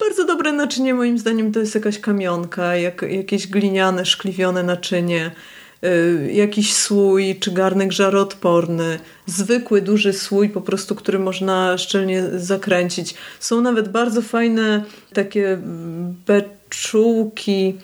Bardzo 0.00 0.24
dobre 0.24 0.52
naczynie 0.52 0.94
moim 0.94 1.18
zdaniem 1.18 1.52
to 1.52 1.60
jest 1.60 1.74
jakaś 1.74 1.98
kamionka, 1.98 2.76
jak, 2.76 3.02
jakieś 3.02 3.46
gliniane, 3.46 4.06
szkliwione 4.06 4.62
naczynie, 4.62 5.30
y, 5.84 6.32
jakiś 6.32 6.74
słój 6.74 7.36
czy 7.40 7.50
garnek 7.50 7.92
żaroodporny, 7.92 8.98
zwykły, 9.26 9.82
duży 9.82 10.12
słój 10.12 10.48
po 10.48 10.60
prostu, 10.60 10.94
który 10.94 11.18
można 11.18 11.78
szczelnie 11.78 12.22
zakręcić. 12.34 13.14
Są 13.40 13.60
nawet 13.60 13.88
bardzo 13.88 14.22
fajne 14.22 14.84
takie 15.12 15.58
beczułki, 16.26 17.74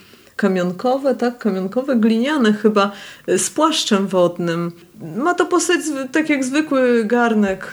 kamionkowe, 0.40 1.14
tak, 1.14 1.38
kamionkowe, 1.38 1.96
gliniane 1.96 2.52
chyba, 2.52 2.92
z 3.28 3.50
płaszczem 3.50 4.06
wodnym. 4.06 4.72
Ma 5.16 5.34
to 5.34 5.46
postać 5.46 5.80
tak 6.12 6.30
jak 6.30 6.44
zwykły 6.44 7.04
garnek 7.04 7.72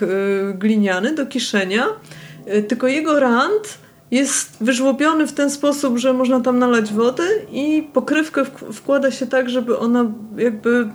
gliniany 0.53 1.15
do 1.15 1.25
kiszenia, 1.25 1.85
tylko 2.67 2.87
jego 2.87 3.19
rand 3.19 3.77
jest 4.11 4.57
wyżłobiony 4.61 5.27
w 5.27 5.33
ten 5.33 5.49
sposób, 5.49 5.97
że 5.97 6.13
można 6.13 6.39
tam 6.39 6.59
nalać 6.59 6.93
wodę 6.93 7.23
i 7.51 7.89
pokrywkę 7.93 8.45
wkłada 8.73 9.11
się 9.11 9.27
tak, 9.27 9.49
żeby 9.49 9.77
ona 9.77 10.11
jakby 10.37 10.87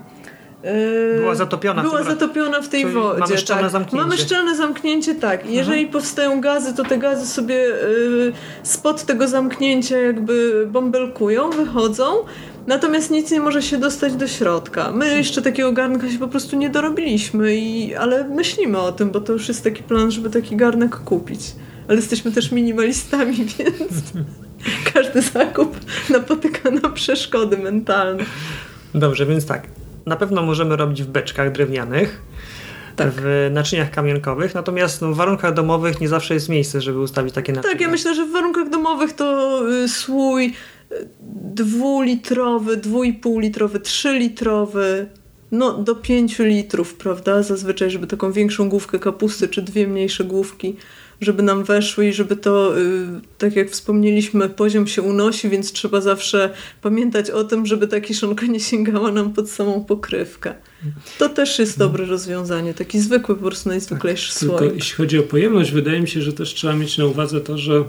była 1.20 1.35
zatopiona. 1.35 1.83
Była 1.83 2.03
w 2.03 2.07
zatopiona 2.07 2.61
w 2.61 2.68
tej 2.68 2.87
wodzie. 2.87 3.20
Mamy 3.20 3.38
szczelne 3.38 3.62
tak. 3.62 3.72
zamknięcie. 3.72 4.05
Mamy 4.07 4.18
szczelne 4.18 4.57
zamknięcie, 4.57 5.14
tak. 5.14 5.46
I 5.46 5.55
jeżeli 5.55 5.83
mhm. 5.83 5.92
powstają 5.92 6.40
gazy, 6.40 6.75
to 6.75 6.85
te 6.85 6.98
gazy 6.98 7.27
sobie 7.27 7.55
yy, 7.55 8.33
spod 8.62 9.05
tego 9.05 9.29
zamknięcia 9.29 9.98
jakby 9.98 10.66
bąbelkują, 10.70 11.51
wychodzą. 11.51 12.05
Natomiast 12.66 13.11
nic 13.11 13.31
nie 13.31 13.40
może 13.40 13.62
się 13.62 13.79
dostać 13.79 14.14
do 14.14 14.29
środka. 14.29 14.92
My 14.92 15.16
jeszcze 15.16 15.42
takiego 15.42 15.72
garnka 15.72 16.11
się 16.11 16.18
po 16.18 16.29
prostu 16.29 16.57
nie 16.57 16.70
dorobiliśmy, 16.70 17.57
i, 17.57 17.94
ale 17.94 18.29
myślimy 18.29 18.79
o 18.79 18.92
tym, 18.92 19.11
bo 19.11 19.20
to 19.20 19.33
już 19.33 19.48
jest 19.48 19.64
taki 19.64 19.83
plan, 19.83 20.11
żeby 20.11 20.31
taki 20.31 20.57
garnek 20.57 20.96
kupić. 20.96 21.40
Ale 21.88 21.96
jesteśmy 21.96 22.33
też 22.33 22.53
minimalistami, 22.53 23.37
więc 23.59 24.12
każdy 24.94 25.22
zakup 25.22 25.77
napotyka 26.11 26.70
na 26.70 26.88
przeszkody 26.88 27.57
mentalne. 27.57 28.25
Dobrze, 28.94 29.27
więc 29.27 29.46
tak 29.46 29.82
na 30.07 30.17
pewno 30.17 30.43
możemy 30.43 30.77
robić 30.77 31.03
w 31.03 31.07
beczkach 31.07 31.53
drewnianych, 31.53 32.23
tak. 32.97 33.12
w 33.17 33.49
naczyniach 33.53 33.91
kamionkowych, 33.91 34.55
natomiast 34.55 35.03
no, 35.03 35.12
w 35.12 35.17
warunkach 35.17 35.55
domowych 35.55 36.01
nie 36.01 36.09
zawsze 36.09 36.35
jest 36.35 36.49
miejsce, 36.49 36.81
żeby 36.81 36.99
ustawić 37.01 37.35
takie 37.35 37.53
naczynia. 37.53 37.73
Tak, 37.73 37.81
ja 37.81 37.88
myślę, 37.88 38.15
że 38.15 38.27
w 38.27 38.33
warunkach 38.33 38.69
domowych 38.69 39.12
to 39.12 39.61
y, 39.71 39.88
słój 39.88 40.47
y, 40.93 41.09
dwulitrowy, 41.55 42.77
dwójpółlitrowy, 42.77 43.81
trzylitrowy, 43.81 45.07
no 45.53 45.73
do 45.73 45.95
pięciu 45.95 46.45
litrów, 46.45 46.95
prawda? 46.95 47.43
Zazwyczaj, 47.43 47.91
żeby 47.91 48.07
taką 48.07 48.33
większą 48.33 48.69
główkę 48.69 48.99
kapusty, 48.99 49.49
czy 49.49 49.62
dwie 49.62 49.87
mniejsze 49.87 50.25
główki 50.25 50.77
żeby 51.23 51.43
nam 51.43 51.65
weszły 51.65 52.09
i 52.09 52.13
żeby 52.13 52.37
to, 52.37 52.79
y, 52.79 53.07
tak 53.39 53.57
jak 53.57 53.71
wspomnieliśmy, 53.71 54.49
poziom 54.49 54.87
się 54.87 55.03
unosi, 55.03 55.49
więc 55.49 55.73
trzeba 55.73 56.01
zawsze 56.01 56.51
pamiętać 56.83 57.31
o 57.31 57.45
tym, 57.45 57.67
żeby 57.67 57.89
ta 57.89 58.01
kiszonka 58.01 58.47
nie 58.47 58.61
sięgała 58.61 59.13
nam 59.13 59.33
pod 59.33 59.51
samą 59.51 59.85
pokrywkę. 59.85 60.55
To 61.19 61.29
też 61.29 61.59
jest 61.59 61.79
dobre 61.79 62.05
rozwiązanie, 62.05 62.75
taki 62.75 63.01
zwykły, 63.01 63.35
po 63.37 63.45
prostu 63.45 63.69
najzwyklejszy 63.69 64.29
tak, 64.29 64.39
słoik. 64.39 64.59
Tylko 64.59 64.75
jeśli 64.75 64.97
chodzi 64.97 65.19
o 65.19 65.23
pojemność, 65.23 65.73
wydaje 65.73 66.01
mi 66.01 66.09
się, 66.09 66.23
że 66.23 66.33
też 66.33 66.55
trzeba 66.55 66.75
mieć 66.75 66.99
na 66.99 67.07
uwadze 67.07 67.41
to, 67.41 67.59
że 67.59 67.85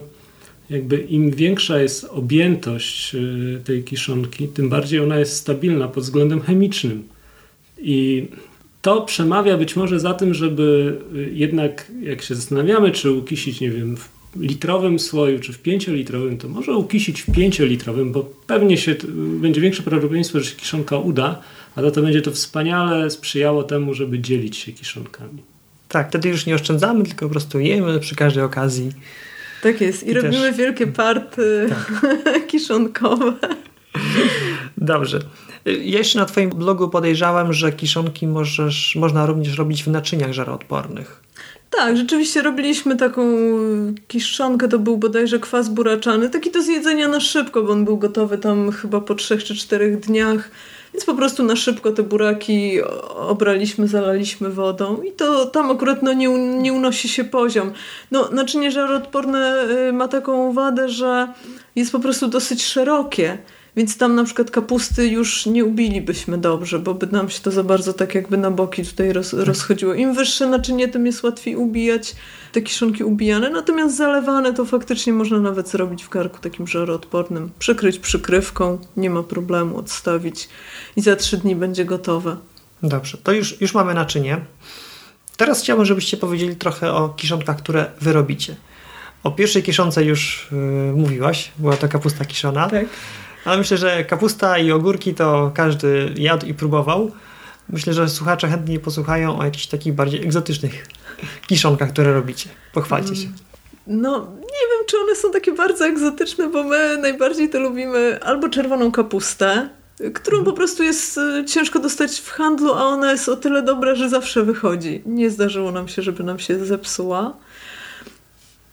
jakby 0.69 0.97
im 0.97 1.31
większa 1.31 1.81
jest 1.81 2.05
objętość 2.09 3.15
y, 3.15 3.61
tej 3.63 3.83
kiszonki, 3.83 4.47
tym 4.47 4.69
bardziej 4.69 4.99
ona 4.99 5.19
jest 5.19 5.35
stabilna 5.35 5.87
pod 5.87 6.03
względem 6.03 6.41
chemicznym. 6.41 7.03
I 7.77 8.27
to 8.83 9.01
przemawia 9.01 9.57
być 9.57 9.75
może 9.75 9.99
za 9.99 10.13
tym, 10.13 10.33
żeby 10.33 10.97
y, 11.15 11.31
jednak, 11.33 11.91
jak 12.01 12.21
się 12.21 12.35
zastanawiamy, 12.35 12.91
czy 12.91 13.11
ukisić, 13.11 13.61
nie 13.61 13.71
wiem, 13.71 13.97
w 13.97 14.09
litrowym 14.35 14.99
słoju, 14.99 15.39
czy 15.39 15.53
w 15.53 15.59
pięciolitrowym, 15.59 16.37
to 16.37 16.49
może 16.49 16.73
ukisić 16.73 17.21
w 17.21 17.31
pięciolitrowym, 17.31 18.11
bo 18.11 18.29
pewnie 18.47 18.77
się 18.77 18.95
będzie 19.15 19.61
większe 19.61 19.83
prawdopodobieństwo, 19.83 20.39
że 20.39 20.45
się 20.45 20.55
kiszonka 20.55 20.97
uda, 20.97 21.41
a 21.75 21.81
to, 21.81 21.91
to 21.91 22.01
będzie 22.01 22.21
to 22.21 22.31
wspaniale 22.31 23.09
sprzyjało 23.09 23.63
temu, 23.63 23.93
żeby 23.93 24.19
dzielić 24.19 24.57
się 24.57 24.71
kiszonkami. 24.71 25.43
Tak, 25.89 26.09
wtedy 26.09 26.29
już 26.29 26.45
nie 26.45 26.55
oszczędzamy, 26.55 27.03
tylko 27.03 27.25
po 27.25 27.31
prostu 27.31 27.59
jemy 27.59 27.99
przy 27.99 28.15
każdej 28.15 28.43
okazji. 28.43 28.91
Tak 29.61 29.81
jest. 29.81 30.03
I, 30.03 30.09
I 30.09 30.13
robimy 30.13 30.49
też... 30.49 30.57
wielkie 30.57 30.87
party 30.87 31.69
tak. 31.69 32.47
kiszonkowe. 32.51 33.33
Dobrze. 34.77 35.19
Jeszcze 35.65 36.19
na 36.19 36.25
Twoim 36.25 36.49
blogu 36.49 36.89
podejrzałem, 36.89 37.53
że 37.53 37.71
kiszonki 37.71 38.27
możesz, 38.27 38.95
można 38.95 39.25
również 39.25 39.57
robić 39.57 39.83
w 39.83 39.87
naczyniach 39.87 40.33
żaroodpornych. 40.33 41.23
Tak, 41.77 41.97
rzeczywiście 41.97 42.41
robiliśmy 42.41 42.95
taką 42.95 43.21
kiszonkę, 44.07 44.67
to 44.67 44.79
był 44.79 44.97
bodajże 44.97 45.39
kwas 45.39 45.69
buraczany, 45.69 46.29
taki 46.29 46.51
do 46.51 46.61
zjedzenia 46.61 47.07
na 47.07 47.19
szybko, 47.19 47.63
bo 47.63 47.71
on 47.71 47.85
był 47.85 47.97
gotowy 47.97 48.37
tam 48.37 48.71
chyba 48.71 49.01
po 49.01 49.15
trzech 49.15 49.43
czy 49.43 49.55
czterech 49.55 49.99
dniach, 49.99 50.51
więc 50.93 51.05
po 51.05 51.15
prostu 51.15 51.43
na 51.43 51.55
szybko 51.55 51.91
te 51.91 52.03
buraki 52.03 52.81
obraliśmy, 53.15 53.87
zalaliśmy 53.87 54.49
wodą 54.49 55.01
i 55.01 55.11
to 55.11 55.45
tam 55.45 55.71
akurat 55.71 56.03
no, 56.03 56.13
nie, 56.13 56.27
nie 56.37 56.73
unosi 56.73 57.09
się 57.09 57.23
poziom. 57.23 57.71
No, 58.11 58.29
naczynie 58.31 58.71
żaroodporne 58.71 59.65
y, 59.89 59.93
ma 59.93 60.07
taką 60.07 60.53
wadę, 60.53 60.89
że 60.89 61.27
jest 61.75 61.91
po 61.91 61.99
prostu 61.99 62.27
dosyć 62.27 62.65
szerokie. 62.65 63.37
Więc 63.75 63.97
tam 63.97 64.15
na 64.15 64.23
przykład 64.23 64.51
kapusty 64.51 65.07
już 65.07 65.45
nie 65.45 65.65
ubilibyśmy 65.65 66.37
dobrze, 66.37 66.79
bo 66.79 66.93
by 66.93 67.07
nam 67.07 67.29
się 67.29 67.39
to 67.41 67.51
za 67.51 67.63
bardzo 67.63 67.93
tak 67.93 68.15
jakby 68.15 68.37
na 68.37 68.51
boki 68.51 68.85
tutaj 68.85 69.13
roz, 69.13 69.31
tak. 69.31 69.39
rozchodziło. 69.39 69.93
Im 69.93 70.13
wyższe 70.13 70.47
naczynie, 70.47 70.87
tym 70.87 71.05
jest 71.05 71.23
łatwiej 71.23 71.55
ubijać 71.55 72.15
te 72.51 72.61
kiszonki 72.61 73.03
ubijane, 73.03 73.49
natomiast 73.49 73.97
zalewane 73.97 74.53
to 74.53 74.65
faktycznie 74.65 75.13
można 75.13 75.39
nawet 75.39 75.69
zrobić 75.69 76.03
w 76.03 76.09
garku 76.09 76.39
takim 76.39 76.67
żaroodpornym. 76.67 77.51
Przykryć 77.59 77.99
przykrywką, 77.99 78.77
nie 78.97 79.09
ma 79.09 79.23
problemu, 79.23 79.77
odstawić 79.77 80.49
i 80.95 81.01
za 81.01 81.15
trzy 81.15 81.37
dni 81.37 81.55
będzie 81.55 81.85
gotowe. 81.85 82.37
Dobrze, 82.83 83.17
to 83.23 83.31
już, 83.31 83.61
już 83.61 83.73
mamy 83.73 83.93
naczynie. 83.93 84.41
Teraz 85.37 85.61
chciałbym, 85.61 85.85
żebyście 85.85 86.17
powiedzieli 86.17 86.55
trochę 86.55 86.93
o 86.93 87.09
kiszonkach, 87.09 87.57
które 87.57 87.91
wy 88.01 88.13
robicie. 88.13 88.55
O 89.23 89.31
pierwszej 89.31 89.63
kiszonce 89.63 90.03
już 90.03 90.47
yy, 90.51 90.93
mówiłaś, 90.93 91.51
była 91.57 91.77
to 91.77 91.89
kapusta 91.89 92.25
kiszona. 92.25 92.69
Tak. 92.69 92.85
Ale 93.45 93.57
myślę, 93.57 93.77
że 93.77 94.05
kapusta 94.05 94.57
i 94.57 94.71
ogórki 94.71 95.13
to 95.13 95.51
każdy 95.55 96.13
jadł 96.17 96.45
i 96.45 96.53
próbował. 96.53 97.11
Myślę, 97.69 97.93
że 97.93 98.09
słuchacze 98.09 98.47
chętnie 98.47 98.79
posłuchają 98.79 99.39
o 99.39 99.45
jakichś 99.45 99.67
takich 99.67 99.93
bardziej 99.93 100.23
egzotycznych 100.23 100.87
kiszonkach, 101.47 101.89
które 101.89 102.13
robicie. 102.13 102.49
Pochwalcie 102.73 103.15
się. 103.15 103.27
No, 103.87 104.19
nie 104.35 104.67
wiem, 104.71 104.85
czy 104.87 104.97
one 104.99 105.15
są 105.15 105.31
takie 105.31 105.51
bardzo 105.51 105.85
egzotyczne, 105.85 106.49
bo 106.49 106.63
my 106.63 106.97
najbardziej 106.97 107.49
to 107.49 107.59
lubimy 107.59 108.19
albo 108.23 108.49
czerwoną 108.49 108.91
kapustę, 108.91 109.69
którą 110.13 110.37
mhm. 110.37 110.45
po 110.45 110.53
prostu 110.53 110.83
jest 110.83 111.17
y, 111.17 111.45
ciężko 111.45 111.79
dostać 111.79 112.19
w 112.19 112.29
handlu, 112.29 112.73
a 112.73 112.83
ona 112.83 113.11
jest 113.11 113.29
o 113.29 113.35
tyle 113.35 113.63
dobra, 113.63 113.95
że 113.95 114.09
zawsze 114.09 114.43
wychodzi. 114.43 115.01
Nie 115.05 115.29
zdarzyło 115.29 115.71
nam 115.71 115.87
się, 115.87 116.01
żeby 116.01 116.23
nam 116.23 116.39
się 116.39 116.65
zepsuła. 116.65 117.37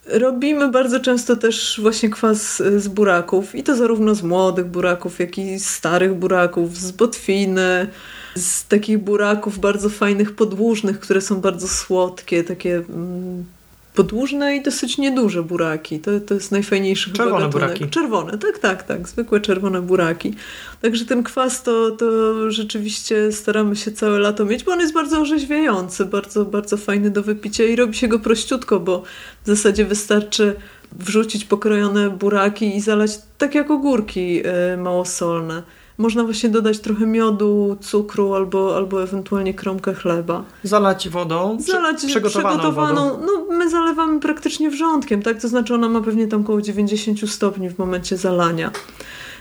Robimy 0.05 0.71
bardzo 0.71 0.99
często 0.99 1.35
też 1.35 1.79
właśnie 1.81 2.09
kwas 2.09 2.63
z 2.77 2.87
buraków 2.87 3.55
i 3.55 3.63
to 3.63 3.75
zarówno 3.75 4.15
z 4.15 4.23
młodych 4.23 4.65
buraków, 4.65 5.19
jak 5.19 5.37
i 5.37 5.59
z 5.59 5.69
starych 5.69 6.13
buraków, 6.13 6.77
z 6.77 6.91
botwiny, 6.91 7.87
z 8.35 8.67
takich 8.67 8.97
buraków 8.97 9.59
bardzo 9.59 9.89
fajnych, 9.89 10.35
podłużnych, 10.35 10.99
które 10.99 11.21
są 11.21 11.41
bardzo 11.41 11.67
słodkie, 11.67 12.43
takie 12.43 12.75
mm, 12.75 13.45
podłużne 13.93 14.55
i 14.55 14.61
dosyć 14.61 14.97
nieduże 14.97 15.43
buraki. 15.43 15.99
To, 15.99 16.19
to 16.19 16.33
jest 16.33 16.51
najfajniejszy 16.51 17.11
Czerwone 17.11 17.49
buraki. 17.49 17.89
Czerwone, 17.89 18.37
tak, 18.37 18.59
tak, 18.59 18.83
tak. 18.83 19.09
Zwykłe 19.09 19.41
czerwone 19.41 19.81
buraki. 19.81 20.33
Także 20.81 21.05
ten 21.05 21.23
kwas 21.23 21.63
to, 21.63 21.91
to 21.91 22.51
rzeczywiście 22.51 23.31
staramy 23.31 23.75
się 23.75 23.91
całe 23.91 24.19
lato 24.19 24.45
mieć, 24.45 24.63
bo 24.63 24.71
on 24.71 24.79
jest 24.79 24.93
bardzo 24.93 25.21
orzeźwiający, 25.21 26.05
bardzo, 26.05 26.45
bardzo 26.45 26.77
fajny 26.77 27.09
do 27.09 27.23
wypicia 27.23 27.63
i 27.63 27.75
robi 27.75 27.93
się 27.93 28.07
go 28.07 28.19
prościutko, 28.19 28.79
bo 28.79 29.03
w 29.43 29.47
zasadzie 29.47 29.85
wystarczy 29.85 30.55
wrzucić 30.91 31.45
pokrojone 31.45 32.09
buraki 32.09 32.75
i 32.75 32.81
zalać 32.81 33.11
tak 33.37 33.55
jak 33.55 33.71
ogórki 33.71 34.33
yy, 34.35 34.43
małosolne. 34.77 35.63
Można 35.97 36.23
właśnie 36.23 36.49
dodać 36.49 36.79
trochę 36.79 37.05
miodu, 37.05 37.77
cukru 37.81 38.33
albo, 38.33 38.75
albo 38.75 39.03
ewentualnie 39.03 39.53
kromkę 39.53 39.93
chleba. 39.93 40.43
Zalać 40.63 41.09
wodą? 41.09 41.57
Zalać 41.59 42.05
przygotowaną, 42.05 42.59
przygotowaną 42.59 43.09
wodą. 43.09 43.25
No 43.25 43.55
my 43.55 43.69
zalewamy 43.69 44.19
praktycznie 44.19 44.69
wrzątkiem, 44.69 45.21
tak? 45.21 45.41
To 45.41 45.47
znaczy 45.47 45.73
ona 45.73 45.89
ma 45.89 46.01
pewnie 46.01 46.27
tam 46.27 46.41
około 46.41 46.61
90 46.61 47.29
stopni 47.29 47.69
w 47.69 47.77
momencie 47.77 48.17
zalania. 48.17 48.71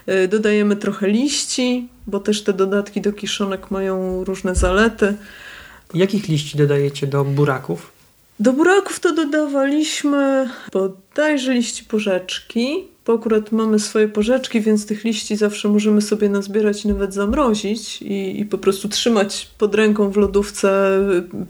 Y, 0.09 0.29
dodajemy 0.29 0.77
trochę 0.77 1.09
liści, 1.09 1.89
bo 2.07 2.21
też 2.21 2.45
te 2.45 2.53
dodatki 2.53 3.01
do 3.01 3.13
kiszonek 3.13 3.71
mają 3.71 4.25
różne 4.25 4.55
zalety. 4.55 5.15
Jakich 5.95 6.29
liści 6.29 6.59
dodajecie 6.59 7.07
do 7.07 7.25
buraków? 7.25 7.91
Do 8.41 8.53
buraków 8.53 9.01
to 9.01 9.15
dodawaliśmy 9.15 10.51
bodajże 10.73 11.55
liści 11.55 11.85
porzeczki, 11.85 12.85
bo 13.07 13.15
akurat 13.15 13.53
mamy 13.53 13.79
swoje 13.79 14.09
porzeczki, 14.09 14.61
więc 14.61 14.87
tych 14.87 15.05
liści 15.05 15.37
zawsze 15.37 15.69
możemy 15.69 16.03
sobie 16.03 16.29
nazbierać 16.29 16.85
nawet 16.85 17.15
zamrozić 17.15 18.03
i, 18.03 18.41
i 18.41 18.45
po 18.45 18.59
prostu 18.59 18.89
trzymać 18.89 19.49
pod 19.59 19.75
ręką 19.75 20.11
w 20.11 20.17
lodówce 20.17 20.99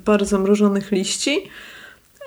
parę 0.05 0.27
zamrożonych 0.27 0.93
liści. 0.93 1.43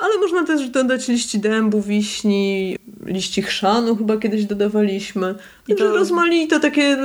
Ale 0.03 0.17
można 0.19 0.45
też 0.45 0.69
dodać 0.69 1.07
liści 1.07 1.39
dębu, 1.39 1.81
wiśni, 1.81 2.77
liści 3.05 3.41
chrzanu 3.41 3.95
chyba 3.95 4.17
kiedyś 4.17 4.45
dodawaliśmy. 4.45 5.35
I 5.67 5.75
to 5.75 5.91
rozmaite 5.91 6.59
takie 6.59 6.97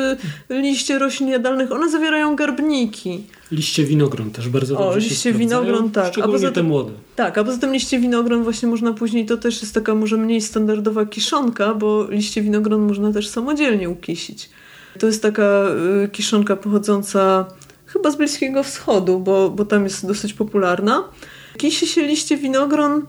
liście 0.50 0.98
roślin 0.98 1.28
jadalnych, 1.28 1.72
one 1.72 1.90
zawierają 1.90 2.37
garbniki. 2.37 3.24
Liście 3.52 3.84
winogron 3.84 4.30
też 4.30 4.48
bardzo 4.48 4.74
dobrze 4.74 4.88
o, 4.88 4.96
liście 4.96 5.32
winogron, 5.32 5.90
tak. 5.90 6.12
Szczególnie 6.12 6.34
a 6.34 6.38
poza 6.38 6.46
tym, 6.46 6.54
te 6.54 6.62
młode. 6.62 6.92
Tak, 7.16 7.38
a 7.38 7.44
poza 7.44 7.58
tym 7.58 7.73
liście 7.73 7.98
winogron 7.98 8.42
właśnie 8.42 8.68
można 8.68 8.92
później, 8.92 9.27
to 9.27 9.37
też 9.37 9.62
jest 9.62 9.75
taka 9.75 9.94
może 9.94 10.16
mniej 10.16 10.40
standardowa 10.40 11.06
kiszonka, 11.06 11.75
bo 11.75 12.06
liście 12.10 12.42
winogron 12.42 12.81
można 12.81 13.12
też 13.12 13.29
samodzielnie 13.29 13.90
ukisić. 13.90 14.50
To 14.98 15.06
jest 15.06 15.23
taka 15.23 15.64
y, 16.04 16.08
kiszonka 16.08 16.56
pochodząca 16.56 17.46
chyba 17.87 18.10
z 18.10 18.16
Bliskiego 18.16 18.62
Wschodu, 18.62 19.20
bo, 19.20 19.50
bo 19.50 19.64
tam 19.64 19.85
jest 19.85 20.06
dosyć 20.06 20.33
popularna. 20.33 21.04
Kisi 21.59 21.87
się 21.87 22.02
liście 22.02 22.37
winogron 22.37 23.06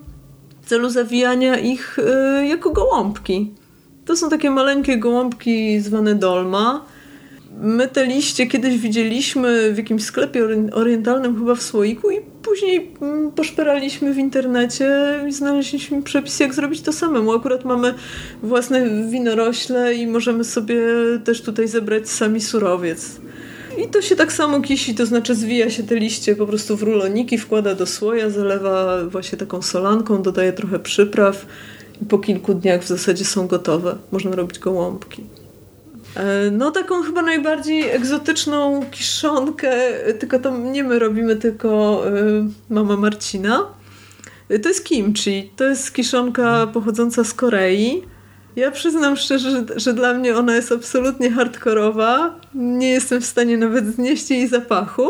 w 0.62 0.70
celu 0.70 0.90
zawijania 0.90 1.60
ich 1.60 2.00
y, 2.00 2.48
jako 2.48 2.70
gołąbki. 2.70 3.52
To 4.06 4.16
są 4.16 4.30
takie 4.30 4.50
maleńkie 4.52 4.98
gołąbki 4.98 5.80
zwane 5.80 6.16
dolma. 6.16 6.86
My 7.62 7.88
te 7.88 8.06
liście 8.06 8.48
kiedyś 8.48 8.78
widzieliśmy 8.78 9.74
w 9.74 9.78
jakimś 9.78 10.04
sklepie 10.04 10.48
orientalnym, 10.72 11.40
chyba 11.40 11.56
w 11.56 11.64
słoiku, 11.64 12.12
i 12.12 12.22
później 12.42 12.92
mm, 13.02 13.32
poszperaliśmy 13.32 14.14
w 14.14 14.18
internecie 14.18 15.20
i 15.28 15.32
znaleźliśmy 15.32 16.04
przepis, 16.04 16.40
jak 16.40 16.54
zrobić 16.54 16.82
to 16.82 16.94
samemu. 16.94 17.34
Akurat 17.34 17.66
mamy 17.66 17.94
własne 18.44 18.90
winorośle 19.10 19.96
i 19.96 20.08
możemy 20.08 20.44
sobie 20.44 20.82
też 21.24 21.42
tutaj 21.42 21.68
zebrać 21.68 22.10
sami 22.10 22.42
surowiec. 22.42 23.20
I 23.80 23.88
to 23.88 24.02
się 24.02 24.16
tak 24.16 24.34
samo 24.34 24.62
kisi, 24.62 24.96
to 24.96 25.06
znaczy 25.06 25.36
zwija 25.36 25.70
się 25.70 25.84
te 25.84 25.96
liście 25.96 26.36
po 26.36 26.48
prostu 26.48 26.78
w 26.78 26.84
ruloniki, 26.84 27.38
wkłada 27.38 27.76
do 27.76 27.86
słoja, 27.86 28.30
zalewa 28.30 29.04
właśnie 29.04 29.38
taką 29.38 29.62
solanką, 29.62 30.22
dodaje 30.22 30.54
trochę 30.54 30.80
przypraw 30.80 31.46
i 32.02 32.06
po 32.06 32.20
kilku 32.20 32.54
dniach 32.54 32.82
w 32.84 32.88
zasadzie 32.88 33.26
są 33.26 33.48
gotowe. 33.48 33.96
Można 34.12 34.36
robić 34.36 34.60
gołąbki. 34.60 35.24
E, 36.16 36.52
no 36.52 36.72
taką 36.72 37.04
chyba 37.04 37.22
najbardziej 37.22 37.90
egzotyczną 37.90 38.86
kiszonkę, 38.92 39.72
tylko 40.20 40.40
to 40.40 40.58
nie 40.58 40.84
my 40.84 41.00
robimy, 41.00 41.36
tylko 41.36 42.02
y, 42.08 42.44
mama 42.70 42.98
Marcina. 42.98 43.68
E, 44.50 44.60
to 44.60 44.70
jest 44.70 44.86
kimchi. 44.86 45.52
To 45.56 45.64
jest 45.64 45.94
kiszonka 45.94 46.68
pochodząca 46.74 47.24
z 47.24 47.34
Korei. 47.34 48.04
Ja 48.56 48.72
przyznam 48.72 49.18
szczerze, 49.18 49.52
że, 49.52 49.80
że, 49.80 49.94
dla 49.94 50.14
mnie 50.14 50.38
ona 50.38 50.56
jest 50.56 50.72
absolutnie 50.72 51.32
hardkorowa. 51.32 52.40
Nie 52.56 52.90
jestem 52.90 53.22
w 53.22 53.26
stanie 53.26 53.58
nawet 53.58 53.86
znieść 53.86 54.32
jej 54.32 54.48
zapachu. 54.48 55.10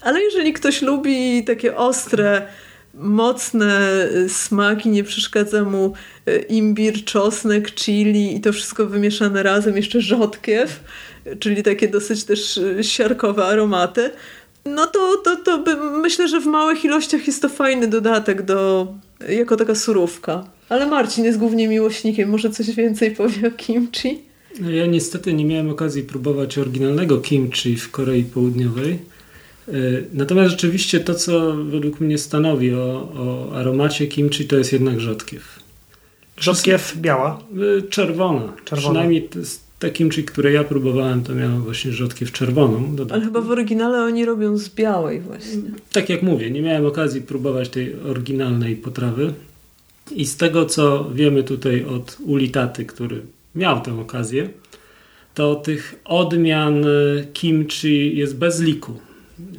Ale 0.00 0.20
jeżeli 0.20 0.52
ktoś 0.52 0.82
lubi 0.82 1.44
takie 1.44 1.76
ostre, 1.76 2.46
mocne 2.94 3.90
smaki, 4.28 4.88
nie 4.88 5.04
przeszkadza 5.04 5.64
mu 5.64 5.92
e, 6.26 6.38
imbir, 6.38 7.04
czosnek, 7.04 7.74
chili 7.74 8.36
i 8.36 8.40
to 8.40 8.52
wszystko 8.52 8.86
wymieszane 8.86 9.42
razem, 9.42 9.76
jeszcze 9.76 10.00
rzodkiew, 10.00 10.80
czyli 11.38 11.62
takie 11.62 11.88
dosyć 11.88 12.24
też 12.24 12.58
e, 12.58 12.84
siarkowe 12.84 13.44
aromaty, 13.44 14.10
no 14.64 14.86
to, 14.86 15.16
to, 15.24 15.36
to 15.36 15.58
by, 15.58 15.76
myślę, 15.76 16.28
że 16.28 16.40
w 16.40 16.46
małych 16.46 16.84
ilościach 16.84 17.26
jest 17.26 17.42
to 17.42 17.48
fajny 17.48 17.88
dodatek 17.88 18.42
do, 18.42 18.86
jako 19.28 19.56
taka 19.56 19.74
surówka. 19.74 20.44
Ale 20.68 20.86
Marcin 20.86 21.24
jest 21.24 21.38
głównie 21.38 21.68
miłośnikiem, 21.68 22.30
może 22.30 22.50
coś 22.50 22.70
więcej 22.70 23.10
powie 23.10 23.48
o 23.48 23.50
kimchi? 23.50 24.20
No 24.60 24.70
ja 24.70 24.86
niestety 24.86 25.34
nie 25.34 25.44
miałem 25.44 25.70
okazji 25.70 26.02
próbować 26.02 26.58
oryginalnego 26.58 27.18
kimchi 27.18 27.76
w 27.76 27.90
Korei 27.90 28.24
Południowej. 28.24 28.98
E, 29.68 29.72
natomiast 30.12 30.50
rzeczywiście 30.50 31.00
to, 31.00 31.14
co 31.14 31.54
według 31.56 32.00
mnie 32.00 32.18
stanowi 32.18 32.74
o, 32.74 33.12
o 33.16 33.56
aromacie 33.56 34.06
kimchi, 34.06 34.44
to 34.44 34.56
jest 34.56 34.72
jednak 34.72 35.00
rzodkiew. 35.00 35.60
Rzodkiew 36.36 36.96
biała? 36.96 37.40
E, 37.78 37.82
czerwona. 37.82 38.52
czerwona. 38.64 38.90
Przynajmniej 38.90 39.28
te 39.82 39.90
kimchi, 39.90 40.24
które 40.24 40.52
ja 40.52 40.64
próbowałem, 40.64 41.22
to 41.22 41.34
miało 41.34 41.58
właśnie 41.58 41.92
rzodkiew 41.92 42.32
czerwoną. 42.32 42.96
Ale 43.10 43.24
chyba 43.24 43.40
w 43.40 43.50
oryginale 43.50 44.02
oni 44.02 44.24
robią 44.24 44.56
z 44.56 44.68
białej 44.68 45.20
właśnie. 45.20 45.62
Tak 45.92 46.08
jak 46.08 46.22
mówię, 46.22 46.50
nie 46.50 46.62
miałem 46.62 46.86
okazji 46.86 47.22
próbować 47.22 47.68
tej 47.68 47.94
oryginalnej 48.00 48.76
potrawy. 48.76 49.34
I 50.10 50.26
z 50.26 50.36
tego, 50.36 50.66
co 50.66 51.10
wiemy 51.14 51.42
tutaj 51.42 51.84
od 51.84 52.16
Ulitaty, 52.24 52.84
który 52.84 53.22
miał 53.54 53.80
tę 53.80 54.00
okazję, 54.00 54.48
to 55.34 55.54
tych 55.54 55.94
odmian 56.04 56.84
kimchi 57.32 58.16
jest 58.16 58.36
bez 58.36 58.60
liku. 58.60 58.92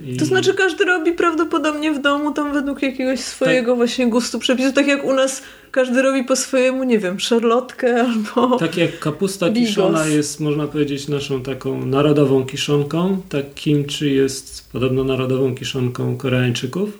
I... 0.06 0.18
To 0.18 0.26
znaczy 0.26 0.54
każdy 0.54 0.86
robi 0.86 1.12
prawdopodobnie 1.12 1.94
w 1.94 2.02
domu 2.02 2.32
tam 2.32 2.54
według 2.54 2.82
jakiegoś 2.82 3.20
swojego 3.20 3.72
tak. 3.72 3.78
właśnie 3.78 4.08
gustu 4.08 4.40
przepisu, 4.40 4.72
tak 4.74 4.88
jak 4.88 5.06
u 5.06 5.14
nas 5.14 5.42
każdy 5.72 6.02
robi 6.02 6.24
po 6.24 6.36
swojemu, 6.36 6.84
nie 6.84 7.00
wiem, 7.00 7.20
szarlotkę 7.20 8.06
albo 8.08 8.58
Tak 8.58 8.78
jak 8.78 9.00
kapusta 9.00 9.50
bigos. 9.50 9.70
kiszona 9.70 10.06
jest, 10.06 10.40
można 10.40 10.68
powiedzieć, 10.68 11.08
naszą 11.08 11.42
taką 11.42 11.86
narodową 11.86 12.46
kiszonką, 12.46 13.22
tak 13.30 13.54
kimchi 13.54 14.16
jest 14.16 14.72
podobno 14.72 15.04
narodową 15.04 15.56
kiszonką 15.56 16.18
Koreańczyków. 16.18 17.00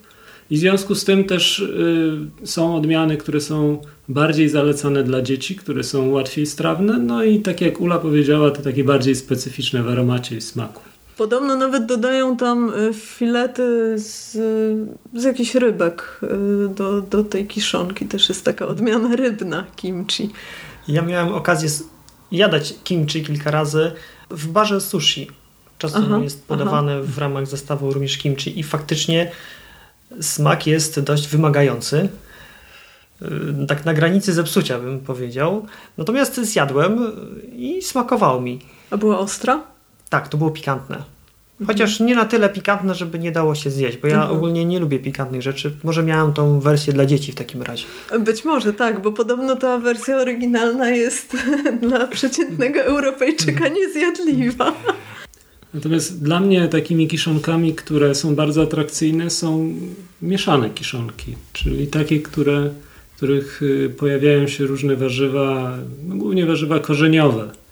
I 0.50 0.56
w 0.56 0.60
związku 0.60 0.96
z 0.96 1.06
tym 1.06 1.24
też 1.24 1.60
y, 1.60 2.18
są 2.44 2.76
odmiany, 2.76 3.18
które 3.18 3.42
są 3.42 3.82
bardziej 4.10 4.50
zalecane 4.50 5.04
dla 5.04 5.22
dzieci, 5.22 5.56
które 5.56 5.84
są 5.84 6.10
łatwiej 6.10 6.46
strawne, 6.46 6.98
no 7.00 7.24
i 7.24 7.40
tak 7.40 7.62
jak 7.62 7.82
Ula 7.82 8.00
powiedziała, 8.00 8.52
to 8.52 8.62
takie 8.62 8.84
bardziej 8.84 9.16
specyficzne 9.16 9.84
w 9.84 9.90
aromacie 9.90 10.36
i 10.36 10.42
smaku. 10.42 10.93
Podobno 11.18 11.56
nawet 11.56 11.86
dodają 11.86 12.38
tam 12.38 12.74
y, 12.74 12.94
filety 12.94 13.96
z, 14.00 14.32
z 15.14 15.24
jakichś 15.24 15.56
rybek 15.56 16.20
y, 16.24 16.70
do, 16.70 17.02
do 17.02 17.24
tej 17.24 17.48
kiszonki. 17.48 18.06
Też 18.06 18.30
jest 18.30 18.46
taka 18.46 18.68
odmiana 18.68 19.16
rybna 19.16 19.66
kimchi. 19.76 20.30
Ja 20.88 21.02
miałem 21.02 21.34
okazję 21.34 21.70
jadać 22.32 22.76
kimchi 22.84 23.24
kilka 23.24 23.52
razy 23.52 23.92
w 24.30 24.48
barze 24.48 24.82
sushi. 24.82 25.28
Czasem 25.78 26.04
aha, 26.06 26.20
jest 26.24 26.48
podawane 26.48 26.94
aha. 26.94 27.04
w 27.06 27.18
ramach 27.18 27.48
zestawu 27.48 27.94
również 27.94 28.18
kimchi 28.18 28.60
i 28.60 28.64
faktycznie 28.64 29.32
smak 30.22 30.68
jest 30.68 31.00
dość 31.00 31.28
wymagający. 31.28 32.10
Y, 33.22 33.68
tak 33.68 33.86
na 33.86 33.94
granicy 33.94 34.34
zepsucia 34.34 34.80
bym 34.80 35.00
powiedział. 35.00 35.66
Natomiast 35.98 36.36
zjadłem 36.36 37.12
i 37.56 37.82
smakowało 37.82 38.42
mi. 38.42 38.60
A 38.92 38.98
była 38.98 39.20
ostra? 39.20 39.73
Tak, 40.14 40.28
to 40.28 40.38
było 40.38 40.52
pikantne. 40.52 41.04
Chociaż 41.68 42.00
nie 42.00 42.16
na 42.16 42.26
tyle 42.26 42.50
pikantne, 42.50 42.96
żeby 42.96 43.20
nie 43.20 43.32
dało 43.32 43.56
się 43.56 43.70
zjeść, 43.70 43.98
bo 43.98 44.08
ja 44.08 44.16
mhm. 44.16 44.38
ogólnie 44.38 44.66
nie 44.66 44.80
lubię 44.80 45.00
pikantnych 45.00 45.42
rzeczy. 45.42 45.78
Może 45.84 46.04
miałam 46.04 46.34
tą 46.34 46.60
wersję 46.60 46.94
dla 46.94 47.06
dzieci 47.06 47.32
w 47.32 47.36
takim 47.36 47.62
razie. 47.62 47.86
Być 48.20 48.46
może 48.46 48.74
tak, 48.74 49.02
bo 49.02 49.12
podobno 49.12 49.56
ta 49.56 49.78
wersja 49.78 50.18
oryginalna 50.18 50.90
jest 50.90 51.38
dla 51.88 52.08
przeciętnego 52.08 52.80
Europejczyka 52.80 53.68
niezjadliwa. 53.68 54.74
Natomiast 55.74 56.24
dla 56.24 56.40
mnie 56.40 56.68
takimi 56.68 57.08
kiszonkami, 57.08 57.74
które 57.76 58.16
są 58.16 58.36
bardzo 58.36 58.62
atrakcyjne, 58.62 59.30
są 59.30 59.74
mieszane 60.22 60.70
kiszonki, 60.70 61.36
czyli 61.54 61.88
takie, 61.88 62.20
które, 62.20 62.70
w 63.14 63.18
których 63.18 63.62
y, 63.62 63.94
pojawiają 63.98 64.48
się 64.48 64.66
różne 64.66 64.96
warzywa, 64.96 65.78
no 66.08 66.16
głównie 66.16 66.46
warzywa 66.46 66.80
korzeniowe. 66.80 67.63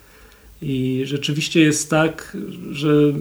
I 0.61 1.01
rzeczywiście 1.05 1.61
jest 1.61 1.89
tak, 1.89 2.37
że 2.71 3.11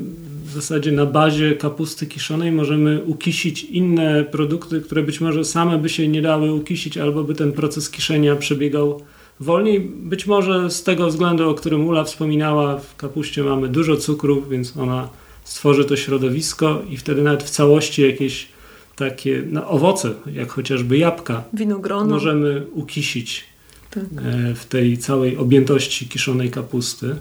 w 0.45 0.53
zasadzie 0.53 0.93
na 0.93 1.07
bazie 1.07 1.55
kapusty 1.55 2.07
kiszonej 2.07 2.53
możemy 2.53 3.03
ukisić 3.05 3.65
inne 3.65 4.25
produkty, 4.25 4.81
które 4.81 5.03
być 5.03 5.21
może 5.21 5.45
same 5.45 5.79
by 5.79 5.89
się 5.89 6.09
nie 6.09 6.23
dały 6.23 6.53
ukisić, 6.55 6.99
albo 6.99 7.25
by 7.25 7.35
ten 7.35 7.53
proces 7.53 7.91
kiszenia 7.91 8.37
przebiegał 8.37 9.03
wolniej. 9.41 9.81
Być 9.81 10.27
może 10.27 10.71
z 10.71 10.83
tego 10.83 11.07
względu, 11.07 11.51
o 11.51 11.55
którym 11.55 11.87
Ula 11.87 12.05
wspominała, 12.05 12.79
w 12.79 12.97
kapuście 12.97 13.43
mamy 13.43 13.69
dużo 13.69 13.97
cukru, 13.97 14.43
więc 14.51 14.77
ona 14.77 15.09
stworzy 15.45 15.85
to 15.85 15.97
środowisko 15.97 16.83
i 16.91 16.97
wtedy 16.97 17.23
nawet 17.23 17.43
w 17.43 17.51
całości 17.51 18.03
jakieś 18.03 18.49
takie 18.97 19.43
no, 19.51 19.69
owoce, 19.69 20.15
jak 20.33 20.51
chociażby 20.51 20.99
jabłka, 20.99 21.45
Winogrono. 21.53 22.15
możemy 22.15 22.67
ukisić 22.73 23.45
tak. 23.91 24.05
E, 24.05 24.55
w 24.55 24.67
tej 24.67 24.99
całej 24.99 25.37
objętości 25.37 26.09
kiszonej 26.09 26.51
kapusty. 26.51 27.17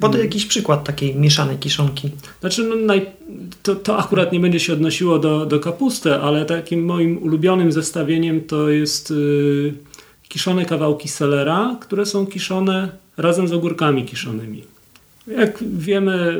Podaj 0.00 0.20
jakiś 0.20 0.46
przykład 0.46 0.84
takiej 0.84 1.14
mieszanej 1.14 1.58
kiszonki. 1.58 2.10
Znaczy, 2.40 2.64
no, 2.64 2.76
naj, 2.76 3.06
to, 3.62 3.74
to 3.74 3.98
akurat 3.98 4.32
nie 4.32 4.40
będzie 4.40 4.60
się 4.60 4.72
odnosiło 4.72 5.18
do, 5.18 5.46
do 5.46 5.60
kapusty, 5.60 6.14
ale 6.14 6.44
takim 6.44 6.84
moim 6.84 7.22
ulubionym 7.22 7.72
zestawieniem 7.72 8.40
to 8.40 8.68
jest 8.68 9.10
yy, 9.10 9.74
kiszone 10.28 10.64
kawałki 10.64 11.08
selera, 11.08 11.76
które 11.80 12.06
są 12.06 12.26
kiszone 12.26 12.88
razem 13.16 13.48
z 13.48 13.52
ogórkami 13.52 14.04
kiszonymi. 14.04 14.64
Jak 15.26 15.64
wiemy, 15.78 16.36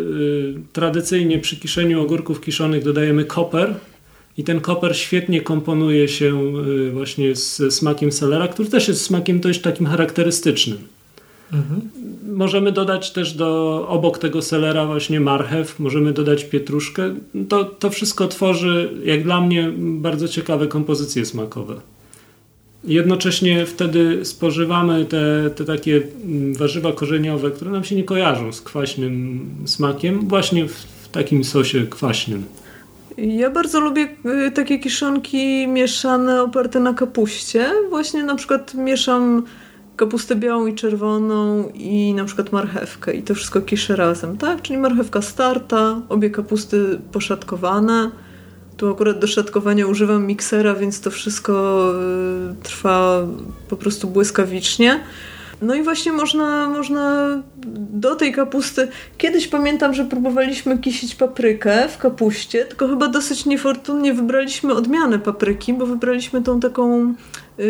yy, 0.54 0.60
tradycyjnie 0.72 1.38
przy 1.38 1.56
kiszeniu 1.56 2.02
ogórków 2.02 2.40
kiszonych 2.40 2.84
dodajemy 2.84 3.24
koper 3.24 3.74
i 4.38 4.44
ten 4.44 4.60
koper 4.60 4.96
świetnie 4.96 5.40
komponuje 5.40 6.08
się 6.08 6.52
yy, 6.52 6.90
właśnie 6.90 7.36
z 7.36 7.74
smakiem 7.74 8.12
selera, 8.12 8.48
który 8.48 8.68
też 8.68 8.88
jest 8.88 9.04
smakiem 9.04 9.40
dość 9.40 9.60
takim 9.60 9.86
charakterystycznym. 9.86 10.78
Mhm. 11.52 11.80
Możemy 12.36 12.72
dodać 12.72 13.10
też 13.10 13.32
do 13.32 13.84
obok 13.88 14.18
tego 14.18 14.42
selera 14.42 14.86
właśnie 14.86 15.20
marchew, 15.20 15.78
możemy 15.78 16.12
dodać 16.12 16.44
pietruszkę. 16.44 17.14
To, 17.48 17.64
to 17.64 17.90
wszystko 17.90 18.28
tworzy, 18.28 18.90
jak 19.04 19.22
dla 19.22 19.40
mnie, 19.40 19.72
bardzo 19.78 20.28
ciekawe 20.28 20.66
kompozycje 20.66 21.26
smakowe. 21.26 21.74
Jednocześnie 22.84 23.66
wtedy 23.66 24.24
spożywamy 24.24 25.04
te, 25.04 25.50
te 25.56 25.64
takie 25.64 26.02
mm, 26.24 26.54
warzywa 26.54 26.92
korzeniowe, 26.92 27.50
które 27.50 27.70
nam 27.70 27.84
się 27.84 27.96
nie 27.96 28.04
kojarzą 28.04 28.52
z 28.52 28.60
kwaśnym 28.60 29.46
smakiem, 29.64 30.28
właśnie 30.28 30.68
w, 30.68 30.72
w 30.72 31.08
takim 31.08 31.44
sosie 31.44 31.86
kwaśnym. 31.86 32.44
Ja 33.18 33.50
bardzo 33.50 33.80
lubię 33.80 34.08
y, 34.46 34.50
takie 34.50 34.78
kiszonki 34.78 35.68
mieszane 35.68 36.42
oparte 36.42 36.80
na 36.80 36.94
kapuście. 36.94 37.70
Właśnie 37.90 38.24
na 38.24 38.34
przykład 38.34 38.74
mieszam 38.74 39.42
kapustę 39.96 40.36
białą 40.36 40.66
i 40.66 40.74
czerwoną 40.74 41.68
i 41.74 42.14
na 42.14 42.24
przykład 42.24 42.52
marchewkę 42.52 43.14
i 43.14 43.22
to 43.22 43.34
wszystko 43.34 43.60
kiszę 43.60 43.96
razem, 43.96 44.36
tak? 44.36 44.62
Czyli 44.62 44.78
marchewka 44.78 45.22
starta, 45.22 46.00
obie 46.08 46.30
kapusty 46.30 47.00
poszatkowane. 47.12 48.10
Tu 48.76 48.90
akurat 48.90 49.18
do 49.18 49.26
szatkowania 49.26 49.86
używam 49.86 50.26
miksera, 50.26 50.74
więc 50.74 51.00
to 51.00 51.10
wszystko 51.10 51.84
y, 52.52 52.62
trwa 52.62 53.26
po 53.68 53.76
prostu 53.76 54.08
błyskawicznie. 54.08 55.00
No 55.62 55.74
i 55.74 55.82
właśnie 55.82 56.12
można, 56.12 56.68
można 56.68 57.28
do 57.90 58.16
tej 58.16 58.32
kapusty. 58.32 58.88
Kiedyś 59.18 59.48
pamiętam, 59.48 59.94
że 59.94 60.04
próbowaliśmy 60.04 60.78
kisić 60.78 61.14
paprykę 61.14 61.88
w 61.88 61.98
kapuście, 61.98 62.64
tylko 62.64 62.88
chyba 62.88 63.08
dosyć 63.08 63.46
niefortunnie 63.46 64.14
wybraliśmy 64.14 64.74
odmianę 64.74 65.18
papryki, 65.18 65.74
bo 65.74 65.86
wybraliśmy 65.86 66.42
tą 66.42 66.60
taką 66.60 67.14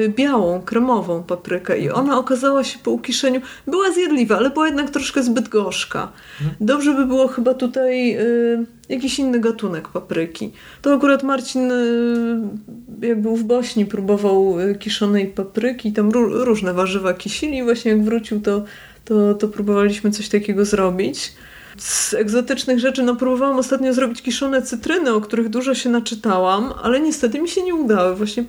białą, 0.08 0.62
kremową 0.62 1.22
paprykę 1.22 1.78
i 1.78 1.90
ona 1.90 2.18
okazała 2.18 2.64
się 2.64 2.78
po 2.78 2.90
ukiszeniu, 2.90 3.40
była 3.66 3.90
zjadliwa, 3.90 4.36
ale 4.36 4.50
była 4.50 4.66
jednak 4.66 4.90
troszkę 4.90 5.22
zbyt 5.22 5.48
gorzka. 5.48 6.12
Dobrze 6.60 6.94
by 6.94 7.06
było 7.06 7.28
chyba 7.28 7.54
tutaj 7.54 8.16
y, 8.16 8.66
jakiś 8.88 9.18
inny 9.18 9.40
gatunek 9.40 9.88
papryki. 9.88 10.52
To 10.82 10.94
akurat 10.94 11.22
Marcin 11.22 11.72
y, 11.72 13.06
jak 13.06 13.20
był 13.22 13.36
w 13.36 13.44
Bośni 13.44 13.86
próbował 13.86 14.60
y, 14.60 14.74
kiszonej 14.74 15.26
papryki, 15.26 15.92
tam 15.92 16.10
ró- 16.10 16.44
różne 16.44 16.74
warzywa 16.74 17.14
kisili 17.14 17.58
i 17.58 17.62
właśnie 17.62 17.90
jak 17.90 18.02
wrócił 18.02 18.40
to, 18.40 18.64
to, 19.04 19.34
to 19.34 19.48
próbowaliśmy 19.48 20.10
coś 20.10 20.28
takiego 20.28 20.64
zrobić. 20.64 21.32
Z 21.78 22.14
egzotycznych 22.14 22.78
rzeczy, 22.78 23.02
no 23.02 23.16
próbowałam 23.16 23.58
ostatnio 23.58 23.94
zrobić 23.94 24.22
kiszone 24.22 24.62
cytryny, 24.62 25.14
o 25.14 25.20
których 25.20 25.48
dużo 25.48 25.74
się 25.74 25.90
naczytałam, 25.90 26.72
ale 26.82 27.00
niestety 27.00 27.40
mi 27.40 27.48
się 27.48 27.62
nie 27.62 27.74
udały. 27.74 28.16
Właśnie 28.16 28.44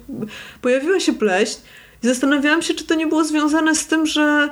pojawiła 0.61 0.99
się 0.99 1.13
pleśń 1.13 1.59
i 2.03 2.07
zastanawiałam 2.07 2.61
się, 2.61 2.73
czy 2.73 2.84
to 2.84 2.95
nie 2.95 3.07
było 3.07 3.23
związane 3.23 3.75
z 3.75 3.88
tym, 3.88 4.05
że 4.05 4.49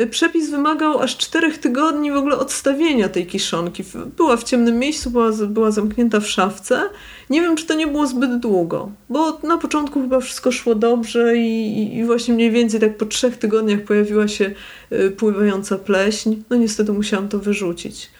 y, 0.00 0.06
przepis 0.06 0.50
wymagał 0.50 0.98
aż 0.98 1.16
czterech 1.16 1.58
tygodni 1.58 2.12
w 2.12 2.16
ogóle 2.16 2.38
odstawienia 2.38 3.08
tej 3.08 3.26
kiszonki. 3.26 3.84
Była 4.16 4.36
w 4.36 4.44
ciemnym 4.44 4.78
miejscu, 4.78 5.10
była, 5.10 5.30
była 5.32 5.70
zamknięta 5.70 6.20
w 6.20 6.26
szafce. 6.26 6.82
Nie 7.30 7.40
wiem, 7.40 7.56
czy 7.56 7.66
to 7.66 7.74
nie 7.74 7.86
było 7.86 8.06
zbyt 8.06 8.38
długo, 8.38 8.90
bo 9.08 9.40
na 9.42 9.58
początku 9.58 10.00
chyba 10.00 10.20
wszystko 10.20 10.52
szło 10.52 10.74
dobrze 10.74 11.36
i, 11.36 11.96
i 11.96 12.04
właśnie 12.04 12.34
mniej 12.34 12.50
więcej 12.50 12.80
tak 12.80 12.96
po 12.96 13.06
trzech 13.06 13.36
tygodniach 13.36 13.80
pojawiła 13.80 14.28
się 14.28 14.50
y, 14.92 15.10
pływająca 15.10 15.78
pleśń. 15.78 16.42
No 16.50 16.56
niestety 16.56 16.92
musiałam 16.92 17.28
to 17.28 17.38
wyrzucić. 17.38 18.10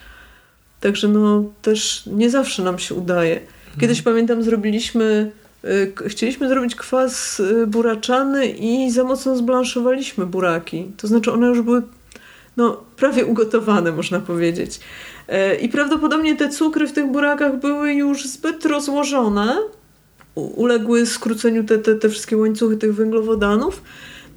Także 0.81 1.09
no 1.09 1.45
też 1.63 2.03
nie 2.07 2.31
zawsze 2.31 2.63
nam 2.63 2.79
się 2.79 2.95
udaje. 2.95 3.41
Kiedyś 3.81 4.03
pamiętam 4.03 4.43
zrobiliśmy, 4.43 5.33
y, 5.65 5.93
chcieliśmy 6.07 6.49
zrobić 6.49 6.75
kwas 6.75 7.41
y, 7.41 7.67
buraczany 7.67 8.47
i 8.47 8.91
za 8.91 9.05
mocno 9.05 9.37
zblanszowaliśmy 9.37 10.27
buraki. 10.27 10.93
To 10.97 11.07
znaczy 11.07 11.33
one 11.33 11.47
już 11.47 11.61
były 11.61 11.83
no, 12.57 12.81
prawie 12.97 13.27
ugotowane, 13.27 13.93
można 13.93 14.21
powiedzieć. 14.21 14.81
E, 15.29 15.55
I 15.55 15.69
prawdopodobnie 15.69 16.37
te 16.37 16.49
cukry 16.49 16.89
w 16.89 16.93
tych 16.93 17.07
burakach 17.07 17.61
były 17.61 17.93
już 17.93 18.27
zbyt 18.27 18.65
rozłożone, 18.65 19.57
uległy 20.35 21.07
skróceniu 21.07 21.65
te, 21.65 21.79
te, 21.79 21.95
te 21.95 22.09
wszystkie 22.09 22.37
łańcuchy 22.37 22.77
tych 22.77 22.95
węglowodanów. 22.95 23.83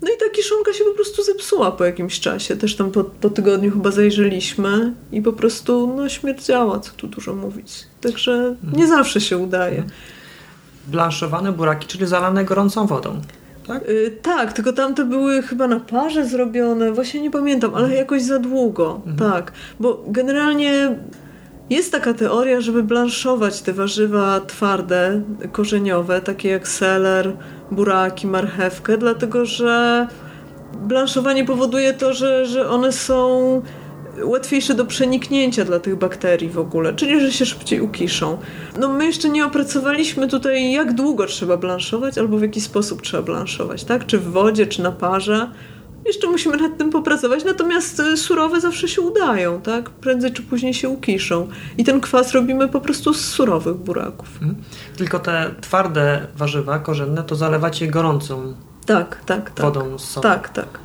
No 0.01 0.11
i 0.15 0.17
ta 0.17 0.29
kiszonka 0.29 0.73
się 0.73 0.83
po 0.83 0.91
prostu 0.91 1.23
zepsuła 1.23 1.71
po 1.71 1.85
jakimś 1.85 2.19
czasie. 2.19 2.55
Też 2.55 2.75
tam 2.75 2.91
po, 2.91 3.03
po 3.03 3.29
tygodniu 3.29 3.71
chyba 3.71 3.91
zajrzeliśmy 3.91 4.93
i 5.11 5.21
po 5.21 5.33
prostu 5.33 5.93
no, 5.97 6.09
śmierdziała, 6.09 6.79
co 6.79 6.91
tu 6.91 7.07
dużo 7.07 7.35
mówić. 7.35 7.87
Także 8.01 8.55
nie 8.73 8.87
zawsze 8.87 9.21
się 9.21 9.37
udaje. 9.37 9.83
Blanszowane 10.87 11.51
buraki, 11.51 11.87
czyli 11.87 12.07
zalane 12.07 12.45
gorącą 12.45 12.87
wodą. 12.87 13.21
Tak? 13.67 13.89
Y, 13.89 14.17
tak, 14.21 14.53
tylko 14.53 14.73
tamte 14.73 15.05
były 15.05 15.41
chyba 15.41 15.67
na 15.67 15.79
parze 15.79 16.25
zrobione, 16.25 16.91
właśnie 16.91 17.21
nie 17.21 17.31
pamiętam, 17.31 17.75
ale 17.75 17.95
jakoś 17.95 18.21
za 18.21 18.39
długo. 18.39 19.01
Tak, 19.19 19.51
bo 19.79 20.03
generalnie 20.07 20.95
jest 21.71 21.91
taka 21.91 22.13
teoria, 22.13 22.61
żeby 22.61 22.83
blanszować 22.83 23.61
te 23.61 23.73
warzywa 23.73 24.41
twarde, 24.47 25.21
korzeniowe, 25.51 26.21
takie 26.21 26.49
jak 26.49 26.67
seler, 26.67 27.33
buraki, 27.71 28.27
marchewkę, 28.27 28.97
dlatego 28.97 29.45
że 29.45 30.07
blanszowanie 30.81 31.45
powoduje 31.45 31.93
to, 31.93 32.13
że, 32.13 32.45
że 32.45 32.69
one 32.69 32.91
są 32.91 33.61
łatwiejsze 34.23 34.73
do 34.73 34.85
przeniknięcia 34.85 35.65
dla 35.65 35.79
tych 35.79 35.95
bakterii 35.95 36.49
w 36.49 36.59
ogóle, 36.59 36.93
czyli 36.93 37.21
że 37.21 37.31
się 37.31 37.45
szybciej 37.45 37.81
ukiszą. 37.81 38.37
No 38.79 38.87
my 38.87 39.05
jeszcze 39.05 39.29
nie 39.29 39.45
opracowaliśmy 39.45 40.27
tutaj, 40.27 40.71
jak 40.71 40.93
długo 40.93 41.25
trzeba 41.25 41.57
blanszować, 41.57 42.17
albo 42.17 42.37
w 42.37 42.41
jaki 42.41 42.61
sposób 42.61 43.01
trzeba 43.01 43.23
blanszować, 43.23 43.83
tak? 43.83 44.05
Czy 44.05 44.17
w 44.17 44.31
wodzie, 44.31 44.67
czy 44.67 44.81
na 44.81 44.91
parze. 44.91 45.47
Jeszcze 46.05 46.27
musimy 46.27 46.57
nad 46.57 46.77
tym 46.77 46.89
popracować, 46.89 47.43
natomiast 47.45 47.99
y, 47.99 48.17
surowe 48.17 48.61
zawsze 48.61 48.87
się 48.87 49.01
udają, 49.01 49.61
tak? 49.61 49.89
Prędzej 49.89 50.31
czy 50.33 50.41
później 50.41 50.73
się 50.73 50.89
ukiszą. 50.89 51.47
I 51.77 51.83
ten 51.83 52.01
kwas 52.01 52.31
robimy 52.33 52.67
po 52.67 52.81
prostu 52.81 53.13
z 53.13 53.25
surowych 53.25 53.75
buraków. 53.75 54.27
Tylko 54.97 55.19
te 55.19 55.55
twarde 55.61 56.27
warzywa 56.37 56.79
korzenne 56.79 57.23
to 57.23 57.35
zalewacie 57.35 57.87
gorącą 57.87 58.53
Tak, 58.85 59.21
tak, 59.25 59.51
tak. 59.51 59.65
wodą 59.65 59.97
z 59.99 60.03
sodą. 60.03 60.29
Tak, 60.29 60.49
tak. 60.49 60.79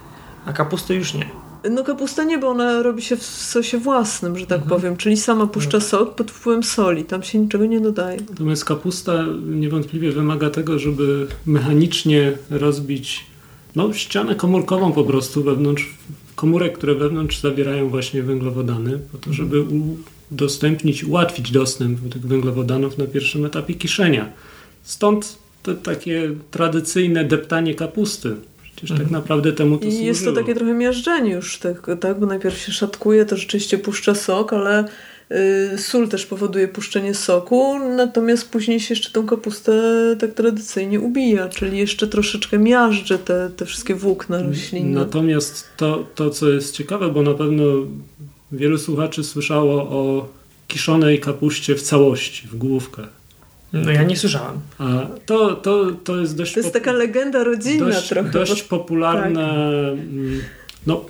A 0.47 0.53
kapusty 0.53 0.95
już 0.95 1.15
nie. 1.15 1.27
No 1.71 1.85
kapusta 1.85 2.25
nie, 2.25 2.39
bo 2.39 2.49
ona 2.49 2.83
robi 2.83 3.03
się 3.03 3.17
w 3.17 3.23
sosie 3.23 3.79
własnym, 3.79 4.39
że 4.39 4.47
tak 4.47 4.63
powiem, 4.63 4.97
czyli 4.97 5.17
sama 5.17 5.47
puszcza 5.47 5.81
sok 5.81 6.15
pod 6.15 6.31
wpływem 6.31 6.63
soli, 6.63 7.05
tam 7.05 7.23
się 7.23 7.39
niczego 7.39 7.67
nie 7.67 7.81
dodaje. 7.81 8.19
Natomiast 8.31 8.65
kapusta 8.65 9.13
niewątpliwie 9.47 10.13
wymaga 10.13 10.51
tego, 10.51 10.79
żeby 10.79 11.27
mechanicznie 11.47 12.33
rozbić 12.51 13.27
no, 13.77 13.93
ścianę 13.93 14.35
komórkową 14.35 14.93
po 14.93 15.05
prostu 15.05 15.43
wewnątrz, 15.43 15.95
komórek, 16.35 16.79
które 16.79 16.95
wewnątrz 16.95 17.41
zawierają 17.41 17.89
właśnie 17.89 18.23
węglowodany, 18.23 18.99
po 19.13 19.19
to, 19.19 19.33
żeby 19.33 19.65
udostępnić, 20.31 21.05
ułatwić 21.05 21.51
dostęp 21.51 22.01
do 22.01 22.11
tych 22.11 22.27
węglowodanów 22.27 22.99
na 22.99 23.07
pierwszym 23.07 23.45
etapie 23.45 23.75
kiszenia. 23.75 24.33
Stąd 24.83 25.39
to 25.63 25.75
takie 25.75 26.31
tradycyjne 26.51 27.25
deptanie 27.25 27.75
kapusty. 27.75 28.37
Przecież 28.63 28.99
tak 28.99 29.11
naprawdę 29.11 29.53
temu 29.53 29.79
to 29.79 29.85
I 29.85 29.89
jest 29.89 30.21
to 30.21 30.25
służyło. 30.25 30.37
takie 30.37 30.55
trochę 30.55 30.75
miażdżenie 30.75 31.33
już, 31.33 31.59
tak, 31.59 31.87
tak? 32.01 32.21
bo 32.21 32.27
najpierw 32.27 32.59
się 32.59 32.73
szatkuje, 32.73 33.25
to 33.25 33.37
rzeczywiście 33.37 33.79
puszcza 33.79 34.15
sok, 34.15 34.53
ale 34.53 34.85
sól 35.77 36.09
też 36.09 36.27
powoduje 36.27 36.69
puszczenie 36.69 37.15
soku, 37.15 37.79
natomiast 37.97 38.49
później 38.51 38.81
się 38.81 38.95
jeszcze 38.95 39.11
tą 39.11 39.27
kapustę 39.27 39.73
tak 40.21 40.35
tradycyjnie 40.35 41.01
ubija, 41.01 41.49
czyli 41.49 41.79
jeszcze 41.79 42.07
troszeczkę 42.07 42.59
miażdży 42.59 43.19
te, 43.19 43.51
te 43.57 43.67
wszystkie 43.67 43.95
włókna 43.95 44.43
roślinne. 44.43 45.01
Natomiast 45.01 45.65
to, 45.77 46.07
to, 46.15 46.31
co 46.31 46.49
jest 46.49 46.75
ciekawe, 46.75 47.09
bo 47.09 47.23
na 47.23 47.35
pewno 47.35 47.65
wielu 48.53 48.79
słuchaczy 48.79 49.25
słyszało 49.25 49.83
o 49.83 50.29
kiszonej 50.69 51.21
kapuście 51.21 51.75
w 51.75 51.83
całości, 51.83 52.49
w 52.49 52.57
główkach. 52.57 53.09
No 53.73 53.91
ja 53.91 54.03
nie 54.03 54.17
słyszałem. 54.17 54.61
A 54.79 55.07
to, 55.27 55.55
to, 55.57 55.87
to 56.05 56.21
jest 56.21 56.37
dość, 56.37 56.55
To 56.55 56.61
jest 56.61 56.73
taka 56.73 56.93
legenda 56.93 57.45
rodzinna 57.45 57.87
dość, 57.87 58.09
trochę. 58.09 58.31
dość 58.31 58.63
popularna, 58.63 59.71
mm, 59.93 60.41
no, 60.87 61.05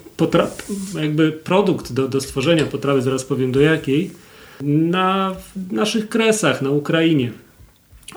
jakby 1.03 1.33
produkt 1.33 1.93
do, 1.93 2.09
do 2.09 2.21
stworzenia 2.21 2.64
potrawy, 2.64 3.03
zaraz 3.03 3.25
powiem 3.25 3.53
do 3.53 3.61
jakiej, 3.61 4.11
na 4.62 5.37
naszych 5.71 6.09
kresach, 6.09 6.62
na 6.62 6.71
Ukrainie. 6.71 7.33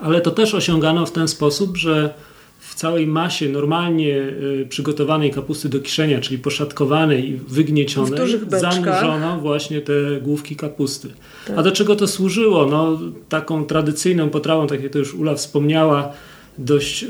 Ale 0.02 0.22
to 0.22 0.32
też 0.32 0.54
osiągano 0.54 1.06
w 1.06 1.12
ten 1.12 1.28
sposób, 1.28 1.78
że 1.78 2.14
w 2.60 2.76
całej 2.76 3.08
masie 3.08 3.50
normalnie 3.50 4.16
y, 4.16 4.68
przygotowanej 4.70 5.32
kapusty 5.32 5.70
do 5.70 5.80
kiszenia, 5.80 6.22
czyli 6.22 6.40
poszatkowanej 6.40 7.30
i 7.30 7.36
wygniecionej, 7.36 8.40
zanurzono 8.48 9.40
właśnie 9.40 9.82
te 9.82 9.94
główki 10.22 10.56
kapusty. 10.56 11.08
Tak. 11.48 11.58
A 11.58 11.64
do 11.64 11.72
czego 11.72 11.96
to 11.96 12.08
służyło? 12.08 12.66
No, 12.66 13.00
taką 13.30 13.66
tradycyjną 13.66 14.30
potrawą, 14.30 14.68
tak 14.68 14.84
jak 14.84 14.92
to 14.92 15.00
już 15.00 15.14
Ula 15.14 15.36
wspomniała, 15.36 16.14
dość 16.58 17.06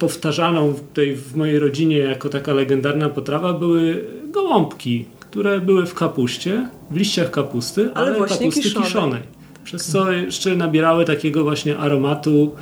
powtarzaną 0.00 0.74
tutaj 0.74 1.16
w 1.16 1.36
mojej 1.36 1.58
rodzinie 1.58 1.98
jako 1.98 2.28
taka 2.28 2.52
legendarna 2.52 3.08
potrawa 3.08 3.52
były 3.52 4.04
gołąbki, 4.32 5.04
które 5.20 5.60
były 5.60 5.86
w 5.86 5.94
kapuście, 5.94 6.68
w 6.90 6.96
liściach 6.96 7.30
kapusty, 7.30 7.90
Ale 7.94 8.06
ale, 8.06 8.28
kapusty 8.28 8.62
kiszonej. 8.62 8.88
kiszonej. 8.88 9.22
Przez 9.64 9.86
co 9.86 10.12
jeszcze 10.12 10.56
nabierały 10.56 11.04
takiego 11.04 11.42
właśnie 11.44 11.78
aromatu 11.78 12.54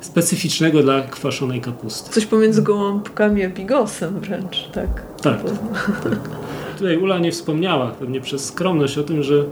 specyficznego 0.00 0.82
dla 0.82 1.00
kwaszonej 1.00 1.60
kapusty. 1.60 2.10
Coś 2.10 2.26
pomiędzy 2.26 2.62
gołąbkami 2.62 3.44
a 3.44 3.48
bigosem 3.48 4.20
wręcz, 4.20 4.68
tak. 4.72 5.02
Tak. 5.22 5.38
Tutaj 6.78 6.96
Ula 6.96 7.18
nie 7.18 7.32
wspomniała, 7.32 7.90
pewnie 7.90 8.20
przez 8.20 8.44
skromność, 8.44 8.98
o 8.98 9.02
tym, 9.02 9.22
że 9.22 9.44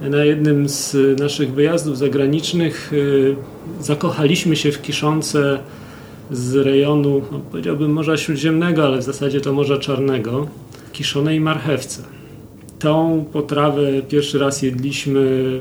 na 0.00 0.24
jednym 0.24 0.68
z 0.68 0.96
naszych 1.20 1.54
wyjazdów 1.54 1.98
zagranicznych 1.98 2.92
y, 2.92 3.36
zakochaliśmy 3.80 4.56
się 4.56 4.72
w 4.72 4.82
kiszonce 4.82 5.58
z 6.30 6.54
rejonu, 6.54 7.22
no, 7.32 7.40
powiedziałbym 7.50 7.92
Morza 7.92 8.16
Śródziemnego, 8.16 8.84
ale 8.86 8.98
w 8.98 9.02
zasadzie 9.02 9.40
to 9.40 9.52
Morza 9.52 9.78
Czarnego, 9.78 10.46
kiszonej 10.92 11.40
marchewce. 11.40 12.02
Tą 12.78 13.24
potrawę 13.32 14.02
pierwszy 14.08 14.38
raz 14.38 14.62
jedliśmy 14.62 15.60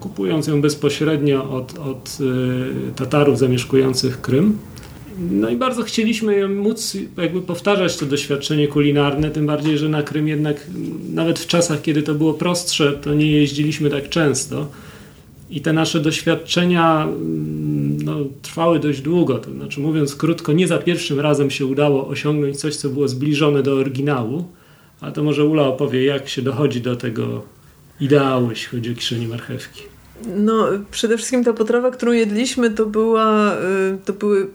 kupując 0.00 0.46
ją 0.46 0.60
bezpośrednio 0.60 1.50
od, 1.50 1.78
od 1.78 2.18
y, 2.20 2.92
Tatarów 2.96 3.38
zamieszkujących 3.38 4.20
Krym. 4.20 4.58
No 5.30 5.50
i 5.50 5.56
bardzo 5.56 5.82
chcieliśmy 5.82 6.48
móc 6.48 6.96
jakby 7.16 7.42
powtarzać 7.42 7.96
to 7.96 8.06
doświadczenie 8.06 8.68
kulinarne, 8.68 9.30
tym 9.30 9.46
bardziej, 9.46 9.78
że 9.78 9.88
na 9.88 10.02
Krym 10.02 10.28
jednak 10.28 10.66
nawet 11.14 11.38
w 11.38 11.46
czasach, 11.46 11.82
kiedy 11.82 12.02
to 12.02 12.14
było 12.14 12.34
prostsze, 12.34 12.92
to 12.92 13.14
nie 13.14 13.32
jeździliśmy 13.32 13.90
tak 13.90 14.08
często. 14.08 14.66
I 15.50 15.60
te 15.60 15.72
nasze 15.72 16.00
doświadczenia 16.00 17.08
no, 18.08 18.24
trwały 18.42 18.78
dość 18.78 19.00
długo. 19.00 19.38
To 19.38 19.50
znaczy, 19.50 19.80
mówiąc 19.80 20.14
krótko, 20.14 20.52
nie 20.52 20.68
za 20.68 20.78
pierwszym 20.78 21.20
razem 21.20 21.50
się 21.50 21.66
udało 21.66 22.08
osiągnąć 22.08 22.56
coś, 22.56 22.76
co 22.76 22.88
było 22.88 23.08
zbliżone 23.08 23.62
do 23.62 23.74
oryginału. 23.74 24.48
A 25.00 25.10
to 25.10 25.22
może 25.22 25.44
Ula 25.44 25.62
opowie, 25.62 26.04
jak 26.04 26.28
się 26.28 26.42
dochodzi 26.42 26.80
do 26.80 26.96
tego 26.96 27.42
ideału, 28.00 28.50
jeśli 28.50 28.68
chodzi 28.68 28.92
o 28.92 28.94
kiszenie 28.94 29.28
marchewki. 29.28 29.82
No, 30.36 30.68
przede 30.90 31.16
wszystkim 31.16 31.44
ta 31.44 31.52
potrawa, 31.52 31.90
którą 31.90 32.12
jedliśmy, 32.12 32.70
to 32.70 32.86
była, 32.86 33.54
y, 33.54 33.98
to 34.04 34.12
były 34.12 34.48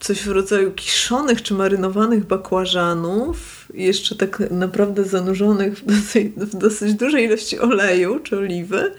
coś 0.00 0.22
w 0.22 0.30
rodzaju 0.30 0.72
kiszonych 0.72 1.42
czy 1.42 1.54
marynowanych 1.54 2.26
bakłażanów, 2.26 3.66
jeszcze 3.74 4.14
tak 4.14 4.42
naprawdę 4.50 5.04
zanurzonych 5.04 5.78
w 5.78 5.86
dosyć, 5.86 6.32
w 6.36 6.56
dosyć 6.56 6.94
dużej 6.94 7.24
ilości 7.24 7.58
oleju 7.58 8.20
czy 8.20 8.38
oliwy. 8.38 8.92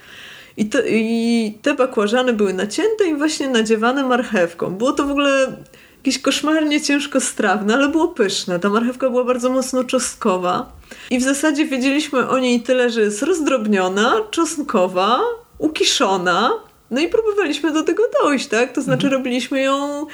I 0.57 0.65
te, 0.65 0.89
I 0.89 1.57
te 1.61 1.73
bakłażany 1.73 2.33
były 2.33 2.53
nacięte 2.53 3.07
i 3.07 3.15
właśnie 3.15 3.49
nadziewane 3.49 4.03
marchewką. 4.03 4.69
Było 4.75 4.91
to 4.91 5.07
w 5.07 5.11
ogóle 5.11 5.53
jakieś 5.97 6.21
koszmarnie 6.21 6.81
ciężko 6.81 7.21
strawne, 7.21 7.73
ale 7.73 7.89
było 7.89 8.07
pyszne. 8.07 8.59
Ta 8.59 8.69
marchewka 8.69 9.09
była 9.09 9.23
bardzo 9.23 9.49
mocno 9.49 9.83
czosnkowa. 9.83 10.71
I 11.09 11.19
w 11.19 11.23
zasadzie 11.23 11.65
wiedzieliśmy 11.65 12.29
o 12.29 12.39
niej 12.39 12.61
tyle, 12.61 12.89
że 12.89 13.01
jest 13.01 13.23
rozdrobniona, 13.23 14.13
czosnkowa, 14.31 15.19
ukiszona. 15.57 16.51
No 16.91 17.01
i 17.01 17.07
próbowaliśmy 17.07 17.71
do 17.71 17.83
tego 17.83 18.03
dojść, 18.23 18.47
tak? 18.47 18.71
To 18.71 18.81
znaczy 18.81 19.05
mhm. 19.07 19.13
robiliśmy 19.13 19.61
ją 19.61 20.05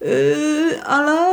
yy, 0.00 0.84
ala 0.84 1.26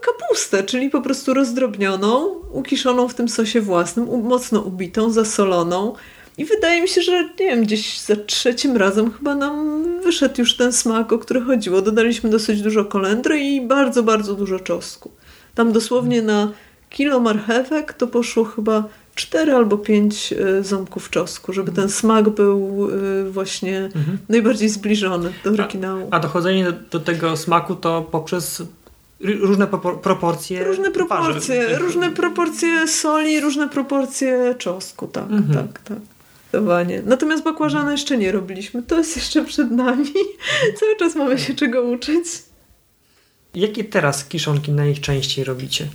kapustę, 0.00 0.62
czyli 0.62 0.90
po 0.90 1.00
prostu 1.00 1.34
rozdrobnioną, 1.34 2.24
ukiszoną 2.52 3.08
w 3.08 3.14
tym 3.14 3.28
sosie 3.28 3.60
własnym, 3.60 4.22
mocno 4.22 4.60
ubitą, 4.60 5.10
zasoloną. 5.10 5.94
I 6.38 6.44
wydaje 6.44 6.82
mi 6.82 6.88
się, 6.88 7.02
że 7.02 7.22
nie 7.22 7.46
wiem, 7.46 7.62
gdzieś 7.62 8.00
za 8.00 8.16
trzecim 8.16 8.76
razem 8.76 9.12
chyba 9.12 9.34
nam 9.34 9.84
wyszedł 10.00 10.34
już 10.38 10.56
ten 10.56 10.72
smak, 10.72 11.12
o 11.12 11.18
który 11.18 11.40
chodziło. 11.40 11.82
Dodaliśmy 11.82 12.30
dosyć 12.30 12.62
dużo 12.62 12.84
kolendry 12.84 13.40
i 13.40 13.60
bardzo, 13.60 14.02
bardzo 14.02 14.34
dużo 14.34 14.58
czosnku. 14.60 15.10
Tam 15.54 15.72
dosłownie 15.72 16.22
na 16.22 16.52
kilo 16.90 17.20
marchewek 17.20 17.92
to 17.92 18.06
poszło 18.06 18.44
chyba 18.44 18.84
cztery 19.14 19.52
albo 19.52 19.78
pięć 19.78 20.32
e, 20.32 20.62
ząbków 20.62 21.10
czosnku, 21.10 21.52
żeby 21.52 21.72
ten 21.72 21.88
smak 21.88 22.28
był 22.28 22.88
e, 22.88 23.30
właśnie 23.30 23.78
mhm. 23.78 24.18
najbardziej 24.28 24.68
zbliżony 24.68 25.32
do 25.44 25.50
oryginału. 25.50 26.08
A, 26.10 26.16
a 26.16 26.20
dochodzenie 26.20 26.64
do, 26.64 26.72
do, 26.90 27.00
tego 27.00 27.36
smaku 27.36 27.74
to 27.74 28.02
poprzez 28.02 28.62
różne 29.20 29.66
proporcje 30.02 30.64
różne 30.64 30.90
proporcje, 30.90 31.78
różne 31.78 32.10
proporcje 32.10 32.88
soli, 32.88 33.40
różne 33.40 33.68
proporcje 33.68 34.54
czosnku, 34.58 35.06
tak, 35.06 35.30
mhm. 35.30 35.54
tak, 35.54 35.80
tak. 35.80 36.13
Zdecydowanie. 36.54 37.02
Natomiast 37.06 37.44
bakłażana 37.44 37.92
jeszcze 37.92 38.18
nie 38.18 38.32
robiliśmy. 38.32 38.82
To 38.82 38.98
jest 38.98 39.16
jeszcze 39.16 39.44
przed 39.44 39.70
nami. 39.70 40.12
Cały 40.80 40.96
czas 40.96 41.14
mamy 41.14 41.38
się 41.38 41.54
czego 41.54 41.82
uczyć. 41.82 42.24
Jakie 43.54 43.84
teraz 43.84 44.24
kiszonki 44.24 44.72
najczęściej 44.72 45.44
robicie? 45.44 45.86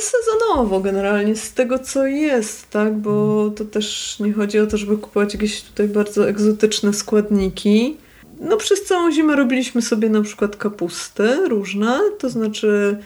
sezonowo 0.00 0.80
generalnie 0.80 1.36
z 1.36 1.52
tego 1.52 1.78
co 1.78 2.06
jest, 2.06 2.70
tak? 2.70 2.98
Bo 2.98 3.50
to 3.56 3.64
też 3.64 4.16
nie 4.20 4.32
chodzi 4.32 4.58
o 4.58 4.66
to, 4.66 4.76
żeby 4.76 4.98
kupować 4.98 5.34
jakieś 5.34 5.62
tutaj 5.62 5.88
bardzo 5.88 6.28
egzotyczne 6.28 6.92
składniki. 6.92 7.96
No 8.40 8.56
przez 8.56 8.84
całą 8.84 9.12
zimę 9.12 9.36
robiliśmy 9.36 9.82
sobie 9.82 10.08
na 10.08 10.22
przykład 10.22 10.56
kapusty 10.56 11.48
różne, 11.48 12.00
to 12.18 12.30
znaczy 12.30 12.96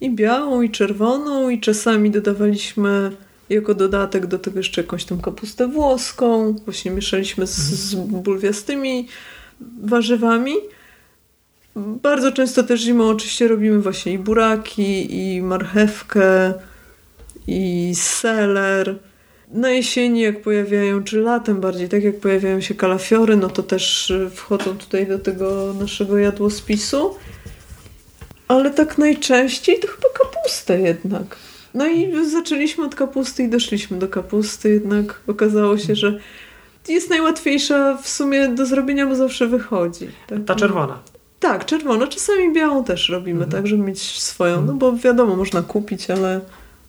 i 0.00 0.10
białą, 0.10 0.62
i 0.62 0.70
czerwoną, 0.70 1.48
i 1.48 1.60
czasami 1.60 2.10
dodawaliśmy 2.10 3.16
jako 3.50 3.74
dodatek 3.74 4.26
do 4.26 4.38
tego 4.38 4.58
jeszcze 4.58 4.80
jakąś 4.80 5.04
tam 5.04 5.20
kapustę 5.20 5.68
włoską. 5.68 6.52
Właśnie 6.64 6.90
mieszaliśmy 6.90 7.46
z, 7.46 7.56
z 7.56 7.94
bulwiastymi 7.94 9.08
warzywami. 9.82 10.54
Bardzo 11.76 12.32
często 12.32 12.62
też 12.62 12.80
zimą 12.80 13.08
oczywiście 13.08 13.48
robimy 13.48 13.78
właśnie 13.80 14.12
i 14.12 14.18
buraki, 14.18 15.16
i 15.16 15.42
marchewkę, 15.42 16.54
i 17.46 17.92
seler. 17.94 18.98
Na 19.52 19.70
jesieni 19.70 20.20
jak 20.20 20.42
pojawiają, 20.42 21.04
czy 21.04 21.20
latem 21.20 21.60
bardziej, 21.60 21.88
tak 21.88 22.04
jak 22.04 22.20
pojawiają 22.20 22.60
się 22.60 22.74
kalafiory, 22.74 23.36
no 23.36 23.48
to 23.48 23.62
też 23.62 24.12
wchodzą 24.34 24.78
tutaj 24.78 25.06
do 25.06 25.18
tego 25.18 25.74
naszego 25.80 26.18
jadłospisu. 26.18 27.14
Ale 28.48 28.70
tak 28.70 28.98
najczęściej 28.98 29.80
to 29.80 29.88
chyba 29.88 30.08
kapustę 30.18 30.80
jednak. 30.80 31.36
No 31.78 31.86
i 31.86 32.28
zaczęliśmy 32.30 32.84
od 32.84 32.94
kapusty 32.94 33.42
i 33.42 33.48
doszliśmy 33.48 33.98
do 33.98 34.08
kapusty, 34.08 34.70
jednak 34.70 35.20
okazało 35.26 35.78
się, 35.78 35.94
że 35.94 36.18
jest 36.88 37.10
najłatwiejsza 37.10 37.98
w 38.02 38.08
sumie 38.08 38.48
do 38.48 38.66
zrobienia, 38.66 39.06
bo 39.06 39.14
zawsze 39.14 39.46
wychodzi. 39.46 40.08
Tak? 40.26 40.38
Ta 40.46 40.54
czerwona. 40.54 40.98
Tak, 41.40 41.64
czerwona. 41.64 42.06
Czasami 42.06 42.52
białą 42.52 42.84
też 42.84 43.08
robimy, 43.08 43.44
mhm. 43.44 43.50
tak, 43.50 43.66
żeby 43.66 43.82
mieć 43.82 44.02
swoją. 44.22 44.64
No 44.64 44.72
bo 44.74 44.92
wiadomo, 44.92 45.36
można 45.36 45.62
kupić, 45.62 46.10
ale, 46.10 46.40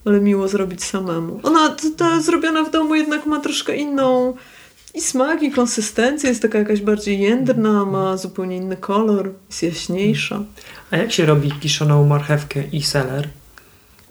ale 0.05 0.21
miło 0.21 0.47
zrobić 0.47 0.83
samemu. 0.83 1.39
Ona, 1.43 1.75
ta 1.97 2.21
zrobiona 2.21 2.63
w 2.63 2.71
domu 2.71 2.95
jednak 2.95 3.25
ma 3.25 3.39
troszkę 3.39 3.75
inną 3.75 4.33
i 4.93 5.01
smak, 5.01 5.43
i 5.43 5.51
konsystencję. 5.51 6.29
Jest 6.29 6.41
taka 6.41 6.57
jakaś 6.57 6.81
bardziej 6.81 7.19
jędrna, 7.19 7.85
ma 7.85 8.17
zupełnie 8.17 8.57
inny 8.57 8.77
kolor, 8.77 9.31
jest 9.49 9.63
jaśniejsza. 9.63 10.43
A 10.91 10.97
jak 10.97 11.11
się 11.11 11.25
robi 11.25 11.51
kiszoną 11.51 12.07
marchewkę 12.07 12.63
i 12.71 12.83
seler? 12.83 13.29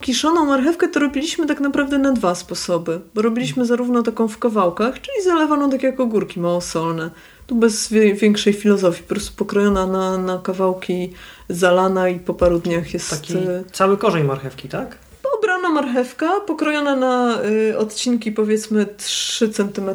Kiszoną 0.01 0.47
marchewkę 0.47 0.89
to 0.89 1.01
robiliśmy 1.01 1.47
tak 1.47 1.61
naprawdę 1.61 1.99
na 1.99 2.13
dwa 2.13 2.35
sposoby, 2.35 3.01
bo 3.15 3.23
robiliśmy 3.23 3.67
zarówno 3.67 4.03
taką 4.03 4.29
w 4.29 4.39
kawałkach, 4.39 5.01
czyli 5.01 5.25
zalewaną 5.25 5.71
tak 5.71 5.83
jak 5.83 6.01
ogórki 6.01 6.41
małosolne. 6.41 7.11
Tu 7.47 7.55
bez 7.55 7.89
większej 8.15 8.53
filozofii, 8.53 9.03
po 9.03 9.09
prostu 9.09 9.37
pokrojona 9.37 9.87
na, 9.87 10.19
na 10.19 10.39
kawałki, 10.39 11.13
zalana 11.49 12.09
i 12.09 12.21
po 12.21 12.35
paru 12.35 12.59
dniach 12.59 12.95
jest... 12.95 13.11
Taki 13.11 13.37
e, 13.37 13.65
cały 13.73 13.97
korzeń 13.97 14.25
marchewki, 14.25 14.69
tak? 14.69 14.97
Obrana 15.39 15.69
marchewka, 15.69 16.41
pokrojona 16.41 16.97
na 16.97 17.39
y, 17.71 17.79
odcinki 17.79 18.33
powiedzmy 18.33 18.87
3 18.97 19.49
cm, 19.49 19.89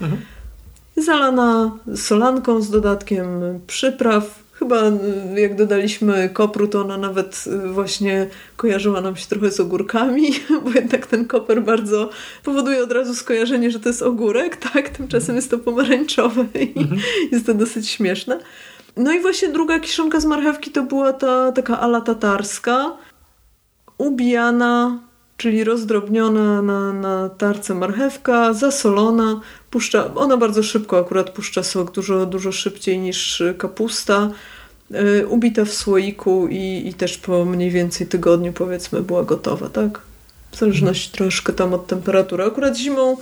mhm. 0.00 0.22
zalana 0.96 1.78
solanką 1.96 2.62
z 2.62 2.70
dodatkiem 2.70 3.26
przypraw, 3.66 4.45
Chyba 4.66 4.88
y, 5.36 5.40
jak 5.40 5.54
dodaliśmy 5.54 6.28
kopru, 6.28 6.68
to 6.68 6.80
ona 6.80 6.98
nawet 6.98 7.44
y, 7.46 7.68
właśnie 7.68 8.26
kojarzyła 8.56 9.00
nam 9.00 9.16
się 9.16 9.26
trochę 9.26 9.50
z 9.50 9.60
ogórkami, 9.60 10.30
bo 10.64 10.70
jednak 10.70 11.06
ten 11.06 11.26
koper 11.26 11.62
bardzo 11.62 12.10
powoduje 12.44 12.82
od 12.82 12.92
razu 12.92 13.14
skojarzenie, 13.14 13.70
że 13.70 13.80
to 13.80 13.88
jest 13.88 14.02
ogórek, 14.02 14.56
tak? 14.72 14.88
Tymczasem 14.88 15.36
jest 15.36 15.50
to 15.50 15.58
pomarańczowe 15.58 16.44
i 16.54 16.78
mhm. 16.78 17.00
jest 17.32 17.46
to 17.46 17.54
dosyć 17.54 17.88
śmieszne. 17.88 18.38
No 18.96 19.12
i 19.12 19.20
właśnie 19.20 19.48
druga 19.48 19.80
kiszonka 19.80 20.20
z 20.20 20.24
marchewki 20.24 20.70
to 20.70 20.82
była 20.82 21.12
ta 21.12 21.52
taka 21.52 21.80
ala 21.80 22.00
tatarska, 22.00 22.92
ubijana, 23.98 24.98
czyli 25.36 25.64
rozdrobniona 25.64 26.62
na, 26.62 26.92
na 26.92 27.28
tarce 27.28 27.74
marchewka, 27.74 28.52
zasolona, 28.52 29.40
puszcza, 29.70 30.14
ona 30.14 30.36
bardzo 30.36 30.62
szybko 30.62 30.98
akurat 30.98 31.30
puszcza 31.30 31.62
sok, 31.62 31.90
dużo, 31.90 32.26
dużo 32.26 32.52
szybciej 32.52 32.98
niż 32.98 33.42
kapusta, 33.58 34.30
ubita 35.28 35.64
w 35.64 35.72
słoiku 35.72 36.48
i, 36.48 36.82
i 36.88 36.94
też 36.94 37.18
po 37.18 37.44
mniej 37.44 37.70
więcej 37.70 38.06
tygodniu 38.06 38.52
powiedzmy 38.52 39.02
była 39.02 39.24
gotowa, 39.24 39.68
tak? 39.68 40.00
W 40.50 40.58
zależności 40.58 41.10
hmm. 41.10 41.16
troszkę 41.18 41.52
tam 41.52 41.74
od 41.74 41.86
temperatury. 41.86 42.44
Akurat 42.44 42.76
zimą 42.76 43.16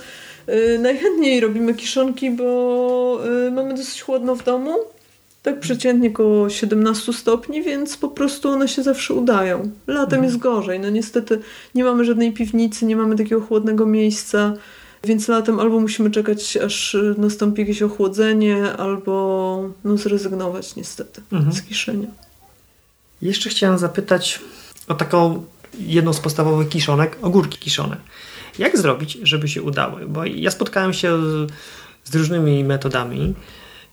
yy, 0.47 0.79
najchętniej 0.79 1.39
robimy 1.39 1.73
kiszonki, 1.73 2.31
bo 2.31 3.19
yy, 3.25 3.51
mamy 3.51 3.73
dosyć 3.73 4.01
chłodno 4.01 4.35
w 4.35 4.43
domu, 4.43 4.75
tak 5.43 5.59
przeciętnie 5.59 6.09
około 6.09 6.49
17 6.49 7.13
stopni, 7.13 7.63
więc 7.63 7.97
po 7.97 8.07
prostu 8.07 8.49
one 8.49 8.67
się 8.67 8.83
zawsze 8.83 9.13
udają. 9.13 9.71
Latem 9.87 10.03
mhm. 10.03 10.23
jest 10.23 10.37
gorzej. 10.37 10.79
No 10.79 10.89
niestety 10.89 11.39
nie 11.75 11.83
mamy 11.83 12.05
żadnej 12.05 12.31
piwnicy, 12.33 12.85
nie 12.85 12.95
mamy 12.95 13.15
takiego 13.15 13.41
chłodnego 13.41 13.85
miejsca, 13.85 14.53
więc 15.05 15.27
latem 15.27 15.59
albo 15.59 15.79
musimy 15.79 16.11
czekać, 16.11 16.57
aż 16.57 16.97
nastąpi 17.17 17.61
jakieś 17.61 17.81
ochłodzenie, 17.81 18.73
albo 18.73 19.69
no, 19.83 19.97
zrezygnować 19.97 20.75
niestety 20.75 21.21
mhm. 21.31 21.53
z 21.53 21.61
kiszenia. 21.61 22.07
Jeszcze 23.21 23.49
chciałem 23.49 23.77
zapytać 23.77 24.39
o 24.87 24.93
taką 24.93 25.45
jedną 25.79 26.13
z 26.13 26.19
podstawowych 26.19 26.69
kiszonek, 26.69 27.17
ogórki 27.21 27.57
kiszone. 27.57 27.97
Jak 28.59 28.77
zrobić, 28.77 29.17
żeby 29.23 29.47
się 29.47 29.61
udały? 29.61 30.05
Bo 30.07 30.25
ja 30.25 30.51
spotkałem 30.51 30.93
się 30.93 31.17
z, 31.17 31.51
z 32.03 32.15
różnymi 32.15 32.63
metodami. 32.63 33.33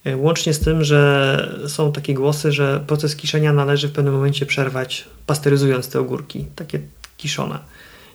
E, 0.04 0.16
łącznie 0.16 0.54
z 0.54 0.60
tym, 0.60 0.84
że 0.84 1.62
są 1.68 1.92
takie 1.92 2.14
głosy, 2.14 2.52
że 2.52 2.84
proces 2.86 3.16
kiszenia 3.16 3.52
należy 3.52 3.88
w 3.88 3.92
pewnym 3.92 4.14
momencie 4.14 4.46
przerwać, 4.46 5.08
pasteryzując 5.26 5.88
te 5.88 6.00
ogórki, 6.00 6.44
takie 6.56 6.80
kiszone. 7.16 7.58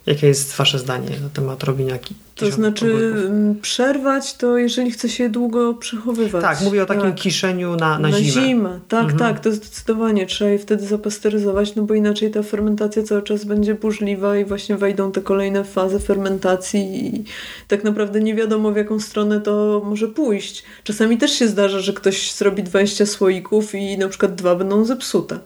Jakie 0.07 0.27
jest 0.27 0.55
Wasze 0.55 0.79
zdanie 0.79 1.09
na 1.23 1.29
temat 1.29 1.63
robienia 1.63 1.97
To 2.35 2.51
znaczy 2.51 2.85
ogórków? 2.95 3.25
mm, 3.25 3.55
przerwać 3.61 4.33
to, 4.37 4.57
jeżeli 4.57 4.91
chce 4.91 5.09
się 5.09 5.23
je 5.23 5.29
długo 5.29 5.73
przechowywać. 5.73 6.41
Tak, 6.41 6.61
mówię 6.61 6.83
o 6.83 6.85
takim 6.85 7.03
Tak. 7.03 7.15
kiszeniu 7.15 7.75
na, 7.75 7.99
na, 7.99 8.11
zimę. 8.11 8.79
Tak, 8.87 9.01
Mhm. 9.03 9.19
tak, 9.19 9.39
to 9.39 9.51
zdecydowanie 9.51 10.25
trzeba 10.25 10.51
je 10.51 10.59
wtedy 10.59 10.87
zapasteryzować, 10.87 11.75
no 11.75 11.83
bo 11.83 11.93
inaczej 11.93 12.31
ta 12.31 12.43
fermentacja 12.43 13.03
cały 13.03 13.21
czas 13.21 13.45
będzie 13.45 13.75
burzliwa 13.75 14.37
i 14.37 14.45
właśnie 14.45 14.77
wejdą 14.77 15.11
te 15.11 15.21
kolejne 15.21 15.63
fazy 15.63 15.99
fermentacji 15.99 17.05
i 17.15 17.23
tak 17.67 17.83
naprawdę 17.83 18.19
nie 18.19 18.35
wiadomo 18.35 18.71
w 18.71 18.75
jaką 18.77 18.99
stronę 18.99 19.41
to 19.41 19.81
może 19.85 20.07
pójść. 20.07 20.63
Czasami 20.83 21.17
też 21.17 21.31
się 21.31 21.47
zdarza, 21.47 21.79
że 21.79 21.93
ktoś 21.93 22.33
zrobi 22.33 22.63
20 22.63 23.05
słoików 23.05 23.75
i 23.75 23.97
na 23.97 24.07
przykład 24.07 24.35
dwa 24.35 24.55
będą 24.55 24.85
zepsute, 24.85 25.39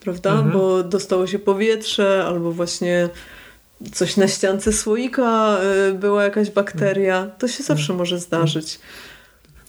prawda? 0.00 0.30
Mhm. 0.32 0.50
Bo 0.50 0.82
dostało 0.82 1.26
się 1.26 1.38
powietrze 1.38 2.24
albo 2.28 2.52
właśnie 2.52 3.08
coś 3.92 4.16
na 4.16 4.28
ściance 4.28 4.72
słoika, 4.72 5.58
y, 5.88 5.92
była 5.92 6.24
jakaś 6.24 6.50
bakteria. 6.50 7.30
To 7.38 7.48
się 7.48 7.62
zawsze 7.62 7.92
może 7.92 8.18
zdarzyć. 8.18 8.78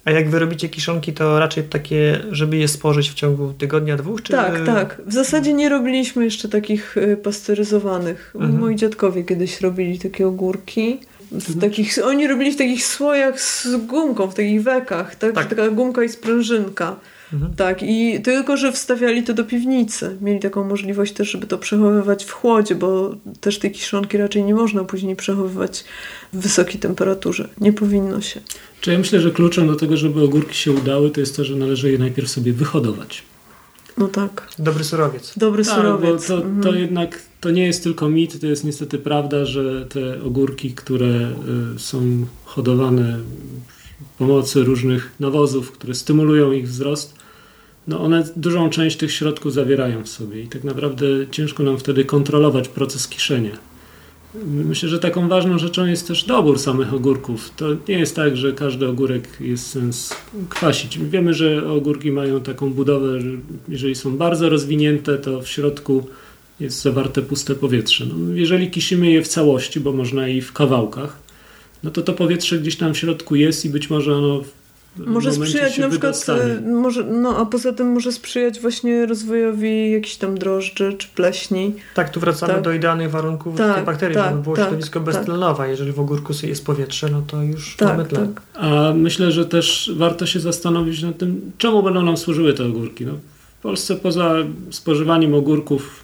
A 0.05 0.11
jak 0.11 0.29
wy 0.29 0.39
robicie 0.39 0.69
kiszonki, 0.69 1.13
to 1.13 1.39
raczej 1.39 1.63
takie, 1.63 2.19
żeby 2.31 2.57
je 2.57 2.67
spożyć 2.67 3.09
w 3.09 3.13
ciągu 3.13 3.53
tygodnia, 3.53 3.97
dwóch? 3.97 4.21
Czy... 4.23 4.33
Tak, 4.33 4.65
tak. 4.65 5.01
W 5.05 5.13
zasadzie 5.13 5.53
nie 5.53 5.69
robiliśmy 5.69 6.23
jeszcze 6.23 6.49
takich 6.49 6.97
y, 6.97 7.17
pasteryzowanych. 7.17 8.31
Mhm. 8.35 8.59
Moi 8.59 8.75
dziadkowie 8.75 9.23
kiedyś 9.23 9.61
robili 9.61 9.99
takie 9.99 10.27
ogórki. 10.27 10.99
W 11.31 11.41
znaczy- 11.41 11.59
takich, 11.59 11.97
oni 12.03 12.27
robili 12.27 12.51
w 12.51 12.57
takich 12.57 12.85
słojach 12.85 13.41
z 13.41 13.67
gumką, 13.87 14.27
w 14.27 14.35
takich 14.35 14.63
wekach, 14.63 15.15
tak? 15.15 15.35
Tak. 15.35 15.49
Taka 15.49 15.69
gumka 15.69 16.03
i 16.03 16.09
sprężynka. 16.09 16.95
Mhm. 17.33 17.53
Tak, 17.55 17.83
i 17.83 18.21
tylko, 18.23 18.57
że 18.57 18.71
wstawiali 18.71 19.23
to 19.23 19.33
do 19.33 19.43
piwnicy. 19.43 20.17
Mieli 20.21 20.39
taką 20.39 20.63
możliwość 20.63 21.13
też, 21.13 21.31
żeby 21.31 21.47
to 21.47 21.57
przechowywać 21.57 22.25
w 22.25 22.31
chłodzie, 22.31 22.75
bo 22.75 23.15
też 23.41 23.59
tej 23.59 23.71
kiszonki 23.71 24.17
raczej 24.17 24.43
nie 24.43 24.55
można 24.55 24.83
później 24.83 25.15
przechowywać 25.15 25.83
w 26.33 26.39
wysokiej 26.39 26.79
temperaturze. 26.79 27.49
Nie 27.61 27.73
powinno 27.73 28.21
się. 28.21 28.41
Czy 28.81 28.91
ja 28.91 28.97
myślę, 28.99 29.21
że 29.21 29.31
kluczem 29.31 29.67
do 29.67 29.75
tego, 29.75 29.97
żeby 29.97 30.23
ogórki 30.23 30.55
się 30.57 30.71
udały, 30.71 31.09
to 31.11 31.19
jest 31.19 31.35
to, 31.35 31.43
że 31.43 31.55
należy 31.55 31.91
je 31.91 31.97
najpierw 31.97 32.29
sobie 32.29 32.53
wyhodować. 32.53 33.23
No 33.97 34.07
tak. 34.07 34.47
Dobry 34.59 34.83
surowiec. 34.83 35.33
Dobry 35.37 35.65
Tak, 35.65 35.75
surowiec. 35.75 36.21
bo 36.21 36.27
to, 36.27 36.35
Mhm. 36.43 36.61
to 36.63 36.73
jednak 36.75 37.21
to 37.41 37.51
nie 37.51 37.65
jest 37.65 37.83
tylko 37.83 38.09
mit, 38.09 38.41
to 38.41 38.47
jest 38.47 38.63
niestety 38.63 38.97
prawda, 38.97 39.45
że 39.45 39.85
te 39.85 40.23
ogórki, 40.23 40.71
które 40.73 41.31
y, 41.75 41.79
są 41.79 42.25
hodowane 42.45 43.19
przy 43.67 44.05
pomocy 44.17 44.63
różnych 44.63 45.11
nawozów, 45.19 45.71
które 45.71 45.93
stymulują 45.93 46.51
ich 46.51 46.67
wzrost, 46.67 47.13
no 47.89 48.01
one 48.01 48.23
dużą 48.35 48.69
część 48.69 48.97
tych 48.97 49.11
środków 49.11 49.53
zawierają 49.53 50.03
w 50.03 50.09
sobie 50.09 50.41
i 50.41 50.47
tak 50.47 50.63
naprawdę 50.63 51.07
ciężko 51.31 51.63
nam 51.63 51.77
wtedy 51.77 52.05
kontrolować 52.05 52.67
proces 52.67 53.07
kiszenia. 53.07 53.51
Myślę, 54.45 54.89
że 54.89 54.99
taką 54.99 55.27
ważną 55.27 55.57
rzeczą 55.57 55.85
jest 55.85 56.07
też 56.07 56.23
dobór 56.23 56.59
samych 56.59 56.93
ogórków. 56.93 57.51
To 57.55 57.65
nie 57.87 57.99
jest 57.99 58.15
tak, 58.15 58.37
że 58.37 58.53
każdy 58.53 58.87
ogórek 58.87 59.27
jest 59.39 59.67
sens 59.67 60.13
kwasić. 60.49 60.99
Wiemy, 60.99 61.33
że 61.33 61.71
ogórki 61.71 62.11
mają 62.11 62.41
taką 62.41 62.73
budowę, 62.73 63.21
że 63.21 63.27
jeżeli 63.69 63.95
są 63.95 64.17
bardzo 64.17 64.49
rozwinięte, 64.49 65.17
to 65.17 65.41
w 65.41 65.47
środku 65.47 66.07
jest 66.59 66.81
zawarte 66.81 67.21
puste 67.21 67.55
powietrze. 67.55 68.05
No, 68.05 68.35
jeżeli 68.35 68.71
kisimy 68.71 69.11
je 69.11 69.21
w 69.21 69.27
całości, 69.27 69.79
bo 69.79 69.91
można 69.91 70.27
i 70.27 70.41
w 70.41 70.53
kawałkach, 70.53 71.17
no 71.83 71.91
to 71.91 72.01
to 72.01 72.13
powietrze 72.13 72.59
gdzieś 72.59 72.75
tam 72.75 72.93
w 72.93 72.97
środku 72.97 73.35
jest 73.35 73.65
i 73.65 73.69
być 73.69 73.89
może 73.89 74.15
ono 74.15 74.43
Może 75.07 75.31
sprzyjać 75.33 75.75
się 75.75 75.81
na 75.81 75.89
przykład, 75.89 76.11
wydostanie. 76.13 76.53
y, 76.53 76.61
może, 76.61 77.03
no 77.03 77.37
a 77.37 77.45
poza 77.45 77.73
tym 77.73 77.87
może 77.91 78.11
sprzyjać 78.11 78.59
właśnie 78.59 79.05
rozwojowi 79.05 79.91
jakichś 79.91 80.15
tam 80.15 80.37
drożdży 80.37 80.93
czy 80.97 81.07
pleśni. 81.15 81.73
Tak, 81.95 82.09
tu 82.09 82.19
wracamy 82.19 82.53
Tak. 82.53 82.63
do 82.63 82.73
idealnych 82.73 83.11
warunków 83.11 83.57
Tak, 83.57 83.75
tej 83.75 83.85
bakterii, 83.85 84.15
tak, 84.17 84.29
żeby 84.29 84.43
było 84.43 84.55
tak, 84.55 84.65
środowisko 84.65 84.99
tak. 84.99 85.13
beztlenowe. 85.13 85.69
Jeżeli 85.69 85.91
w 85.91 85.99
ogórku 85.99 86.33
jest 86.43 86.65
powietrze, 86.65 87.09
no 87.09 87.21
to 87.27 87.43
już 87.43 87.75
Tak, 87.75 87.87
mamy 87.89 88.05
tlen. 88.05 88.33
tak. 88.33 88.43
A 88.63 88.93
myślę, 88.95 89.31
że 89.31 89.45
też 89.45 89.91
warto 89.95 90.25
się 90.25 90.39
zastanowić 90.39 91.01
nad 91.03 91.17
tym, 91.17 91.51
czemu 91.57 91.83
będą 91.83 92.01
nam 92.01 92.17
służyły 92.17 92.53
te 92.53 92.65
ogórki. 92.65 93.05
No, 93.05 93.13
w 93.59 93.61
Polsce 93.61 93.95
poza 93.95 94.35
spożywaniem 94.71 95.33
ogórków 95.35 96.03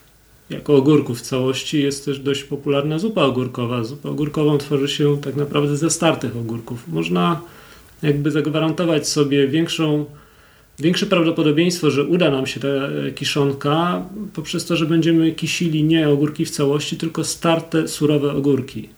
jako 0.50 0.76
ogórków 0.76 1.20
w 1.20 1.22
całości 1.22 1.84
jest 1.84 2.06
też 2.06 2.20
dość 2.20 2.43
popularna 2.43 3.00
zupa 3.00 3.24
ogórkowa. 3.24 3.84
Zupę 3.84 4.10
ogórkową 4.10 4.58
tworzy 4.58 4.88
się 4.88 5.18
tak 5.22 5.36
naprawdę 5.36 5.78
ze 5.78 5.89
startych 5.89 6.38
ogórków. 6.38 6.88
Można 6.88 7.41
jakby 8.04 8.32
zagwarantować 8.32 9.08
sobie 9.08 9.48
większą, 9.48 10.06
większe 10.80 11.06
prawdopodobieństwo, 11.06 11.91
że 11.91 12.04
uda 12.04 12.32
nam 12.32 12.48
się 12.48 12.60
ta 12.60 12.68
e, 12.68 13.12
kiszonka 13.12 14.06
poprzez 14.34 14.66
to, 14.66 14.76
że 14.76 14.86
będziemy 14.86 15.32
kisili 15.32 15.84
nie 15.84 16.10
ogórki 16.10 16.46
w 16.46 16.50
całości, 16.50 16.98
tylko 16.98 17.24
starte, 17.24 17.88
surowe 17.88 18.34
ogórki. 18.34 18.89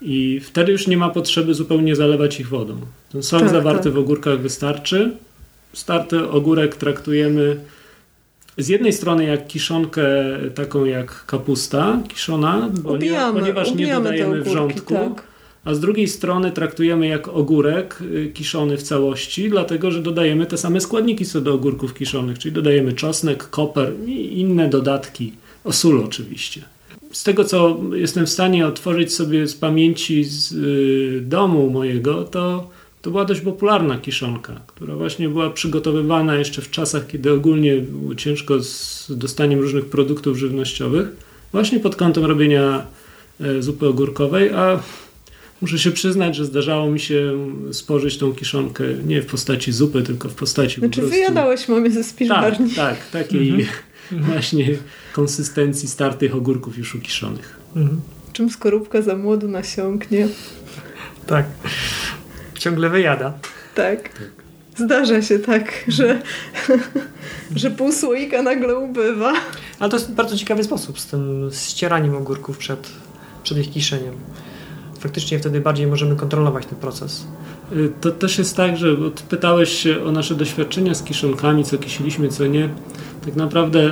I 0.00 0.40
wtedy 0.40 0.72
już 0.72 0.86
nie 0.86 0.96
ma 0.96 1.08
potrzeby 1.08 1.54
zupełnie 1.54 1.96
zalewać 1.96 2.40
ich 2.40 2.48
wodą. 2.48 2.80
Ten 3.12 3.22
sok 3.22 3.40
Tak, 3.40 3.50
zawarty 3.50 3.84
tak. 3.84 3.92
w 3.92 3.98
ogórkach 3.98 4.40
wystarczy. 4.40 5.16
Starty 5.72 6.28
ogórek 6.28 6.76
traktujemy 6.76 7.56
z 8.58 8.68
jednej 8.68 8.92
strony 8.92 9.24
jak 9.24 9.46
kiszonkę 9.46 10.04
taką 10.54 10.84
jak 10.84 11.26
kapusta 11.26 12.00
kiszona, 12.08 12.68
bo 12.82 12.96
nie, 12.96 13.20
ponieważ 13.32 13.68
nie 13.68 13.74
ubijamy 13.74 14.04
dodajemy 14.04 14.42
wrzątku, 14.42 14.94
tak. 14.94 15.31
A 15.64 15.74
z 15.74 15.80
drugiej 15.80 16.08
strony 16.08 16.52
traktujemy 16.52 17.06
jak 17.06 17.28
ogórek 17.28 17.98
y, 18.00 18.30
kiszony 18.34 18.76
w 18.76 18.82
całości, 18.82 19.50
dlatego 19.50 19.90
że 19.90 20.02
dodajemy 20.02 20.46
te 20.46 20.58
same 20.58 20.80
składniki 20.80 21.26
co 21.26 21.40
do 21.40 21.54
ogórków 21.54 21.94
kiszonych, 21.94 22.38
czyli 22.38 22.54
dodajemy 22.54 22.92
czosnek, 22.92 23.50
koper 23.50 23.92
i 24.06 24.40
inne 24.40 24.68
dodatki, 24.68 25.32
o 25.64 25.72
sól 25.72 26.04
oczywiście. 26.04 26.62
Z 27.12 27.22
tego, 27.22 27.44
co 27.44 27.80
jestem 27.94 28.26
w 28.26 28.30
stanie 28.30 28.66
otworzyć 28.66 29.14
sobie 29.14 29.46
z 29.46 29.54
pamięci 29.54 30.24
z 30.24 30.52
y, 30.52 31.20
domu 31.20 31.70
mojego, 31.70 32.24
to, 32.24 32.70
to 33.02 33.10
była 33.10 33.24
dość 33.24 33.40
popularna 33.40 33.98
kiszonka, 33.98 34.60
która 34.66 34.96
właśnie 34.96 35.28
była 35.28 35.50
przygotowywana 35.50 36.34
jeszcze 36.34 36.62
w 36.62 36.70
czasach, 36.70 37.06
kiedy 37.06 37.32
ogólnie 37.32 37.76
było 37.76 38.14
ciężko 38.14 38.62
z 38.62 39.06
dostaniem 39.10 39.60
różnych 39.60 39.86
produktów 39.86 40.38
żywnościowych, 40.38 41.08
właśnie 41.52 41.80
pod 41.80 41.96
kątem 41.96 42.24
robienia 42.24 42.86
e, 43.40 43.62
zupy 43.62 43.86
ogórkowej, 43.86 44.50
a 44.50 44.80
muszę 45.62 45.78
się 45.78 45.90
przyznać, 45.90 46.36
że 46.36 46.44
zdarzało 46.44 46.90
mi 46.90 47.00
się 47.00 47.32
spożyć 47.72 48.18
tą 48.18 48.32
kiszonkę 48.34 48.84
nie 49.06 49.22
w 49.22 49.26
postaci 49.26 49.72
zupy, 49.72 50.02
tylko 50.02 50.28
w 50.28 50.34
postaci 50.34 50.74
po 50.74 50.80
Znaczy 50.86 51.00
prostu... 51.00 51.16
wyjadałeś 51.16 51.68
mamie 51.68 51.90
ze 51.90 52.00
Tak, 52.00 52.10
spiżarni. 52.10 52.70
tak, 52.70 53.10
takiej 53.10 53.66
właśnie 54.32 54.68
konsystencji 55.12 55.88
startych 55.88 56.34
ogórków 56.34 56.78
już 56.78 56.94
ukiszonych. 56.94 57.56
Mhm. 57.76 58.00
Czym 58.32 58.50
skorupka 58.50 59.02
za 59.02 59.16
młodu 59.16 59.48
nasiąknie. 59.48 60.28
Tak. 61.26 61.46
Ciągle 62.58 62.88
wyjada. 62.88 63.32
Tak. 63.74 64.10
Zdarza 64.76 65.22
się 65.22 65.38
tak, 65.38 65.84
że, 65.88 66.22
że 67.56 67.70
pół 67.70 67.92
słoika 67.92 68.42
nagle 68.42 68.76
ubywa. 68.76 69.32
Ale 69.78 69.90
to 69.90 69.96
jest 69.96 70.12
bardzo 70.12 70.36
ciekawy 70.36 70.64
sposób 70.64 71.00
z 71.00 71.06
tym 71.06 71.50
ścieraniem 71.68 72.16
ogórków 72.16 72.58
przed, 72.58 72.90
przed 73.42 73.58
ich 73.58 73.70
kiszeniem. 73.70 74.14
Faktycznie 75.02 75.38
wtedy 75.38 75.60
bardziej 75.60 75.86
możemy 75.86 76.16
kontrolować 76.16 76.66
ten 76.66 76.78
proces. 76.78 77.26
Y, 77.72 77.92
To 78.00 78.10
też 78.10 78.38
jest 78.38 78.56
tak, 78.56 78.76
że 78.76 78.96
ty 78.96 79.22
pytałeś 79.28 79.68
się 79.68 80.04
o 80.04 80.12
nasze 80.12 80.34
doświadczenia 80.34 80.94
z 80.94 81.02
kiszonkami, 81.02 81.64
co 81.64 81.78
kisiliśmy, 81.78 82.28
co 82.28 82.46
nie. 82.46 82.68
Tak 83.24 83.36
naprawdę 83.36 83.90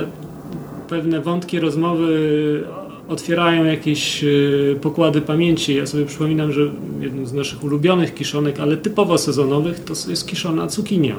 pewne 0.89 1.21
wątki 1.21 1.59
rozmowy 1.59 2.63
otwierają 3.07 3.65
jakieś 3.65 4.23
y, 4.23 4.77
pokłady 4.81 5.21
pamięci. 5.21 5.75
Ja 5.75 5.85
sobie 5.85 6.05
przypominam, 6.05 6.51
że 6.51 6.61
jedną 6.99 7.25
z 7.25 7.33
naszych 7.33 7.63
ulubionych 7.63 8.13
kiszonek, 8.13 8.59
ale 8.59 8.77
typowo 8.77 9.17
sezonowych, 9.17 9.79
to 9.79 9.93
jest 10.09 10.27
kiszona 10.27 10.67
cukinia. 10.67 11.15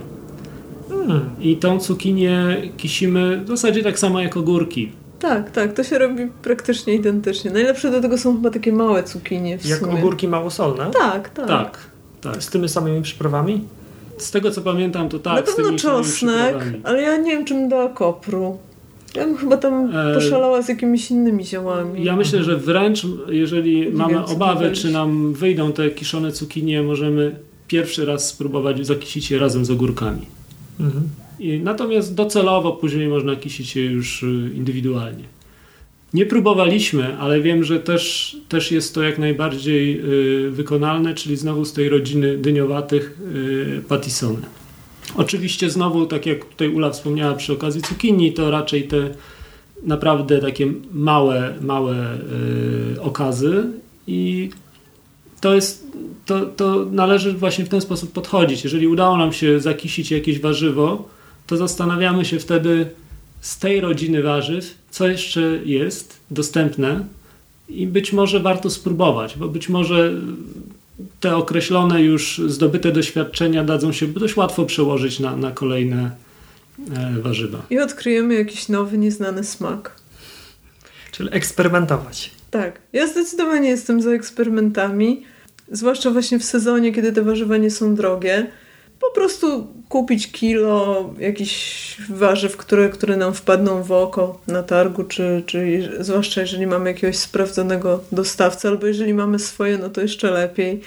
Hmm. 0.88 1.20
I 1.40 1.56
tą 1.56 1.78
cukinię 1.78 2.62
kisimy 2.76 3.42
w 3.44 3.48
zasadzie 3.48 3.82
tak 3.82 3.98
samo 3.98 4.20
jak 4.20 4.36
ogórki. 4.36 5.01
Tak, 5.22 5.50
tak, 5.50 5.72
to 5.72 5.84
się 5.84 5.98
robi 5.98 6.28
praktycznie 6.42 6.94
identycznie. 6.94 7.50
Najlepsze 7.50 7.90
do 7.90 8.00
tego 8.00 8.18
są 8.18 8.36
chyba 8.36 8.50
takie 8.50 8.72
małe 8.72 9.02
cukinie 9.02 9.58
w 9.58 9.66
Jak 9.66 9.78
sumie. 9.78 9.92
ogórki 9.92 10.28
małosolne? 10.28 10.90
Tak, 10.90 11.30
tak. 11.30 11.48
Tak, 11.48 11.78
tak. 12.20 12.42
Z 12.42 12.50
tymi 12.50 12.68
samymi 12.68 13.02
przyprawami? 13.02 13.64
Z 14.18 14.30
tego 14.30 14.50
co 14.50 14.62
pamiętam, 14.62 15.08
to 15.08 15.18
tak. 15.18 15.46
Na 15.46 15.52
z 15.52 15.56
pewno 15.56 15.78
czosnek, 15.78 16.56
ale 16.84 17.02
ja 17.02 17.16
nie 17.16 17.30
wiem, 17.30 17.44
czym 17.44 17.68
dała 17.68 17.88
kopru. 17.88 18.58
Ja 19.14 19.24
bym 19.24 19.36
chyba 19.36 19.56
tam 19.56 19.90
E, 19.96 20.14
poszalała 20.14 20.62
z 20.62 20.68
jakimiś 20.68 21.10
innymi 21.10 21.44
ziołami. 21.44 22.04
Ja 22.04 22.16
myślę, 22.16 22.42
że 22.44 22.56
wręcz 22.56 23.06
jeżeli 23.28 23.80
Nie 23.80 23.90
mamy 23.90 24.14
wiem, 24.14 24.24
obawy, 24.24 24.72
czy 24.72 24.90
nam 24.90 25.32
wyjdą 25.34 25.72
te 25.72 25.90
kiszone 25.90 26.32
cukinie, 26.32 26.82
możemy 26.82 27.36
pierwszy 27.68 28.04
raz 28.04 28.28
spróbować 28.28 28.86
zakisić 28.86 29.30
je 29.30 29.38
razem 29.38 29.64
z 29.64 29.70
ogórkami. 29.70 30.26
Mhm. 30.80 31.08
I 31.42 31.60
natomiast 31.60 32.14
docelowo 32.14 32.72
później 32.72 33.08
można 33.08 33.36
kisić 33.36 33.76
je 33.76 33.84
już 33.84 34.22
y, 34.22 34.50
indywidualnie. 34.54 35.24
Nie 36.14 36.26
próbowaliśmy, 36.26 37.16
ale 37.18 37.40
wiem, 37.40 37.64
że 37.64 37.80
też, 37.80 38.36
też 38.48 38.72
jest 38.72 38.94
to 38.94 39.02
jak 39.02 39.18
najbardziej 39.18 40.00
y, 40.46 40.50
wykonalne, 40.50 41.14
czyli 41.14 41.36
znowu 41.36 41.64
z 41.64 41.72
tej 41.72 41.88
rodziny 41.88 42.38
dyniowatych 42.38 43.18
y, 43.34 43.82
patisony. 43.88 44.42
Oczywiście 45.16 45.70
znowu, 45.70 46.06
tak 46.06 46.26
jak 46.26 46.44
tutaj 46.44 46.68
Ula 46.68 46.90
wspomniała 46.90 47.34
przy 47.34 47.52
okazji 47.52 47.82
cukinii, 47.82 48.32
to 48.32 48.50
raczej 48.50 48.82
te 48.82 49.10
naprawdę 49.82 50.38
takie 50.38 50.72
małe, 50.92 51.54
małe 51.60 52.18
okazy 53.00 53.64
i 54.06 54.50
to 55.40 55.54
jest, 55.54 55.86
to, 56.26 56.46
to 56.46 56.86
należy 56.90 57.32
właśnie 57.32 57.64
w 57.64 57.68
ten 57.68 57.80
sposób 57.80 58.12
podchodzić. 58.12 58.64
Jeżeli 58.64 58.88
udało 58.88 59.16
nam 59.16 59.32
się 59.32 59.60
zakisić 59.60 60.10
jakieś 60.10 60.40
warzywo, 60.40 61.08
to 61.46 61.56
zastanawiamy 61.56 62.24
się 62.24 62.38
wtedy 62.38 62.86
z 63.40 63.58
tej 63.58 63.80
rodziny 63.80 64.22
warzyw, 64.22 64.74
co 64.90 65.08
jeszcze 65.08 65.40
jest 65.64 66.20
dostępne 66.30 67.04
i 67.68 67.86
być 67.86 68.12
może 68.12 68.40
warto 68.40 68.70
spróbować, 68.70 69.38
bo 69.38 69.48
być 69.48 69.68
może 69.68 70.12
te 71.20 71.36
określone 71.36 72.02
już 72.02 72.40
zdobyte 72.46 72.92
doświadczenia 72.92 73.64
dadzą 73.64 73.92
się 73.92 74.06
dość 74.06 74.36
łatwo 74.36 74.64
przełożyć 74.66 75.20
na, 75.20 75.36
na 75.36 75.50
kolejne 75.50 76.10
e, 76.96 77.20
warzywa. 77.20 77.66
I 77.70 77.78
odkryjemy 77.78 78.34
jakiś 78.34 78.68
nowy, 78.68 78.98
nieznany 78.98 79.44
smak. 79.44 79.96
Czyli 81.12 81.28
eksperymentować. 81.32 82.30
Tak. 82.50 82.80
Ja 82.92 83.06
zdecydowanie 83.06 83.68
jestem 83.68 84.02
za 84.02 84.10
eksperymentami, 84.10 85.22
zwłaszcza 85.72 86.10
właśnie 86.10 86.38
w 86.38 86.44
sezonie, 86.44 86.92
kiedy 86.92 87.12
te 87.12 87.22
warzywa 87.22 87.56
nie 87.56 87.70
są 87.70 87.94
drogie. 87.94 88.46
Po 89.02 89.10
prostu 89.14 89.66
kupić 89.88 90.32
kilo 90.32 91.10
jakichś 91.18 91.96
warzyw, 92.10 92.56
które, 92.56 92.88
które 92.88 93.16
nam 93.16 93.34
wpadną 93.34 93.82
w 93.82 93.92
oko 93.92 94.40
na 94.46 94.62
targu, 94.62 95.04
czy, 95.04 95.42
czy 95.46 95.90
zwłaszcza 96.00 96.40
jeżeli 96.40 96.66
mamy 96.66 96.90
jakiegoś 96.90 97.16
sprawdzonego 97.16 98.00
dostawcę, 98.12 98.68
albo 98.68 98.86
jeżeli 98.86 99.14
mamy 99.14 99.38
swoje, 99.38 99.78
no 99.78 99.90
to 99.90 100.00
jeszcze 100.00 100.30
lepiej. 100.30 100.80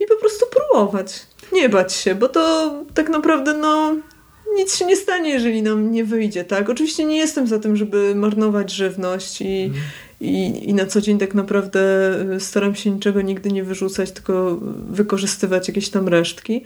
I 0.00 0.06
po 0.06 0.16
prostu 0.16 0.46
próbować. 0.46 1.26
Nie 1.52 1.68
bać 1.68 1.92
się, 1.92 2.14
bo 2.14 2.28
to 2.28 2.72
tak 2.94 3.08
naprawdę 3.08 3.54
no 3.54 3.96
nic 4.56 4.76
się 4.76 4.86
nie 4.86 4.96
stanie, 4.96 5.30
jeżeli 5.30 5.62
nam 5.62 5.92
nie 5.92 6.04
wyjdzie, 6.04 6.44
tak? 6.44 6.70
Oczywiście 6.70 7.04
nie 7.04 7.16
jestem 7.16 7.46
za 7.46 7.58
tym, 7.58 7.76
żeby 7.76 8.14
marnować 8.14 8.70
żywność 8.70 9.40
i, 9.40 9.62
mm. 9.64 9.74
i, 10.20 10.68
i 10.68 10.74
na 10.74 10.86
co 10.86 11.00
dzień 11.00 11.18
tak 11.18 11.34
naprawdę 11.34 11.80
y, 12.36 12.40
staram 12.40 12.74
się 12.74 12.90
niczego 12.90 13.22
nigdy 13.22 13.52
nie 13.52 13.64
wyrzucać, 13.64 14.10
tylko 14.10 14.58
wykorzystywać 14.90 15.68
jakieś 15.68 15.88
tam 15.88 16.08
resztki. 16.08 16.64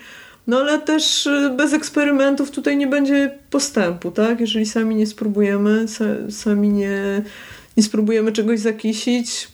No 0.51 0.59
ale 0.59 0.79
też 0.79 1.27
y, 1.27 1.51
bez 1.57 1.73
eksperymentów 1.73 2.51
tutaj 2.51 2.77
nie 2.77 2.87
będzie 2.87 3.39
postępu, 3.51 4.11
tak? 4.11 4.41
Jeżeli 4.41 4.67
sami 4.67 4.95
nie 4.95 5.07
spróbujemy, 5.07 5.87
sami 6.31 6.69
nie, 6.69 7.23
nie 7.77 7.83
spróbujemy 7.83 8.33
czegoś 8.33 8.61
zakisić, 8.61 9.49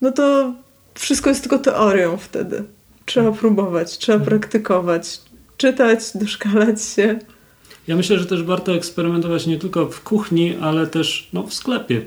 no 0.00 0.12
to 0.12 0.54
wszystko 0.94 1.30
jest 1.30 1.42
tylko 1.42 1.58
teorią 1.58 2.16
wtedy. 2.16 2.64
Trzeba 3.06 3.26
mhm. 3.26 3.40
próbować, 3.40 3.98
trzeba 3.98 4.18
mhm. 4.18 4.28
praktykować, 4.28 5.20
czytać, 5.56 6.00
doszkalać 6.20 6.82
się. 6.84 7.18
Ja 7.88 7.96
myślę, 7.96 8.18
że 8.18 8.26
też 8.26 8.42
warto 8.42 8.74
eksperymentować 8.74 9.46
nie 9.46 9.58
tylko 9.58 9.86
w 9.86 10.00
kuchni, 10.00 10.56
ale 10.60 10.86
też 10.86 11.28
no, 11.32 11.46
w 11.46 11.54
sklepie. 11.54 12.02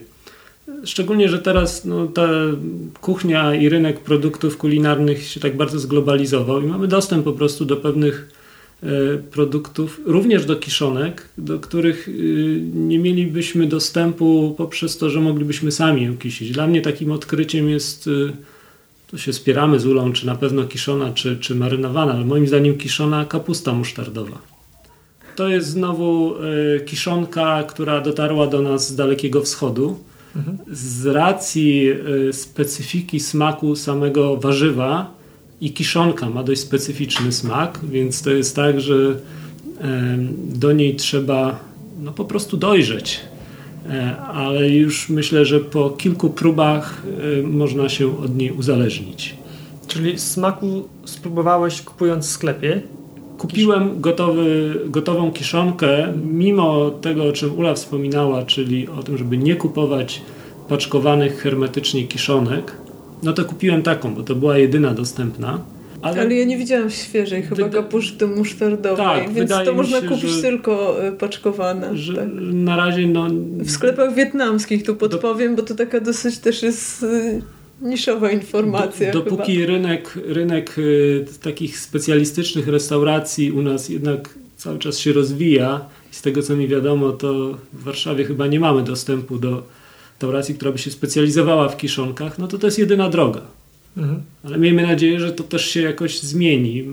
Szczególnie, 0.85 1.29
że 1.29 1.39
teraz 1.39 1.85
no, 1.85 2.07
ta 2.07 2.29
kuchnia 3.01 3.55
i 3.55 3.69
rynek 3.69 3.99
produktów 3.99 4.57
kulinarnych 4.57 5.27
się 5.27 5.39
tak 5.39 5.57
bardzo 5.57 5.79
zglobalizował 5.79 6.61
i 6.61 6.65
mamy 6.65 6.87
dostęp 6.87 7.23
po 7.23 7.33
prostu 7.33 7.65
do 7.65 7.77
pewnych 7.77 8.31
e, 8.83 8.87
produktów, 9.17 10.01
również 10.05 10.45
do 10.45 10.55
kiszonek, 10.55 11.29
do 11.37 11.59
których 11.59 12.07
y, 12.07 12.11
nie 12.73 12.99
mielibyśmy 12.99 13.67
dostępu 13.67 14.55
poprzez 14.57 14.97
to, 14.97 15.09
że 15.09 15.19
moglibyśmy 15.19 15.71
sami 15.71 16.03
ją 16.05 16.17
kisić. 16.17 16.51
Dla 16.51 16.67
mnie 16.67 16.81
takim 16.81 17.11
odkryciem 17.11 17.69
jest, 17.69 18.07
y, 18.07 18.33
to 19.11 19.17
się 19.17 19.33
spieramy 19.33 19.79
z 19.79 19.85
ulą, 19.85 20.13
czy 20.13 20.25
na 20.25 20.35
pewno 20.35 20.63
kiszona, 20.63 21.11
czy, 21.13 21.37
czy 21.37 21.55
marynowana, 21.55 22.13
ale 22.13 22.25
moim 22.25 22.47
zdaniem 22.47 22.77
kiszona 22.77 23.25
kapusta 23.25 23.73
musztardowa. 23.73 24.41
To 25.35 25.49
jest 25.49 25.67
znowu 25.67 26.35
kiszonka, 26.85 27.63
która 27.63 28.01
dotarła 28.01 28.47
do 28.47 28.61
nas 28.61 28.87
z 28.87 28.95
Dalekiego 28.95 29.41
Wschodu 29.41 29.99
z 30.71 31.05
racji 31.05 31.89
y, 32.29 32.33
specyfiki 32.33 33.19
smaku 33.19 33.75
samego 33.75 34.37
warzywa 34.37 35.15
i 35.61 35.73
kiszonka 35.73 36.29
ma 36.29 36.43
dość 36.43 36.61
specyficzny 36.61 37.31
smak, 37.31 37.79
więc 37.83 38.21
to 38.21 38.31
jest 38.31 38.55
tak, 38.55 38.81
że 38.81 39.15
do 40.53 40.71
niej 40.71 40.95
trzeba 40.95 41.59
no, 42.01 42.11
po 42.11 42.25
prostu 42.25 42.57
dojrzeć. 42.57 43.19
E, 43.89 44.17
ale 44.17 44.69
już 44.69 45.09
myślę, 45.09 45.45
że 45.45 45.59
po 45.59 45.89
kilku 45.89 46.29
próbach 46.29 47.03
y, 47.39 47.43
można 47.43 47.89
się 47.89 48.19
od 48.19 48.37
niej 48.37 48.51
uzależnić. 48.51 49.35
Czyli 49.87 50.19
smaku 50.19 50.87
spróbowałeś 51.05 51.81
kupując 51.81 52.25
w 52.27 52.29
sklepie? 52.29 52.81
Kupiłem 53.43 54.01
gotowy, 54.01 54.75
gotową 54.85 55.31
kiszonkę, 55.31 56.13
mimo 56.31 56.91
tego, 56.91 57.23
o 57.23 57.31
czym 57.31 57.59
Ula 57.59 57.73
wspominała, 57.73 58.45
czyli 58.45 58.87
o 58.87 59.03
tym, 59.03 59.17
żeby 59.17 59.37
nie 59.37 59.55
kupować 59.55 60.21
paczkowanych 60.69 61.41
hermetycznie 61.41 62.07
kiszonek. 62.07 62.77
No 63.23 63.33
to 63.33 63.45
kupiłem 63.45 63.81
taką, 63.81 64.15
bo 64.15 64.23
to 64.23 64.35
była 64.35 64.57
jedyna 64.57 64.93
dostępna. 64.93 65.59
Ale, 66.01 66.21
ale 66.21 66.35
ja 66.35 66.45
nie 66.45 66.57
widziałam 66.57 66.89
świeżej 66.89 67.43
chyba 67.43 67.55
Wyda... 67.55 67.69
kapuszty 67.69 68.27
musztardowej, 68.27 69.05
tak, 69.05 69.33
więc 69.33 69.51
to 69.65 69.73
można 69.73 70.01
się, 70.01 70.07
kupić 70.07 70.41
tylko 70.41 71.03
y, 71.07 71.11
paczkowane. 71.11 71.97
Że 71.97 72.15
tak. 72.15 72.27
Na 72.53 72.75
razie 72.75 73.07
no... 73.07 73.27
W 73.57 73.71
sklepach 73.71 74.15
wietnamskich 74.15 74.83
tu 74.83 74.95
podpowiem, 74.95 75.55
do... 75.55 75.61
bo 75.61 75.67
to 75.67 75.75
taka 75.75 75.99
dosyć 75.99 76.39
też 76.39 76.63
jest 76.63 77.03
y, 77.03 77.41
niszowa 77.81 78.31
informacja. 78.31 79.11
Do, 79.11 79.21
dopóki 79.21 79.55
chyba. 79.55 79.67
rynek, 79.67 80.19
rynek 80.25 80.77
y, 80.77 81.25
takich 81.41 81.79
specjalistycznych 81.79 82.67
restauracji 82.67 83.51
u 83.51 83.61
nas 83.61 83.89
jednak 83.89 84.29
cały 84.57 84.79
czas 84.79 84.99
się 84.99 85.13
rozwija 85.13 85.85
i 86.11 86.15
z 86.15 86.21
tego 86.21 86.41
co 86.41 86.55
mi 86.55 86.67
wiadomo, 86.67 87.11
to 87.11 87.57
w 87.73 87.83
Warszawie 87.83 88.25
chyba 88.25 88.47
nie 88.47 88.59
mamy 88.59 88.83
dostępu 88.83 89.39
do 89.39 89.63
restauracji, 90.23 90.55
która 90.55 90.71
by 90.71 90.77
się 90.77 90.91
specjalizowała 90.91 91.69
w 91.69 91.77
kiszonkach, 91.77 92.39
no 92.39 92.47
to 92.47 92.57
to 92.57 92.67
jest 92.67 92.79
jedyna 92.79 93.09
droga. 93.09 93.41
Mhm. 93.97 94.21
Ale 94.43 94.57
miejmy 94.57 94.87
nadzieję, 94.87 95.19
że 95.19 95.31
to 95.31 95.43
też 95.43 95.65
się 95.65 95.81
jakoś 95.81 96.19
zmieni. 96.19 96.83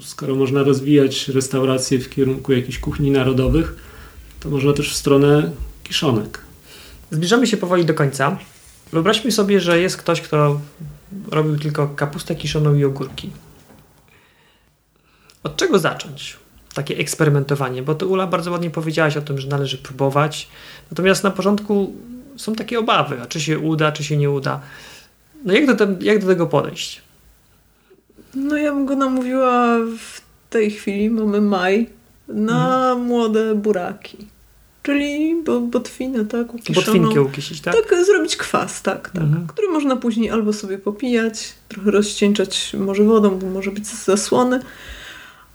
Skoro 0.00 0.34
można 0.34 0.62
rozwijać 0.62 1.28
restauracje 1.28 1.98
w 1.98 2.10
kierunku 2.10 2.52
jakichś 2.52 2.78
kuchni 2.78 3.10
narodowych, 3.10 3.76
to 4.40 4.50
można 4.50 4.72
też 4.72 4.92
w 4.92 4.96
stronę 4.96 5.50
kiszonek. 5.84 6.40
Zbliżamy 7.10 7.46
się 7.46 7.56
powoli 7.56 7.84
do 7.84 7.94
końca. 7.94 8.38
Wyobraźmy 8.94 9.32
sobie, 9.32 9.60
że 9.60 9.80
jest 9.80 9.96
ktoś, 9.96 10.20
kto 10.20 10.60
robił 11.30 11.58
tylko 11.58 11.88
kapustę 11.88 12.34
kiszoną 12.34 12.74
i 12.74 12.84
ogórki. 12.84 13.30
Od 15.42 15.56
czego 15.56 15.78
zacząć? 15.78 16.36
Takie 16.74 16.98
eksperymentowanie, 16.98 17.82
bo 17.82 17.94
to 17.94 18.06
Ula 18.06 18.26
bardzo 18.26 18.50
ładnie 18.50 18.70
powiedziałaś 18.70 19.16
o 19.16 19.22
tym, 19.22 19.38
że 19.38 19.48
należy 19.48 19.78
próbować. 19.78 20.48
Natomiast 20.90 21.24
na 21.24 21.30
początku 21.30 21.92
są 22.36 22.54
takie 22.54 22.78
obawy, 22.78 23.22
a 23.22 23.26
czy 23.26 23.40
się 23.40 23.58
uda, 23.58 23.92
czy 23.92 24.04
się 24.04 24.16
nie 24.16 24.30
uda. 24.30 24.60
No 25.44 25.52
jak 25.52 25.66
do, 25.66 25.76
te, 25.76 25.96
jak 26.00 26.20
do 26.20 26.26
tego 26.26 26.46
podejść? 26.46 27.02
No 28.34 28.56
ja 28.56 28.72
bym 28.72 28.86
go 28.86 28.96
namówiła 28.96 29.78
w 29.98 30.20
tej 30.50 30.70
chwili, 30.70 31.10
mamy 31.10 31.40
maj, 31.40 31.90
na 32.28 32.90
mhm. 32.90 33.00
młode 33.00 33.54
buraki. 33.54 34.33
Czyli 34.84 35.42
bo, 35.44 35.60
botwinę, 35.60 36.24
tak? 36.24 36.54
Ukiszoną. 36.54 36.86
Botwinkę 36.86 37.22
ukisić, 37.22 37.60
tak? 37.60 37.74
Tak, 37.74 38.04
zrobić 38.04 38.36
kwas, 38.36 38.82
tak, 38.82 39.10
tak. 39.10 39.22
Mhm. 39.22 39.46
Który 39.46 39.68
można 39.68 39.96
później 39.96 40.30
albo 40.30 40.52
sobie 40.52 40.78
popijać, 40.78 41.54
trochę 41.68 41.90
rozcieńczać 41.90 42.72
może 42.78 43.04
wodą, 43.04 43.38
bo 43.38 43.46
może 43.46 43.70
być 43.70 43.86
zasłony, 43.86 44.60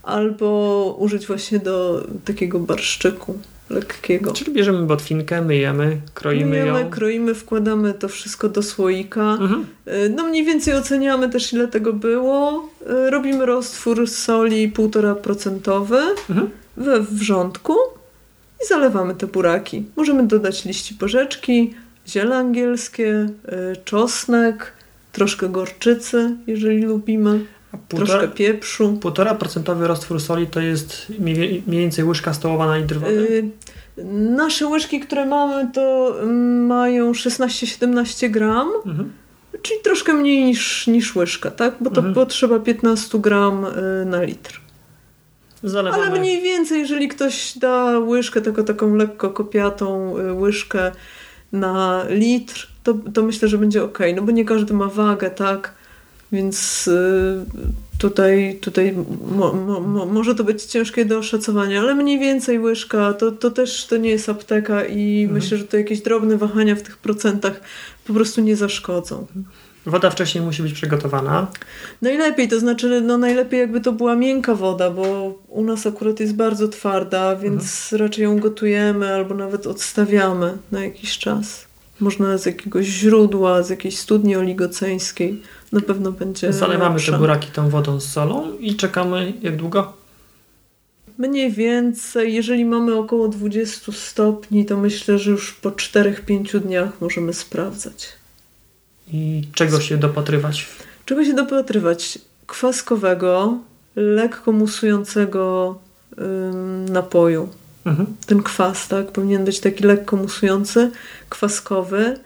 albo 0.03 0.95
użyć 0.99 1.27
właśnie 1.27 1.59
do 1.59 2.07
takiego 2.25 2.59
barszczyku 2.59 3.39
lekkiego. 3.69 4.33
Czyli 4.33 4.53
bierzemy 4.53 4.85
botwinkę, 4.85 5.41
myjemy, 5.41 6.01
kroimy 6.13 6.49
myjemy, 6.49 6.79
ją. 6.79 6.89
kroimy, 6.89 7.35
wkładamy 7.35 7.93
to 7.93 8.07
wszystko 8.07 8.49
do 8.49 8.63
słoika. 8.63 9.37
Mhm. 9.41 9.65
Y, 9.87 10.13
no 10.15 10.27
mniej 10.27 10.45
więcej 10.45 10.73
oceniamy 10.73 11.29
też 11.29 11.53
ile 11.53 11.67
tego 11.67 11.93
było. 11.93 12.69
Y, 13.07 13.09
robimy 13.09 13.45
roztwór 13.45 14.07
soli 14.07 14.71
1,5% 14.71 16.13
mhm. 16.29 16.49
we 16.77 16.99
wrzątku 16.99 17.73
i 18.63 18.67
zalewamy 18.67 19.15
te 19.15 19.27
buraki. 19.27 19.85
Możemy 19.95 20.27
dodać 20.27 20.65
liści 20.65 20.95
porzeczki, 20.95 21.73
ziele 22.07 22.37
angielskie, 22.37 23.29
y, 23.73 23.75
czosnek, 23.85 24.73
troszkę 25.11 25.49
gorczycy, 25.49 26.35
jeżeli 26.47 26.81
lubimy. 26.81 27.45
Półtora, 27.89 28.05
troszkę 28.05 28.27
pieprzu. 28.27 28.97
Półtora 29.01 29.35
procentowy 29.35 29.87
roztwór 29.87 30.21
soli 30.21 30.47
to 30.47 30.59
jest 30.59 31.07
mniej 31.19 31.63
więcej 31.67 32.05
łyżka 32.05 32.33
stołowa 32.33 32.67
na 32.67 32.77
litr 32.77 32.99
wody? 32.99 33.51
Yy, 33.97 34.03
nasze 34.13 34.67
łyżki, 34.67 34.99
które 34.99 35.25
mamy, 35.25 35.71
to 35.73 36.15
mm, 36.21 36.65
mają 36.65 37.11
16-17 37.11 38.29
gram, 38.29 38.71
mhm. 38.85 39.11
czyli 39.61 39.79
troszkę 39.83 40.13
mniej 40.13 40.43
niż, 40.43 40.87
niż 40.87 41.15
łyżka, 41.15 41.51
tak? 41.51 41.75
Bo 41.81 41.89
to 41.89 41.97
mhm. 41.97 42.15
potrzeba 42.15 42.59
15 42.59 43.19
gram 43.19 43.65
y, 43.65 44.05
na 44.05 44.23
litr. 44.23 44.61
Zalewamy. 45.63 46.03
Ale 46.03 46.19
mniej 46.19 46.41
więcej, 46.41 46.79
jeżeli 46.79 47.07
ktoś 47.07 47.57
da 47.57 47.99
łyżkę, 47.99 48.41
tylko 48.41 48.63
taką 48.63 48.95
lekko 48.95 49.29
kopiatą 49.29 50.17
y, 50.17 50.33
łyżkę 50.33 50.91
na 51.51 52.05
litr, 52.09 52.67
to, 52.83 52.93
to 53.13 53.23
myślę, 53.23 53.47
że 53.47 53.57
będzie 53.57 53.83
ok. 53.83 53.99
No 54.15 54.21
bo 54.21 54.31
nie 54.31 54.45
każdy 54.45 54.73
ma 54.73 54.87
wagę, 54.87 55.29
tak? 55.29 55.73
Więc 56.31 56.87
y, 56.87 57.45
Tutaj, 57.99 58.57
tutaj 58.61 58.95
mo, 59.35 59.53
mo, 59.53 60.05
może 60.05 60.35
to 60.35 60.43
być 60.43 60.63
ciężkie 60.63 61.05
do 61.05 61.17
oszacowania, 61.17 61.81
ale 61.81 61.95
mniej 61.95 62.19
więcej 62.19 62.59
łyżka 62.59 63.13
to, 63.13 63.31
to 63.31 63.51
też 63.51 63.85
to 63.85 63.97
nie 63.97 64.09
jest 64.09 64.29
apteka 64.29 64.85
i 64.85 65.21
mhm. 65.21 65.33
myślę, 65.33 65.57
że 65.57 65.63
to 65.63 65.77
jakieś 65.77 66.01
drobne 66.01 66.37
wahania 66.37 66.75
w 66.75 66.81
tych 66.81 66.97
procentach 66.97 67.61
po 68.07 68.13
prostu 68.13 68.41
nie 68.41 68.55
zaszkodzą. 68.55 69.25
Woda 69.89 70.09
wcześniej 70.09 70.43
musi 70.43 70.63
być 70.63 70.73
przygotowana. 70.73 71.47
Najlepiej, 72.01 72.47
to 72.47 72.59
znaczy 72.59 73.01
no 73.01 73.17
najlepiej 73.17 73.59
jakby 73.59 73.81
to 73.81 73.91
była 73.91 74.15
miękka 74.15 74.55
woda, 74.55 74.91
bo 74.91 75.33
u 75.47 75.63
nas 75.63 75.87
akurat 75.87 76.19
jest 76.19 76.35
bardzo 76.35 76.67
twarda, 76.67 77.35
więc 77.35 77.63
mhm. 77.93 78.01
raczej 78.01 78.23
ją 78.23 78.39
gotujemy 78.39 79.13
albo 79.13 79.35
nawet 79.35 79.67
odstawiamy 79.67 80.57
na 80.71 80.83
jakiś 80.83 81.17
czas. 81.17 81.67
Można 81.99 82.37
z 82.37 82.45
jakiegoś 82.45 82.85
źródła, 82.85 83.63
z 83.63 83.69
jakiejś 83.69 83.97
studni 83.97 84.35
oligoceńskiej. 84.35 85.41
Na 85.71 85.81
pewno 85.81 86.11
będzie. 86.11 86.53
Zalewamy 86.53 86.95
lepsza. 86.95 87.11
te 87.11 87.17
buraki 87.17 87.51
tą 87.51 87.69
wodą 87.69 87.99
z 87.99 88.11
solą 88.11 88.57
i 88.59 88.75
czekamy 88.75 89.33
jak 89.41 89.55
długo? 89.55 89.93
Mniej 91.17 91.51
więcej, 91.51 92.33
jeżeli 92.33 92.65
mamy 92.65 92.95
około 92.95 93.27
20 93.27 93.91
stopni, 93.91 94.65
to 94.65 94.77
myślę, 94.77 95.17
że 95.17 95.31
już 95.31 95.53
po 95.53 95.69
4-5 95.71 96.59
dniach 96.59 97.01
możemy 97.01 97.33
sprawdzać. 97.33 98.18
I 99.13 99.43
czego 99.53 99.81
się 99.81 99.97
dopatrywać? 99.97 100.67
Czego 101.05 101.25
się 101.25 101.33
dopatrywać? 101.33 102.19
Kwaskowego, 102.47 103.57
lekko 103.95 104.51
musującego 104.51 105.75
ym, 106.19 106.89
napoju. 106.89 107.49
Mhm. 107.85 108.15
Ten 108.25 108.43
kwas, 108.43 108.87
tak? 108.87 109.11
Powinien 109.11 109.45
być 109.45 109.59
taki 109.59 109.83
lekko 109.83 110.17
musujący, 110.17 110.91
kwaskowy, 111.29 112.19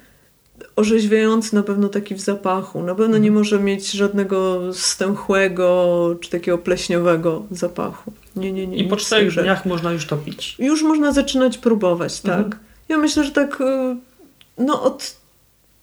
orzeźwiający 0.75 1.55
na 1.55 1.63
pewno 1.63 1.89
taki 1.89 2.15
w 2.15 2.19
zapachu. 2.19 2.79
Na 2.83 2.95
pewno 2.95 3.05
mhm. 3.05 3.23
nie 3.23 3.31
może 3.31 3.59
mieć 3.59 3.91
żadnego 3.91 4.61
stęchłego 4.73 6.15
czy 6.21 6.29
takiego 6.29 6.57
pleśniowego 6.57 7.45
zapachu. 7.51 8.13
Nie, 8.35 8.51
nie, 8.51 8.67
nie. 8.67 8.77
I 8.77 8.87
po 8.87 8.97
czterech 8.97 9.33
dniach 9.33 9.65
można 9.65 9.91
już 9.91 10.05
to 10.05 10.17
pić. 10.17 10.55
Już 10.59 10.83
można 10.83 11.11
zaczynać 11.11 11.57
próbować, 11.57 12.21
tak. 12.21 12.45
Mhm. 12.45 12.63
Ja 12.89 12.97
myślę, 12.97 13.23
że 13.23 13.31
tak 13.31 13.61
y, 13.61 13.95
no 14.57 14.83
od 14.83 15.22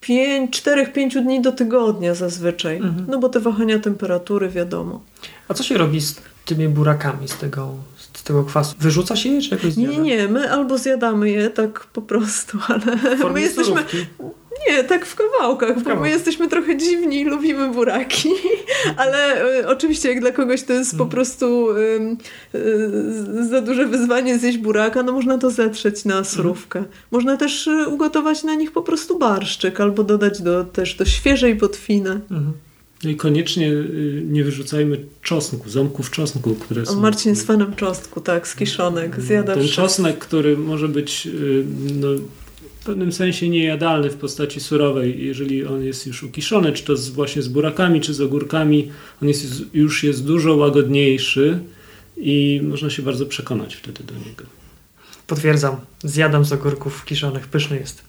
4-5 0.00 1.22
dni 1.22 1.40
do 1.40 1.52
tygodnia 1.52 2.14
zazwyczaj. 2.14 2.76
Mhm. 2.76 3.06
No 3.08 3.18
bo 3.18 3.28
te 3.28 3.40
wahania 3.40 3.78
temperatury 3.78 4.48
wiadomo. 4.48 5.00
A 5.48 5.54
co 5.54 5.62
się 5.62 5.78
robi 5.78 6.00
z 6.00 6.16
tymi 6.44 6.68
burakami 6.68 7.28
z 7.28 7.36
tego, 7.38 7.74
z 8.12 8.22
tego 8.22 8.44
kwasu? 8.44 8.74
Wyrzuca 8.78 9.16
się 9.16 9.28
je 9.28 9.42
czy 9.42 9.50
jakoś 9.50 9.72
zjada? 9.72 9.92
Nie, 9.92 9.98
nie, 9.98 10.28
my 10.28 10.52
albo 10.52 10.78
zjadamy 10.78 11.30
je 11.30 11.50
tak 11.50 11.86
po 11.86 12.02
prostu, 12.02 12.58
ale 12.68 13.32
my 13.32 13.40
jesteśmy... 13.40 13.84
Nie, 14.68 14.84
tak 14.84 15.06
w 15.06 15.14
kawałkach, 15.14 15.78
w 15.78 15.82
bo 15.82 15.96
my 15.96 16.10
jesteśmy 16.10 16.48
trochę 16.48 16.76
dziwni 16.76 17.20
i 17.20 17.24
lubimy 17.24 17.70
buraki, 17.70 18.28
ale 18.96 19.44
y, 19.60 19.68
oczywiście 19.68 20.08
jak 20.08 20.20
dla 20.20 20.30
kogoś 20.30 20.62
to 20.62 20.72
jest 20.72 20.90
po 20.90 21.04
mhm. 21.04 21.10
prostu 21.10 21.70
y, 21.76 22.16
y, 22.54 23.48
za 23.50 23.60
duże 23.60 23.86
wyzwanie 23.86 24.38
zjeść 24.38 24.58
buraka, 24.58 25.02
no 25.02 25.12
można 25.12 25.38
to 25.38 25.50
zetrzeć 25.50 26.04
na 26.04 26.24
surówkę. 26.24 26.78
Mhm. 26.78 26.96
Można 27.10 27.36
też 27.36 27.66
y, 27.66 27.88
ugotować 27.88 28.42
na 28.42 28.54
nich 28.54 28.72
po 28.72 28.82
prostu 28.82 29.18
barszczyk 29.18 29.80
albo 29.80 30.04
dodać 30.04 30.42
do, 30.42 30.64
też 30.64 30.94
do 30.94 31.04
świeżej 31.04 31.56
potwiny. 31.56 32.10
Mhm. 32.10 32.52
No 33.04 33.10
i 33.10 33.16
koniecznie 33.16 33.72
y, 33.72 34.22
nie 34.26 34.44
wyrzucajmy 34.44 34.98
czosnku, 35.22 35.70
ząbków 35.70 36.10
czosnku, 36.10 36.54
które 36.54 36.86
są... 36.86 36.92
O, 36.92 37.00
Marcin 37.00 37.30
jest 37.30 37.46
fanem 37.46 37.74
czosnku, 37.74 38.20
tak, 38.20 38.48
z 38.48 38.56
kiszonek, 38.56 39.20
zjada 39.20 39.54
Ten 39.54 39.68
czosnek, 39.68 40.18
który 40.18 40.56
może 40.56 40.88
być 40.88 41.28
no, 42.00 42.08
w 42.80 42.84
pewnym 42.84 43.12
sensie 43.12 43.48
niejadalny 43.48 44.10
w 44.10 44.16
postaci 44.16 44.60
surowej, 44.60 45.26
jeżeli 45.26 45.66
on 45.66 45.84
jest 45.84 46.06
już 46.06 46.22
ukiszony, 46.22 46.72
czy 46.72 46.84
to 46.84 46.96
z, 46.96 47.08
właśnie 47.08 47.42
z 47.42 47.48
burakami, 47.48 48.00
czy 48.00 48.14
z 48.14 48.20
ogórkami, 48.20 48.90
on 49.22 49.28
jest, 49.28 49.74
już 49.74 50.04
jest 50.04 50.24
dużo 50.24 50.56
łagodniejszy 50.56 51.58
i 52.16 52.60
można 52.64 52.90
się 52.90 53.02
bardzo 53.02 53.26
przekonać 53.26 53.74
wtedy 53.74 54.04
do 54.04 54.14
niego. 54.14 54.44
Potwierdzam, 55.26 55.76
zjadam 56.04 56.44
z 56.44 56.52
ogórków 56.52 57.04
kiszonych, 57.04 57.48
pyszny 57.48 57.78
jest. 57.78 58.02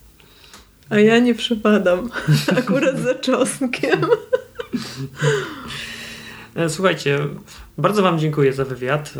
A 0.90 1.00
ja 1.00 1.20
nie 1.20 1.36
przypadam, 1.36 2.10
akurat 2.60 3.00
za 3.00 3.16
czosnkiem. 3.16 4.06
E, 6.56 6.70
słuchajcie, 6.70 7.20
bardzo 7.78 8.02
Wam 8.02 8.20
dziękuję 8.20 8.54
za 8.54 8.66
wywiad. 8.66 9.14
E, 9.18 9.20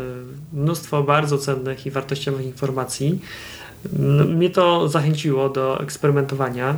mnóstwo 0.56 1.02
bardzo 1.02 1.38
cennych 1.38 1.86
i 1.86 1.90
wartościowych 1.90 2.46
informacji. 2.46 3.20
No, 3.98 4.24
mnie 4.24 4.50
to 4.50 4.88
zachęciło 4.88 5.48
do 5.48 5.80
eksperymentowania. 5.80 6.76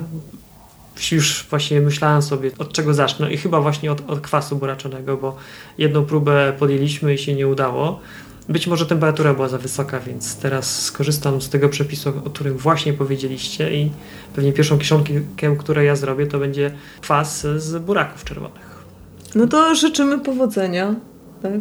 Już 1.12 1.46
właśnie 1.50 1.80
myślałem 1.80 2.22
sobie, 2.22 2.50
od 2.58 2.72
czego 2.72 2.94
zacznę 2.94 3.32
i 3.32 3.36
chyba 3.36 3.60
właśnie 3.60 3.92
od, 3.92 4.10
od 4.10 4.20
kwasu 4.20 4.56
buraczonego, 4.56 5.16
bo 5.16 5.36
jedną 5.78 6.04
próbę 6.04 6.52
podjęliśmy 6.58 7.14
i 7.14 7.18
się 7.18 7.34
nie 7.34 7.48
udało. 7.48 8.00
Być 8.48 8.66
może 8.66 8.86
temperatura 8.86 9.34
była 9.34 9.48
za 9.48 9.58
wysoka, 9.58 10.00
więc 10.00 10.36
teraz 10.36 10.82
skorzystam 10.82 11.42
z 11.42 11.48
tego 11.48 11.68
przepisu, 11.68 12.08
o 12.08 12.30
którym 12.30 12.56
właśnie 12.56 12.92
powiedzieliście 12.92 13.74
i 13.74 13.90
pewnie 14.34 14.52
pierwszą 14.52 14.78
kiszonkę, 14.78 15.12
którą 15.58 15.82
ja 15.82 15.96
zrobię, 15.96 16.26
to 16.26 16.38
będzie 16.38 16.74
kwas 17.00 17.46
z 17.56 17.82
buraków 17.82 18.24
czerwonych. 18.24 18.84
No 19.34 19.46
to 19.46 19.74
życzymy 19.74 20.18
powodzenia. 20.18 20.94
Tak? 21.42 21.52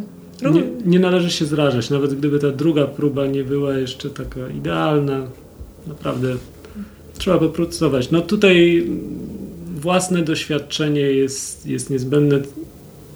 Nie, 0.50 0.62
nie, 0.86 0.98
należy 0.98 1.30
się 1.30 1.44
zrażać, 1.44 1.90
nawet 1.90 2.14
gdyby 2.14 2.38
ta 2.38 2.50
druga 2.50 2.86
próba 2.86 3.26
nie 3.26 3.44
była 3.44 3.74
jeszcze 3.74 4.10
taka 4.10 4.48
idealna. 4.48 5.26
Naprawdę 5.86 6.36
trzeba 7.18 7.38
popracować. 7.38 8.10
No 8.10 8.20
tutaj 8.20 8.86
własne 9.76 10.22
doświadczenie 10.22 11.00
jest, 11.00 11.66
jest 11.66 11.90
niezbędne. 11.90 12.42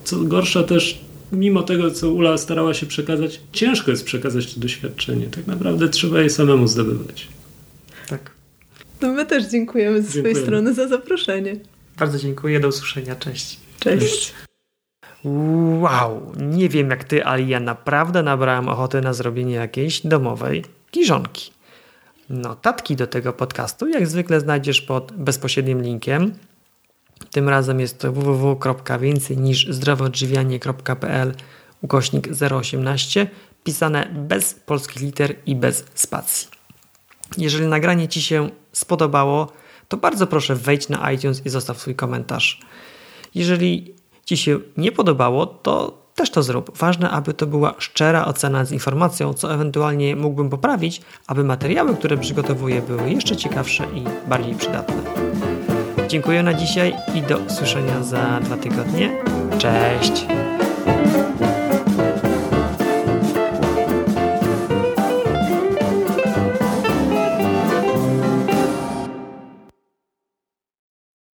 Co 0.05 0.17
gorsza 0.17 0.63
też, 0.63 1.01
mimo 1.33 1.63
tego, 1.63 1.91
co 1.91 2.11
Ula 2.11 2.39
starała 2.39 2.75
się 2.75 2.87
przekazać, 2.87 3.41
ciężko 3.53 3.91
jest 3.91 4.05
przekazać 4.05 4.55
to 4.55 4.61
doświadczenie. 4.61 5.27
Tak 5.27 5.47
naprawdę 5.47 5.89
trzeba 5.89 6.21
je 6.21 6.31
samemu 6.31 6.69
zdobywać. 6.69 7.29
Tak. 8.09 8.31
No 9.03 9.13
my 9.13 9.27
też 9.27 9.45
dziękujemy 9.45 10.03
z 10.03 10.05
dziękujemy. 10.05 10.31
swojej 10.31 10.47
strony 10.47 10.75
za 10.75 10.89
zaproszenie. 10.89 11.57
Bardzo 11.99 12.19
dziękuję, 12.19 12.61
do 12.61 12.69
usłyszenia. 12.69 13.17
Cześć. 13.17 13.57
Cześć. 13.81 14.07
Cześć. 14.07 14.48
Wow, 15.25 16.33
nie 16.37 16.69
wiem 16.69 16.91
jak 16.91 17.05
ty, 17.05 17.25
ale 17.25 17.43
ja 17.43 17.61
naprawdę 17.61 18.23
nabrałem 18.23 18.69
ochoty 18.69 19.01
na 19.01 19.13
zrobienie 19.13 19.55
jakiejś 19.55 20.07
domowej 20.07 20.65
kiżonki. 20.91 21.53
Notatki 22.31 22.97
do 22.97 23.07
tego 23.07 23.33
podcastu 23.33 23.89
jak 23.89 24.07
zwykle 24.07 24.41
znajdziesz 24.41 24.83
pod 24.83 25.13
bezpośrednim 25.13 25.83
linkiem. 25.83 26.35
Tym 27.33 27.49
razem 27.49 27.81
jest 27.81 27.99
to 27.99 28.13
www.więcej 28.13 29.39
niż 29.39 29.69
zdrowoodżywianie.pl 29.69 31.35
ukośnik 31.83 32.29
018 32.53 33.27
pisane 33.65 34.09
bez 34.15 34.55
polskich 34.55 35.03
liter 35.03 35.35
i 35.47 35.57
bez 35.57 35.85
spacji. 35.95 36.49
Jeżeli 37.39 37.67
nagranie 37.67 38.09
Ci 38.09 38.23
się 38.23 38.51
spodobało, 38.73 39.53
to 39.89 39.97
bardzo 39.97 40.27
proszę 40.27 40.55
wejdź 40.55 40.89
na 40.89 41.13
iTunes 41.13 41.47
i 41.47 41.49
zostaw 41.49 41.81
swój 41.81 41.95
komentarz. 41.95 42.61
Jeżeli 43.35 43.95
Ci 44.29 44.37
się 44.37 44.59
nie 44.77 44.93
podobało, 44.93 45.47
to 45.47 45.99
też 46.15 46.31
to 46.31 46.43
zrób. 46.43 46.79
Ważne, 46.79 47.11
aby 47.11 47.35
to 47.35 47.47
była 47.47 47.75
szczera 47.79 48.25
ocena 48.25 48.65
z 48.65 48.73
informacją, 48.73 49.35
co 49.35 49.55
ewentualnie 49.55 50.17
mógłbym 50.17 50.51
poprawić, 50.51 51.01
aby 51.27 51.45
materiały, 51.45 51.97
które 51.97 52.19
przygotowuję, 52.19 52.83
były 52.83 53.11
jeszcze 53.11 53.37
ciekawsze 53.37 53.85
i 53.95 54.29
bardziej 54.29 54.55
przydatne. 54.55 55.03
Dziękuję 56.09 56.43
na 56.43 56.55
dzisiaj 56.55 56.95
i 57.15 57.23
do 57.23 57.39
usłyszenia 57.39 58.03
za 58.03 58.41
dwa 58.41 58.57
tygodnie. 58.57 59.11
Cześć! 59.59 60.27